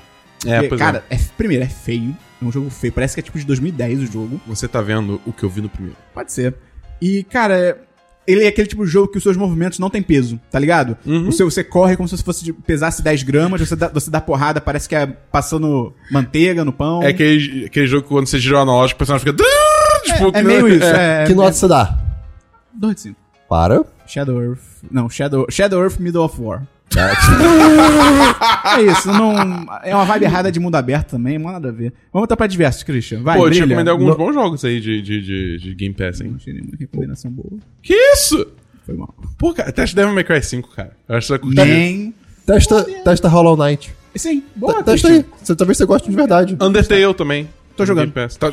[0.44, 2.16] É, Porque, pois cara, é, primeiro, é feio.
[2.40, 2.92] É um jogo feio.
[2.92, 4.40] Parece que é tipo de 2010 o jogo.
[4.48, 5.96] Você tá vendo o que eu vi no primeiro.
[6.12, 6.54] Pode ser.
[7.00, 7.76] E, cara, é-
[8.26, 10.96] ele é aquele tipo de jogo que os seus movimentos não tem peso, tá ligado?
[11.04, 11.28] Uhum.
[11.28, 14.20] O seu, você corre como se fosse de- pesasse 10 gramas, você dá, você dá
[14.20, 17.02] porrada, parece que é passando manteiga no pão.
[17.02, 19.44] É aquele, aquele jogo que quando você gira o analógico, o personagem fica...
[20.04, 20.84] Tipo, é meio isso.
[20.84, 21.98] É, que nota você dá?
[22.74, 23.16] 2 de 5.
[23.48, 23.84] Para.
[24.06, 24.60] Shadow Earth.
[24.90, 26.62] Não, Shadow, Shadow Earth Middle of War.
[28.78, 29.34] É isso, não.
[29.82, 31.92] É uma vibe errada de mundo aberto também, não nada a ver.
[32.12, 33.22] Vamos botar pra diversos, Christian.
[33.22, 33.66] Vai, Pô, eu te brilha.
[33.66, 36.28] recomendei alguns Não- bons jogos aí de, de, de, de Game Pass, hein?
[36.30, 37.58] Não achei nenhuma recomendação boa.
[37.82, 38.46] Que isso?
[38.84, 39.14] Foi mal.
[39.38, 40.96] Pô, cara, teste Devil May Cry 5, cara.
[41.08, 41.64] Eu acho que você vai curtir.
[41.72, 42.14] Nem.
[42.46, 43.94] Testa, testa Hollow Knight.
[44.16, 45.24] Sim, boa, Te- Testa aí.
[45.42, 46.56] Você, talvez você goste de verdade.
[46.60, 47.48] Undertale também.
[47.76, 48.12] Tô jogando.
[48.12, 48.36] Game Pass.
[48.36, 48.52] Tá...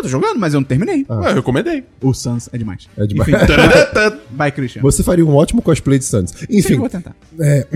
[0.00, 1.04] Eu tô jogando, mas eu não terminei.
[1.10, 1.84] Ué, eu recomendei.
[2.00, 2.88] O Sans é demais.
[2.96, 3.28] É demais.
[3.28, 3.44] Enfim,
[4.32, 4.80] vai, Christian.
[4.80, 6.06] Você faria um ótimo cosplay de.
[6.06, 6.72] Sim, Enfim.
[6.74, 7.14] eu vou tentar.
[7.38, 7.66] É.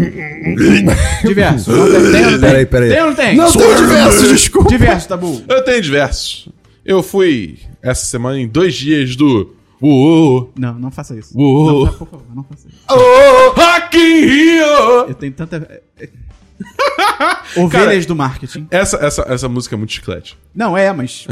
[1.22, 1.70] Diverso.
[1.70, 2.40] Não tem, ou não tem?
[2.40, 2.88] Peraí, peraí.
[2.88, 3.36] Tem ou não tem?
[3.36, 4.70] Não tem diversos, desculpa.
[4.70, 5.42] Diverso, Tabu.
[5.46, 6.48] Eu tenho diversos.
[6.82, 9.54] Eu fui essa semana em dois dias do.
[9.82, 10.50] Uou!
[10.58, 11.38] Não, não faça isso.
[11.38, 11.84] Uou.
[11.84, 12.78] Não, por favor, não faça isso.
[12.88, 15.08] Rock in Rio!
[15.08, 15.82] Eu tenho tanta...
[17.56, 18.66] Ovelhas do marketing.
[18.70, 20.36] Essa, essa, essa música é muito chiclete.
[20.54, 21.26] Não, é, mas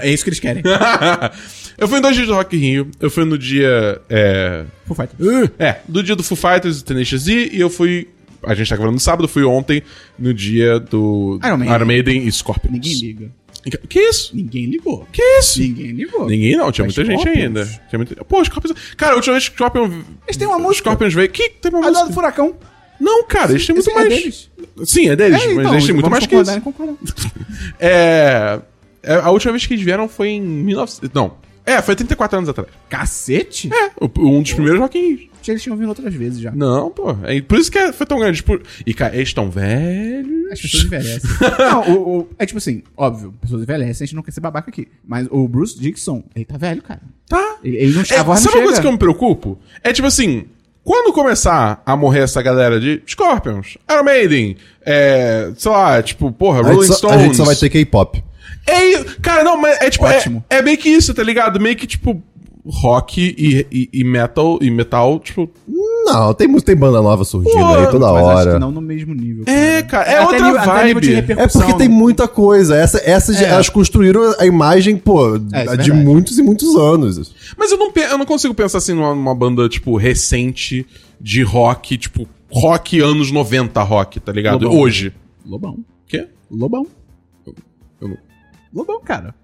[0.00, 0.62] é isso que eles querem.
[1.78, 2.90] eu fui em dois dias do Rock Rio.
[3.00, 4.00] Eu fui no dia.
[4.08, 4.64] É.
[4.86, 5.50] Foo Fighters.
[5.58, 7.50] É, do dia do Foo Fighters e Tenacious D.
[7.52, 8.08] E eu fui.
[8.42, 9.82] A gente tá gravando no sábado, eu fui ontem
[10.18, 11.86] no dia do Iron Maiden.
[11.86, 12.72] Maiden e Scorpions.
[12.72, 13.30] Ninguém liga.
[13.88, 14.36] Que- isso?
[14.36, 15.08] Ninguém ligou.
[15.10, 15.58] Que isso?
[15.60, 16.26] Ninguém ligou.
[16.28, 17.44] Ninguém não, tinha Mas muita gente Scorpions?
[17.46, 17.64] ainda.
[17.88, 18.24] Tinha muita...
[18.24, 18.76] Pô, Scorpions.
[18.94, 20.04] Cara, a última vez que Scorpions.
[20.26, 20.90] Eles têm uma música.
[20.90, 21.30] Scorpions veio.
[21.30, 22.12] Que tem uma A do música?
[22.12, 22.54] Furacão.
[23.00, 24.08] Não, cara, eles têm muito é mais.
[24.08, 24.50] deles.
[24.84, 26.50] Sim, é deles, É, mas então, eles têm muito mais que isso.
[27.78, 28.60] É,
[29.02, 31.14] é, A última vez que eles vieram foi em 1900.
[31.14, 31.34] Não.
[31.66, 32.68] É, foi 34 anos atrás.
[32.90, 33.70] Cacete?
[33.72, 35.28] É, um dos primeiros Rock in Rio.
[35.46, 36.50] Eles tinham vindo outras vezes já.
[36.52, 37.14] Não, pô.
[37.24, 38.38] É por isso que é- foi tão grande.
[38.38, 40.50] Tipo, e, cara, eles estão velhos.
[40.52, 41.30] As pessoas envelhecem.
[41.58, 44.70] não, o, o- é tipo assim, óbvio, pessoas envelhecem, a gente não quer ser babaca
[44.70, 44.88] aqui.
[45.06, 47.00] Mas o Bruce Dixon, ele tá velho, cara.
[47.28, 47.58] Tá.
[47.62, 48.80] Ele, ele não É, a voz não sabe uma coisa chega.
[48.82, 49.58] que eu me preocupo?
[49.82, 50.44] É tipo assim,
[50.84, 56.60] quando começar a morrer essa galera de Scorpions, Iron Maiden, é, sei lá, tipo, porra,
[56.60, 57.16] A Rolling só, Stones.
[57.16, 58.22] a gente só vai ter K-pop.
[58.66, 60.44] É, cara, não, mas é tipo, é, Ótimo.
[60.48, 61.58] é meio que isso, tá ligado?
[61.58, 62.22] Meio que tipo,
[62.66, 65.50] rock e, e, e metal, e metal, tipo,
[66.04, 68.52] Não, tem, tem banda nova surgindo Pô, aí toda Mas acho hora.
[68.54, 69.44] que não no mesmo nível.
[69.46, 71.20] É, cara, é Até outra nível- até nível de vibe.
[71.20, 71.94] repercussão, É porque tem né?
[71.94, 72.76] muita coisa.
[72.76, 73.48] Essa, essas É.
[73.48, 77.32] elas construíram a imagem, pô, É, é de muitos e muitos anos.
[77.56, 80.86] Mas eu não, eu não consigo pensar assim numa, numa banda, tipo, recente
[81.20, 84.62] de rock, tipo, rock anos 90 rock, tá ligado?
[84.64, 84.78] Lobão.
[84.80, 85.12] Hoje.
[85.46, 85.78] Lobão.
[86.06, 86.26] Quê?
[86.50, 86.86] Lobão.
[88.00, 88.16] Eu não,
[88.74, 89.34] Lobão, cara.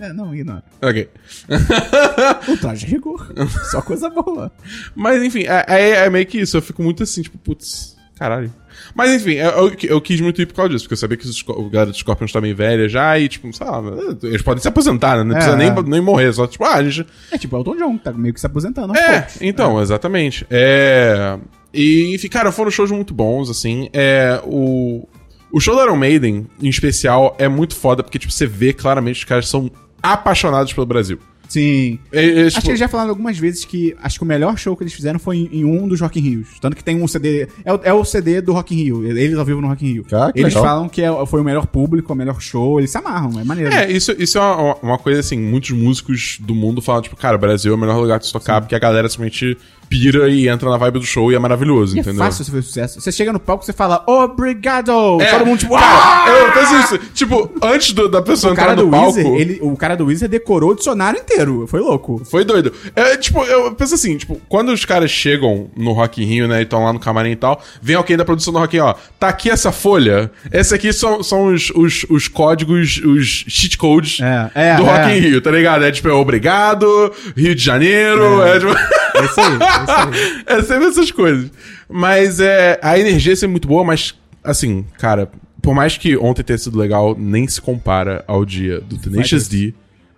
[0.00, 0.64] É, não, ignora.
[0.82, 1.08] Ok.
[2.52, 3.32] O traje rigor.
[3.70, 4.50] Só coisa boa.
[4.94, 6.56] Mas enfim, é, é- é meio que isso.
[6.56, 8.52] Eu fico muito assim, tipo, putz, caralho.
[8.94, 11.24] Mas enfim, eu, eu, eu quis muito ir por causa disso, porque eu sabia que
[11.26, 13.80] os, o galera dos Scorpions tá meio velha já e, tipo, sei lá,
[14.22, 15.24] eles podem se aposentar, né?
[15.24, 15.82] Não É, precisa nem, é.
[15.84, 17.06] nem morrer, só, tipo, ah, a gente.
[17.30, 18.96] É tipo Elton John, que tá meio que se aposentando.
[18.96, 19.40] É, poucos.
[19.40, 20.46] então, exatamente.
[20.50, 21.38] É.
[21.72, 23.88] E, enfim, cara, foram shows muito bons, assim.
[23.92, 24.40] É.
[24.44, 25.08] O.
[25.54, 29.14] O show da Iron Maiden, em especial, é muito foda, porque, tipo, você vê claramente
[29.16, 29.70] que os caras são
[30.02, 31.18] apaixonados pelo Brasil.
[31.48, 31.98] Sim.
[32.10, 34.56] É, é, Acho tipo, que eles já falaram algumas vezes que acho que o melhor
[34.56, 36.48] show que eles fizeram foi em, em um dos Rock in Rios.
[36.60, 37.46] Tanto que tem um CD.
[37.64, 39.06] É, o- é o CD do Rock in Rio.
[39.06, 40.06] Eles ao vivo no Rock in Rio.
[40.12, 40.64] Ah, eles legal.
[40.64, 42.80] falam que é- foi o melhor público, o melhor show.
[42.80, 43.72] Eles se amarram, é maneiro.
[43.72, 47.36] É, isso, isso é uma, uma coisa assim, muitos músicos do mundo falam, tipo, cara,
[47.36, 49.56] o Brasil é o melhor lugar de se tocar, porque a galera simplesmente
[49.94, 52.18] pira e entra na vibe do show e é maravilhoso, E é entendeu?
[52.24, 53.00] fácil você fazer sucesso.
[53.00, 55.20] Você chega no palco e você fala, obrigado!
[55.20, 58.54] É, Todo mundo tipo, cara, "Ah!" eu penso isso, tipo, antes do- da pessoa O
[58.54, 59.16] entrar no palco...
[59.16, 61.66] Weezer, ele, o cara do Weezer decorou o dicionário inteiro.
[61.68, 62.20] Foi louco.
[62.24, 62.72] Foi doido.
[62.96, 66.60] É, tipo, eu penso assim, tipo, quando os caras chegam no Rock in Rio, né,
[66.60, 68.88] e estão lá no camarim e tal, vem alguém da produção do Rock in Rio,
[68.88, 73.78] ó, tá aqui essa folha, esse aqui são, são os, os, os códigos, os cheat
[73.78, 75.16] codes É, é, do Rock é.
[75.16, 75.84] in Rio, tá ligado?
[75.84, 78.74] É tipo, é obrigado, Rio de Janeiro, é, tipo...
[79.16, 79.58] É isso aí,
[80.46, 81.50] é é sempre essas coisas.
[81.88, 85.30] Mas é, a energia é sempre muito boa, mas, assim, cara,
[85.62, 89.72] por mais que ontem tenha sido legal, nem se compara ao dia do Tenacious D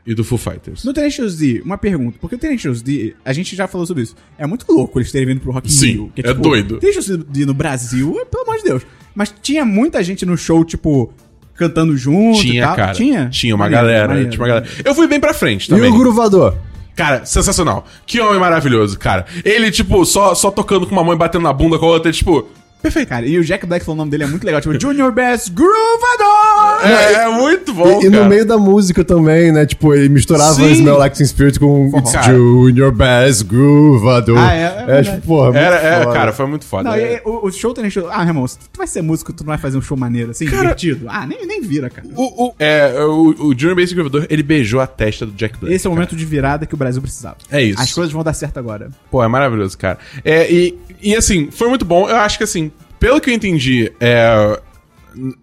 [0.06, 0.84] e do Foo Fighters.
[0.84, 2.16] No Tenacious D, uma pergunta.
[2.20, 4.14] Porque o Tenacious D, a gente já falou sobre isso.
[4.38, 6.12] É muito louco eles terem vindo pro Rock in Sim, Rio.
[6.16, 6.78] é doido.
[6.78, 8.82] Tenacious D no Brasil, é, pelo amor de Deus.
[9.14, 11.12] Mas tinha muita gente no show, tipo,
[11.54, 12.76] cantando junto e Tinha, tal.
[12.76, 12.92] cara.
[12.92, 13.28] Tinha?
[13.30, 14.08] Tinha uma Maneiro, galera.
[14.08, 14.30] maneiro.
[14.30, 14.66] Tinha uma galera.
[14.84, 15.90] Eu fui bem pra frente E também.
[15.90, 16.54] o Gruvador?
[16.96, 17.84] Cara, sensacional.
[18.06, 19.26] Que homem maravilhoso, cara.
[19.44, 22.10] Ele, tipo, só, só tocando com uma mão e batendo na bunda com a outra,
[22.10, 22.48] tipo.
[22.86, 23.26] Perfeito, cara.
[23.26, 24.60] E o Jack Black falou o nome dele é muito legal.
[24.60, 26.86] Tipo, Junior Bass Groovador!
[26.86, 28.00] É, é muito bom.
[28.00, 28.28] E, e no cara.
[28.28, 29.66] meio da música também, né?
[29.66, 30.70] Tipo, ele misturava Sim.
[30.70, 32.32] Smell Like Teen Spirit com It's Cara.
[32.32, 34.38] Junior Bass Groovador.
[34.38, 35.10] Ah, é, é verdade.
[35.16, 36.12] tipo, porra, muito Era, é, foda.
[36.12, 36.90] cara, foi muito foda.
[36.90, 37.14] Não, É.
[37.16, 38.08] e, o, o show tem show.
[38.08, 40.44] Ah, irmão, se tu vai ser músico, tu não vai fazer um show maneiro, assim,
[40.44, 41.06] divertido.
[41.08, 42.06] Ah, nem, nem vira, cara.
[42.14, 45.74] O, o, é, o, o Junior Basic Gravador, ele beijou a testa do Jack Black.
[45.74, 46.02] Esse é o cara.
[46.02, 47.36] momento de virada que o Brasil precisava.
[47.50, 47.82] É isso.
[47.82, 48.90] As coisas vão dar certo agora.
[49.10, 49.98] Pô, é maravilhoso, cara.
[50.24, 52.08] É, e, e assim, foi muito bom.
[52.08, 54.60] Eu acho que assim, pelo que eu entendi, é.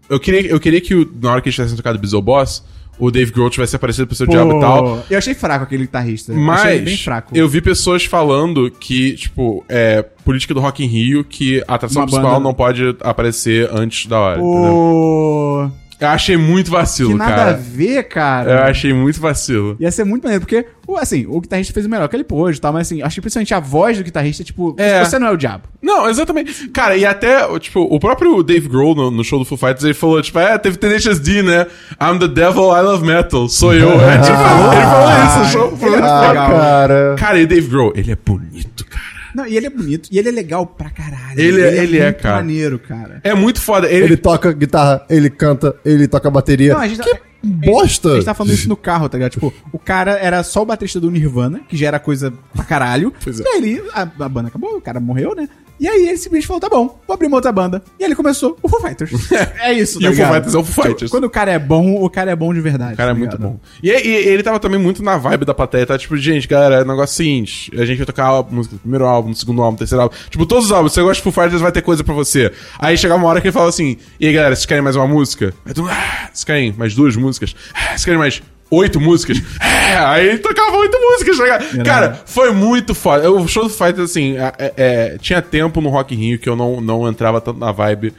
[0.09, 2.63] Eu queria, eu queria que o- na hora que eles tivessem tocado Bezow Boss,
[2.99, 5.03] o Dave Grohl tivesse aparecido pro seu diabo e tal.
[5.09, 6.31] Eu achei fraco aquele guitarrista.
[6.31, 7.35] Mas ele bem fraco.
[7.35, 12.03] eu vi pessoas falando que, tipo, é política do Rock in Rio que a atração
[12.03, 14.39] Uma principal banda- não pode aparecer antes da hora.
[14.39, 15.71] entendeu?
[16.03, 17.53] Eu achei muito vacilo, Que nada a cara.
[17.53, 18.51] ver, cara.
[18.51, 19.75] Eu achei muito vacilo.
[19.79, 22.57] Ia ser muito maneiro, porque, o- assim, o guitarrista fez o melhor que ele pôde
[22.57, 25.03] e tal, mas assim, acho que principalmente a voz do guitarrista, tipo, É.
[25.03, 25.63] você não é o diabo.
[25.81, 26.67] Não, exatamente.
[26.69, 29.93] Cara, e até, tipo, o próprio Dave Grohl no, no show do Foo Fighters, ele
[29.93, 31.67] falou, tipo, é, teve Tenacious D, né?
[32.01, 33.47] I'm the devil, I love metal.
[33.47, 33.89] Sou eu.
[34.01, 34.37] É, tipo,
[34.73, 35.89] ele falou isso no show.
[35.89, 36.31] Legal.
[36.59, 37.15] cara.
[37.17, 39.12] Cara, e Dave Grohl, ele é bonito, cara.
[39.35, 41.39] Não, e ele é bonito, e ele é legal pra caralho.
[41.39, 42.35] Ele é- ele é, muito cara.
[42.37, 43.21] maneiro, cara.
[43.23, 43.89] É muito foda.
[43.91, 46.73] Ele, Ele toca guitarra, ele canta, ele toca bateria.
[46.73, 48.11] Não, a gente que tá- bosta!
[48.11, 49.31] A gente tá falando isso no carro, tá ligado?
[49.31, 53.13] Tipo, o cara era só o baterista do Nirvana, que já era coisa pra caralho.
[53.23, 53.43] Pois é.
[53.43, 55.49] E aí ele, a, a banda acabou, o cara morreu, né?
[55.79, 57.83] E aí ele simplesmente falou, tá bom, vou abrir uma outra banda.
[57.99, 59.11] E ele começou o Foo Fighters.
[59.59, 61.11] é isso, E o Foo Fighters é o Foo Fighters.
[61.11, 62.93] Quando o cara é bom, o cara é bom de verdade.
[62.93, 63.49] O cara é tá muito ligado?
[63.49, 63.59] bom.
[63.81, 65.97] E, e- e ele tava também muito na vibe da plateia, tá?
[65.97, 69.05] Tipo, gente, galera, é um negócio seguinte: a gente vai tocar a música do primeiro
[69.05, 70.15] álbum, do segundo álbum, do terceiro álbum.
[70.29, 72.51] Tipo, todos os álbuns, você gosta de Foo Fighters, vai ter coisa pra você.
[72.79, 75.07] Aí chegava uma hora que ele fala assim: e aí, galera, vocês querem mais uma
[75.07, 75.53] música?
[75.65, 77.55] Aí mundo, ah, vocês querem mais duas músicas?
[77.73, 78.41] Ah, vocês querem mais
[78.75, 79.41] oito músicas?
[79.59, 81.83] Ah, aí tocava oito músicas, tá ligado?
[81.85, 83.29] Cara, foi muito foda.
[83.31, 86.55] O show do Fighters, assim, é- é- é, tinha tempo no Rock Rio que eu
[86.55, 88.13] não, não entrava tanto na vibe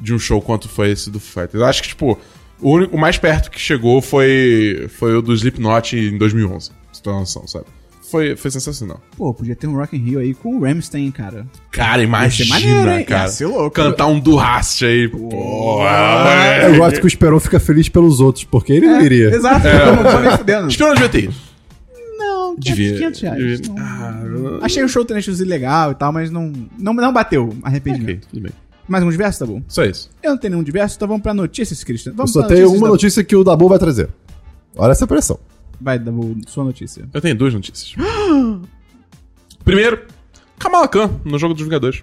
[0.00, 1.62] de um show quanto foi esse do Fighters.
[1.62, 2.18] Acho que, tipo,
[2.60, 6.70] o, único, o mais perto que chegou foi, foi o do Slipknot em 2011.
[6.70, 7.66] Pra você ter uma noção, sabe?
[8.10, 9.00] Foi, foi sensacional.
[9.16, 11.46] Pô, podia ter um Rock in Rio aí com o Ramstein, cara.
[11.70, 12.48] Cara, imagina,
[12.84, 13.22] maneiro, cara.
[13.24, 13.70] Ia ser louco.
[13.70, 15.08] Cantar um do Rast aí.
[15.08, 19.28] Porra, Eu gosto que o Esperon fica feliz pelos outros, porque ele não iria.
[19.34, 20.60] Exato, eu não tô nem fudendo.
[20.78, 21.34] Não devia ter ido.
[22.18, 22.96] Não, 500, Devia.
[22.98, 23.38] 500 reais.
[23.60, 26.52] devia- Não- Ah, eu- Achei o show do Tenacious D legal e tal, mas não,
[26.78, 28.24] não, não bateu arrependimento.
[28.24, 28.52] ok, tudo bem.
[28.88, 29.62] Mais um diverso, tá bom?
[29.68, 30.10] Só isso.
[30.22, 31.84] Eu não tenho nenhum diverso, então vamos pra notícias.
[32.06, 34.08] Eu Vamos só tenho uma notícia que o Dabu vai trazer.
[34.74, 35.38] Olha essa pressão.
[35.80, 37.08] Vai, Dabu, sua notícia.
[37.12, 37.94] Eu tenho duas notícias.
[39.64, 40.02] Primeiro,
[40.58, 42.00] Kamala Khan no jogo dos Vingadores.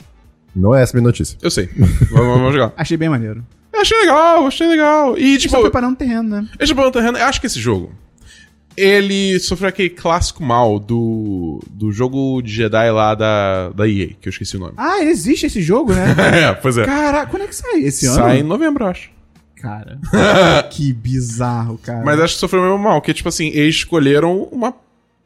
[0.55, 1.37] Não é essa a minha notícia.
[1.41, 1.69] Eu sei.
[2.11, 2.73] vamos, vamos jogar.
[2.77, 3.45] Achei bem maneiro.
[3.73, 5.17] Eu achei legal, achei legal.
[5.17, 6.47] E, tipo, Só preparando terreno, né?
[6.57, 7.91] Esse Bruno Terreno, eu acho que esse jogo.
[8.77, 14.27] Ele sofreu aquele clássico mal do, do jogo de Jedi lá da, da EA, que
[14.27, 14.73] eu esqueci o nome.
[14.77, 16.15] Ah, existe esse jogo, né?
[16.49, 16.85] é, pois é.
[16.85, 17.81] Caraca, quando é que sai?
[17.81, 18.49] Esse Sai em ano?
[18.49, 19.09] novembro, eu acho.
[19.65, 19.99] Cara,
[20.69, 22.05] que bizarro, cara.
[22.05, 24.71] Mas acho que sofreu o mesmo mal, que tipo assim, eles escolheram uma,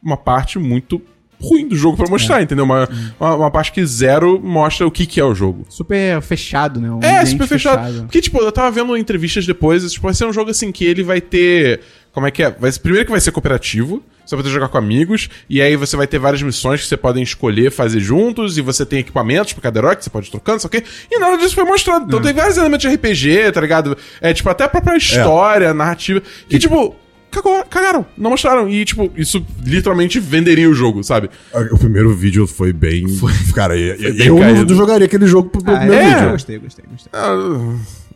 [0.02, 1.02] uma parte muito
[1.42, 2.66] ruim do jogo pra mostrar, entendeu?
[2.66, 2.88] Uma,
[3.20, 5.66] uma, uma parte que zero mostra o que, que é o jogo.
[5.70, 6.92] Super fechado, né?
[6.92, 8.02] Um É, super fechado.
[8.04, 11.04] Porque, tipo, eu tava vendo entrevistas depois, tipo, vai ser um jogo assim que ele
[11.04, 11.82] vai ter.
[12.12, 12.52] Como é que é?
[12.52, 15.96] Vai, primeiro que vai ser cooperativo, você vai poder jogar com amigos, e aí você
[15.96, 19.62] vai ter várias missões que você podem escolher fazer juntos, e você tem equipamentos pra
[19.62, 20.84] cada herói que você pode ir trocando, só que.
[21.10, 22.06] E nada disso foi mostrado.
[22.06, 23.98] Então tem vários elementos de RPG, tá ligado?
[24.20, 26.22] É, tipo, até a própria história, narrativa.
[26.50, 26.96] Que, tipo.
[27.32, 28.68] Cagou, cagaram, não mostraram.
[28.70, 31.30] E, tipo, isso literalmente venderia o jogo, sabe?
[31.72, 33.06] O primeiro vídeo foi bem.
[33.54, 36.32] Cara, e- e- bem eu não jogaria aquele jogo pro, Ah, primeiro é, vídeo.
[36.32, 37.12] gostei, gostei, gostei.
[37.14, 37.36] Ah,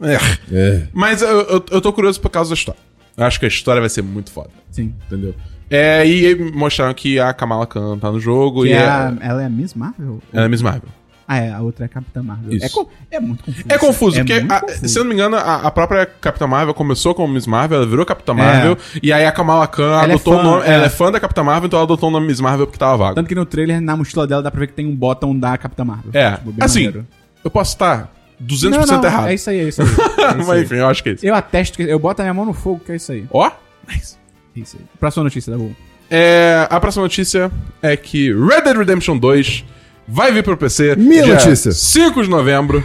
[0.01, 0.18] é.
[0.51, 0.88] É.
[0.93, 2.80] Mas eu, eu, eu tô curioso por causa da história.
[3.16, 4.49] Eu acho que a história vai ser muito foda.
[4.72, 4.93] Sim.
[5.07, 5.36] Entendeu?
[5.70, 9.14] É, e mostraram que a Kamala Khan tá no jogo Que e é é, a-
[9.22, 10.20] ela é a Miss Marvel?
[10.34, 10.89] ela é Miss Marvel.
[11.28, 12.53] Ah, é, a outra é a Capitã Marvel.
[12.53, 12.65] Isso.
[12.65, 13.65] É, co- é muito confuso.
[13.69, 14.88] É confuso, porque, muito a- confuso.
[14.89, 17.88] se eu não me engano, a, a própria Capitã Marvel começou como Miss Marvel, ela
[17.88, 20.65] virou Capitã Marvel, e aí a Kamala Khan Ela é adotou fã, o nome.
[20.67, 20.74] é.
[20.74, 22.97] Ela é fã da Capitã Marvel, então ela adotou o nome Miss Marvel porque tava
[22.97, 23.16] vago.
[23.16, 25.58] Tanto que no trailer, na mochila dela, dá pra ver que tem um bottom da
[25.58, 26.12] Capitã Marvel.
[26.13, 27.08] É, Tipo, assim, maneiro.
[27.43, 28.12] eu posso estar
[28.43, 29.28] 200% Não, não, errado.
[29.29, 29.87] É isso aí, é isso aí.
[29.87, 29.91] É
[30.39, 31.25] isso Mas enfim, eu acho que é isso.
[31.25, 31.83] Eu atesto que.
[31.83, 33.25] Eu boto a minha mão no fogo, que é isso aí.
[33.32, 33.50] Ó,
[33.87, 34.17] nice.
[34.58, 34.86] É isso aí.
[35.00, 35.74] Próxima notícia, da Bull.
[36.12, 37.50] É, a próxima notícia
[37.82, 39.63] é que Red Dead Redemption 2
[40.08, 40.96] vai vir pro PC.
[40.96, 41.71] Minha dia notícia.
[41.71, 42.84] 5 de novembro.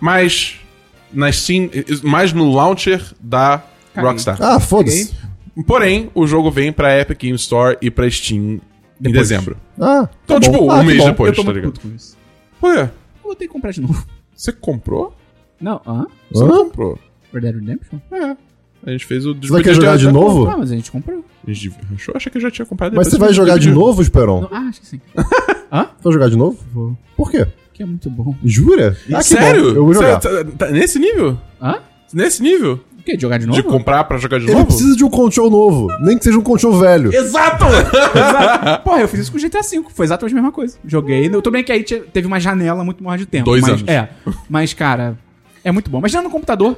[0.00, 0.56] Mas
[1.12, 1.68] na Steam,
[2.02, 3.62] mais no launcher da
[3.94, 4.10] Caguei.
[4.10, 4.38] Rockstar.
[4.40, 5.14] Ah, foda-se.
[5.66, 8.60] Porém, o jogo vem pra Epic Game Store e pra Steam em
[8.98, 9.28] Depois.
[9.28, 9.56] dezembro.
[9.78, 10.66] Ah, tá Então, tipo, bom.
[10.66, 11.06] um Ah, que mês bom.
[11.06, 11.72] depois, eu tô tá muito ligado?
[11.74, 12.16] puto com isso.
[12.60, 12.80] Por quê?
[12.80, 12.90] Eu
[13.24, 14.06] vou ter que comprar de novo.
[14.34, 15.14] Você comprou?
[15.60, 16.06] Não, hã?
[16.30, 16.98] Você não comprou.
[17.34, 17.98] Red Dead Redemption?
[18.12, 18.36] É.
[18.86, 20.48] A gente fez o Você vai querer jogar de novo?
[20.48, 21.22] Ah, mas a gente comprou.
[21.46, 22.94] A gente achou, que eu já tinha comprado.
[22.94, 24.46] Mas você vai jogar de novo, Esperon?
[24.50, 25.00] Ah, acho que sim.
[25.70, 26.96] Vai jogar de novo?
[27.16, 27.46] Por quê?
[27.72, 28.34] Que é muito bom.
[28.44, 28.96] Jura?
[29.12, 29.70] Ah, Sério?
[29.70, 29.76] bom.
[29.76, 30.20] Eu vou jogar.
[30.20, 31.38] Você tá- tá nesse nível?
[31.60, 31.78] Hã?
[32.12, 32.80] Nesse nível?
[32.98, 33.16] O quê?
[33.18, 33.62] Jogar de De novo?
[33.62, 34.66] comprar pra jogar de Ele novo?
[34.66, 35.86] precisa de um control novo.
[36.02, 37.10] Nem que seja um control velho.
[37.14, 37.64] Exato!
[38.14, 38.82] Exato!
[38.84, 39.84] Porra, eu fiz isso com o GTA V.
[39.94, 40.76] Foi exatamente a mesma coisa.
[40.84, 41.26] Joguei.
[41.26, 43.46] Eu Tudo bem que aí tinha- teve uma janela muito maior de tempo.
[43.46, 43.88] Dois mas, anos.
[43.88, 44.10] É.
[44.48, 45.16] Mas, cara,
[45.64, 46.00] é muito bom.
[46.02, 46.76] Mas já no computador.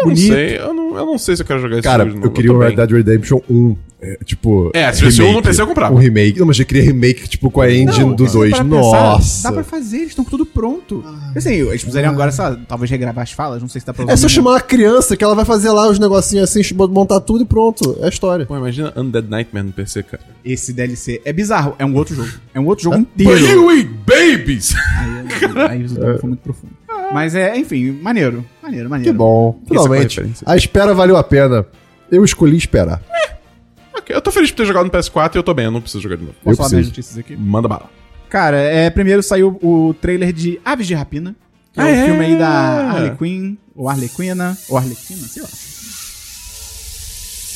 [0.00, 2.16] Eu não sei, eu não, eu não sei se eu quero jogar esse Cara, jogo
[2.16, 2.26] novo.
[2.26, 2.74] eu queria o Red.
[2.74, 3.76] Dead Redemption 1.
[4.04, 4.70] É, tipo.
[4.74, 5.94] É, se tivesse um no PC eu comprava.
[5.94, 6.38] Um remake.
[6.38, 8.50] Não, mas eu queria remake, tipo, com a engine do se for 2.
[8.50, 9.42] pra pensar, Nossa.
[9.44, 11.02] Dá pra fazer, eles estão com tudo pronto.
[11.34, 14.04] Assim, eles precisariam agora, sei lá, talvez regravar as falas, não sei se dá pra
[14.12, 16.60] É só chamar uma criança que ela vai fazer lá os negocinhos assim,
[16.90, 17.96] montar tudo e pronto.
[18.00, 18.44] É a história.
[18.44, 20.22] Pô, imagina Undead Nightmare no PC, cara.
[20.44, 22.28] Esse DLC é bizarro, é um outro jogo.
[22.52, 23.46] É um outro jogo But inteiro.
[23.46, 24.74] you eat babies!
[24.98, 26.73] Aí, aí o resultado foi muito profundo.
[27.14, 28.44] Mas é, enfim, maneiro.
[28.60, 29.12] Maneiro, maneiro.
[29.12, 29.60] Que bom.
[29.64, 30.20] É Finalmente.
[30.44, 31.64] A espera valeu a pena.
[32.10, 33.00] Eu escolhi esperar.
[33.96, 35.80] ok, eu tô feliz por ter jogado no PS4 e eu tô bem, eu não
[35.80, 36.34] preciso jogar de novo.
[36.42, 36.90] Posso Eu falar preciso.
[36.90, 37.36] notícias aqui?
[37.36, 37.88] Manda bala.
[38.28, 41.36] Cara, é, primeiro saiu o trailer de Aves de Rapina.
[41.72, 42.04] Que é Ah, o é?
[42.04, 45.48] filme aí da Harley Quinn, ou Arlequina, ou Arlequina, sei lá.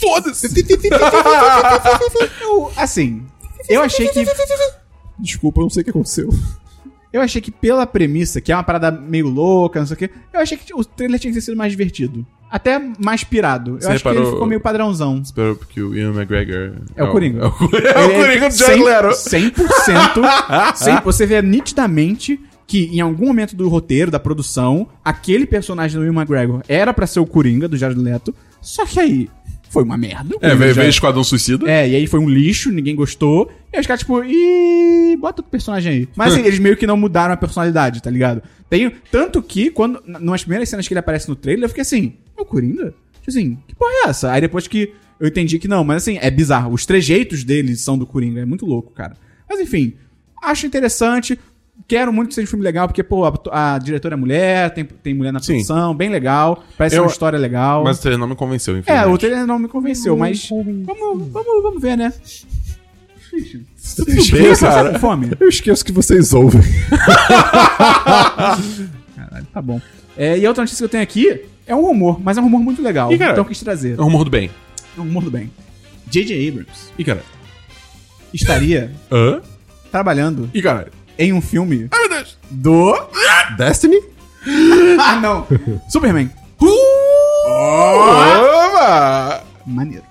[0.01, 0.49] Foda-se!
[2.41, 3.25] Eu, assim,
[3.69, 4.25] eu achei que
[5.19, 6.29] Desculpa, eu não sei o que aconteceu.
[7.13, 10.11] Eu achei que pela premissa, que é uma parada meio louca, não sei o quê,
[10.33, 12.27] eu achei que o trailer tinha que ter sido mais divertido.
[12.51, 13.73] Até mais pirado.
[13.73, 15.21] Eu Você acho que ele ficou meio padrãozão.
[15.23, 16.77] Espero porque o Ian McGregor...
[16.97, 17.41] É o Coringa.
[17.41, 19.09] É o, é o Coringa do Jared Leto.
[19.09, 19.53] 100%.
[20.75, 26.05] 100%, você vê nitidamente que em algum momento do roteiro, da produção, aquele personagem do
[26.05, 29.31] Will McGregor era pra ser o Coringa do Jared Leto, só que aí
[29.71, 30.37] foi uma merda.
[30.41, 31.71] É, veio, já- veio Esquadrão Suicida.
[31.71, 33.51] É, e aí foi um lixo, ninguém gostou.
[33.73, 36.09] E aí os caras, tipo, ih, bota outro personagem aí.
[36.17, 38.43] Mas assim, eles meio que não mudaram a personalidade, tá ligado?
[38.71, 42.15] Tem, tanto que, quando, nas primeiras cenas que ele aparece no trailer, eu fiquei assim,
[42.37, 42.95] é o Coringa?
[43.15, 44.31] Tipo assim, que porra é essa?
[44.33, 46.73] Aí depois que eu entendi que não, mas assim, é bizarro.
[46.73, 49.17] Os trejeitos deles são do Coringa, é muito louco, cara.
[49.49, 49.95] Mas enfim,
[50.43, 51.39] acho interessante.
[51.87, 54.85] Quero muito que seja um filme legal, porque, pô, a, a diretora é mulher, tem,
[54.85, 55.55] tem mulher na Sim.
[55.55, 56.63] produção, bem legal.
[56.77, 57.83] Parece Eu- uma história legal.
[57.85, 59.15] Mas o trailer não me convenceu, É, infelizmente.
[59.15, 62.13] o trailer não me convenceu, mas vamos, vamos, vamos ver, né?
[63.97, 64.21] Tudo bem,
[64.55, 64.93] Você tá cara.
[64.93, 65.31] com fome?
[65.39, 66.61] Eu esqueço que vocês ouvem.
[69.17, 69.81] Caralho, tá bom.
[70.17, 72.45] É, e a outra notícia que eu tenho aqui é um rumor, mas é um
[72.45, 73.09] rumor muito legal.
[73.17, 73.33] Cara.
[73.33, 73.99] então eu quis trazer.
[73.99, 74.51] É um humor do bem.
[74.97, 75.51] É um rumor do bem.
[76.09, 76.49] J.J.
[76.49, 77.23] Abrams Ih, cara.
[78.33, 79.41] estaria Hã?
[79.91, 80.89] trabalhando Ih, cara.
[81.19, 82.39] Em um filme Ai, meu Deus.
[82.51, 82.95] do...
[83.57, 84.01] Destiny?
[85.01, 85.47] ah, não!
[85.89, 86.31] Superman.
[87.89, 89.45] Opa!
[89.67, 90.05] Maneiro.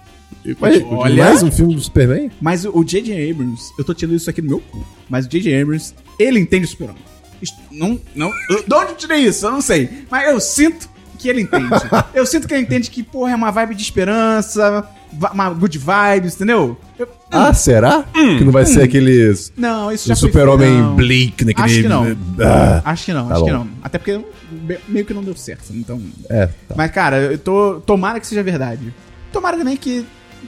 [0.60, 1.24] Mas, Olha.
[1.26, 2.32] Mais um filme do Superman?
[2.40, 3.32] Mas o J.J.
[3.32, 5.62] Abrams, eu tô tirando isso aqui do meu cu, mas o J.J.
[5.62, 6.96] Abrams, ele entende o.
[7.42, 9.46] Isto- Não, não, eu- de onde eu tirei isso?
[9.46, 10.06] Eu não sei.
[10.10, 10.90] Mas eu sinto
[11.20, 11.68] que ele entende.
[12.14, 15.78] eu sinto que ele entende que, porra, é uma vibe de esperança, va- uma good
[15.78, 16.78] vibes, entendeu?
[16.98, 18.04] Eu- Ah, será?
[18.14, 19.52] Que não vai ser aqueles.
[19.58, 20.96] não, isso já O foi Super-Homem.
[20.96, 21.54] Bleak, né?
[21.56, 22.18] Acho que não.
[22.42, 23.58] Ah, Acho que não, Tá acho que bom.
[23.58, 23.68] não.
[23.84, 24.18] Até porque
[24.52, 26.02] me- meio que não deu certo, então...
[26.30, 26.76] é, tá.
[26.76, 27.82] Mas, cara, eu tô.
[27.86, 28.94] Tomara que seja verdade.
[29.34, 30.06] Tomara também que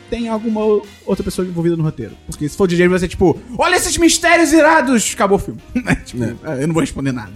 [0.09, 2.13] tenha alguma o- outra pessoa envolvida no roteiro.
[2.27, 5.11] Porque se for DJ, vai ser tipo, olha esses mistérios irados!
[5.13, 5.59] Acabou o filme.
[6.05, 7.31] tipo, eu não vou responder nada.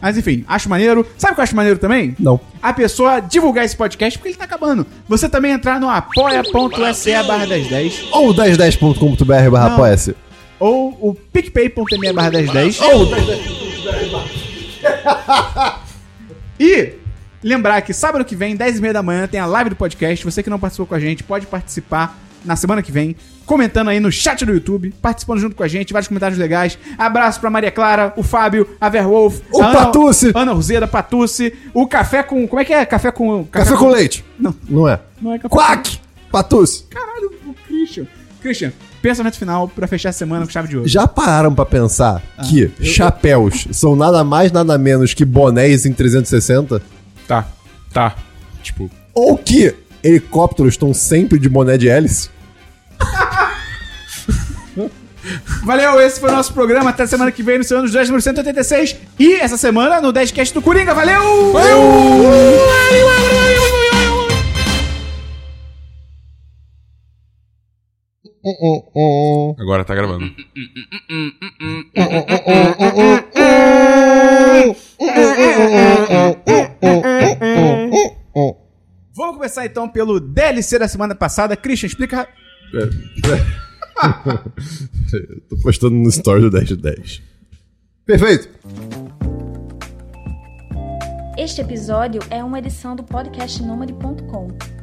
[0.00, 1.06] Mas enfim, acho maneiro.
[1.18, 2.14] Sabe o que eu acho maneiro também?
[2.18, 2.40] Não.
[2.62, 4.86] A pessoa divulgar esse podcast porque ele tá acabando.
[5.08, 10.14] Você também entrar no apoia.se barra 1010 Ou 1010.com.br barra apoia-se.
[10.58, 12.78] ou o picpay.me barra 1010
[16.58, 16.94] E
[17.48, 20.24] lembrar que sábado que vem, 10h30 da manhã, tem a live do podcast.
[20.24, 23.98] Você que não participou com a gente, pode participar na semana que vem, comentando aí
[23.98, 26.78] no chat do YouTube, participando junto com a gente, vários comentários legais.
[26.96, 30.30] Abraço pra Maria Clara, o Fábio, a Verwolf, O a Patucci.
[30.32, 32.46] Ana Roseda, Patucci, o café com.
[32.46, 32.84] Como é que é?
[32.86, 33.44] Café com.
[33.44, 34.24] Café com leite.
[34.38, 35.00] Não, Não é.
[35.20, 35.98] não é café Quack!
[36.30, 36.42] Com.
[36.90, 38.06] Caralho, o Christian.
[38.40, 40.88] Christian, pensamento final pra fechar a semana com chave de ouro.
[40.88, 45.92] Já pararam pra pensar Ah, que chapéus são nada mais, nada menos que bonés em
[45.92, 46.80] 360?
[47.26, 47.46] Tá,
[47.92, 48.16] tá.
[48.62, 52.30] Tipo, Ou que helicópteros estão sempre de boné de hélice?
[55.64, 56.90] Valeu, esse foi o nosso programa.
[56.90, 58.96] Até semana que vem no seu ano 10 número 186.
[59.18, 60.94] E essa semana no 10cast do Coringa.
[60.94, 61.54] Valeu!
[69.58, 70.30] agora tá gravando.
[79.46, 81.56] Começar então pelo DLC da semana passada.
[81.56, 82.28] Christian, explica.
[85.12, 87.22] Eu tô postando no story do 10 de 10.
[88.04, 88.48] Perfeito!
[91.38, 94.75] Este episódio é uma edição do podcast Nômade.com.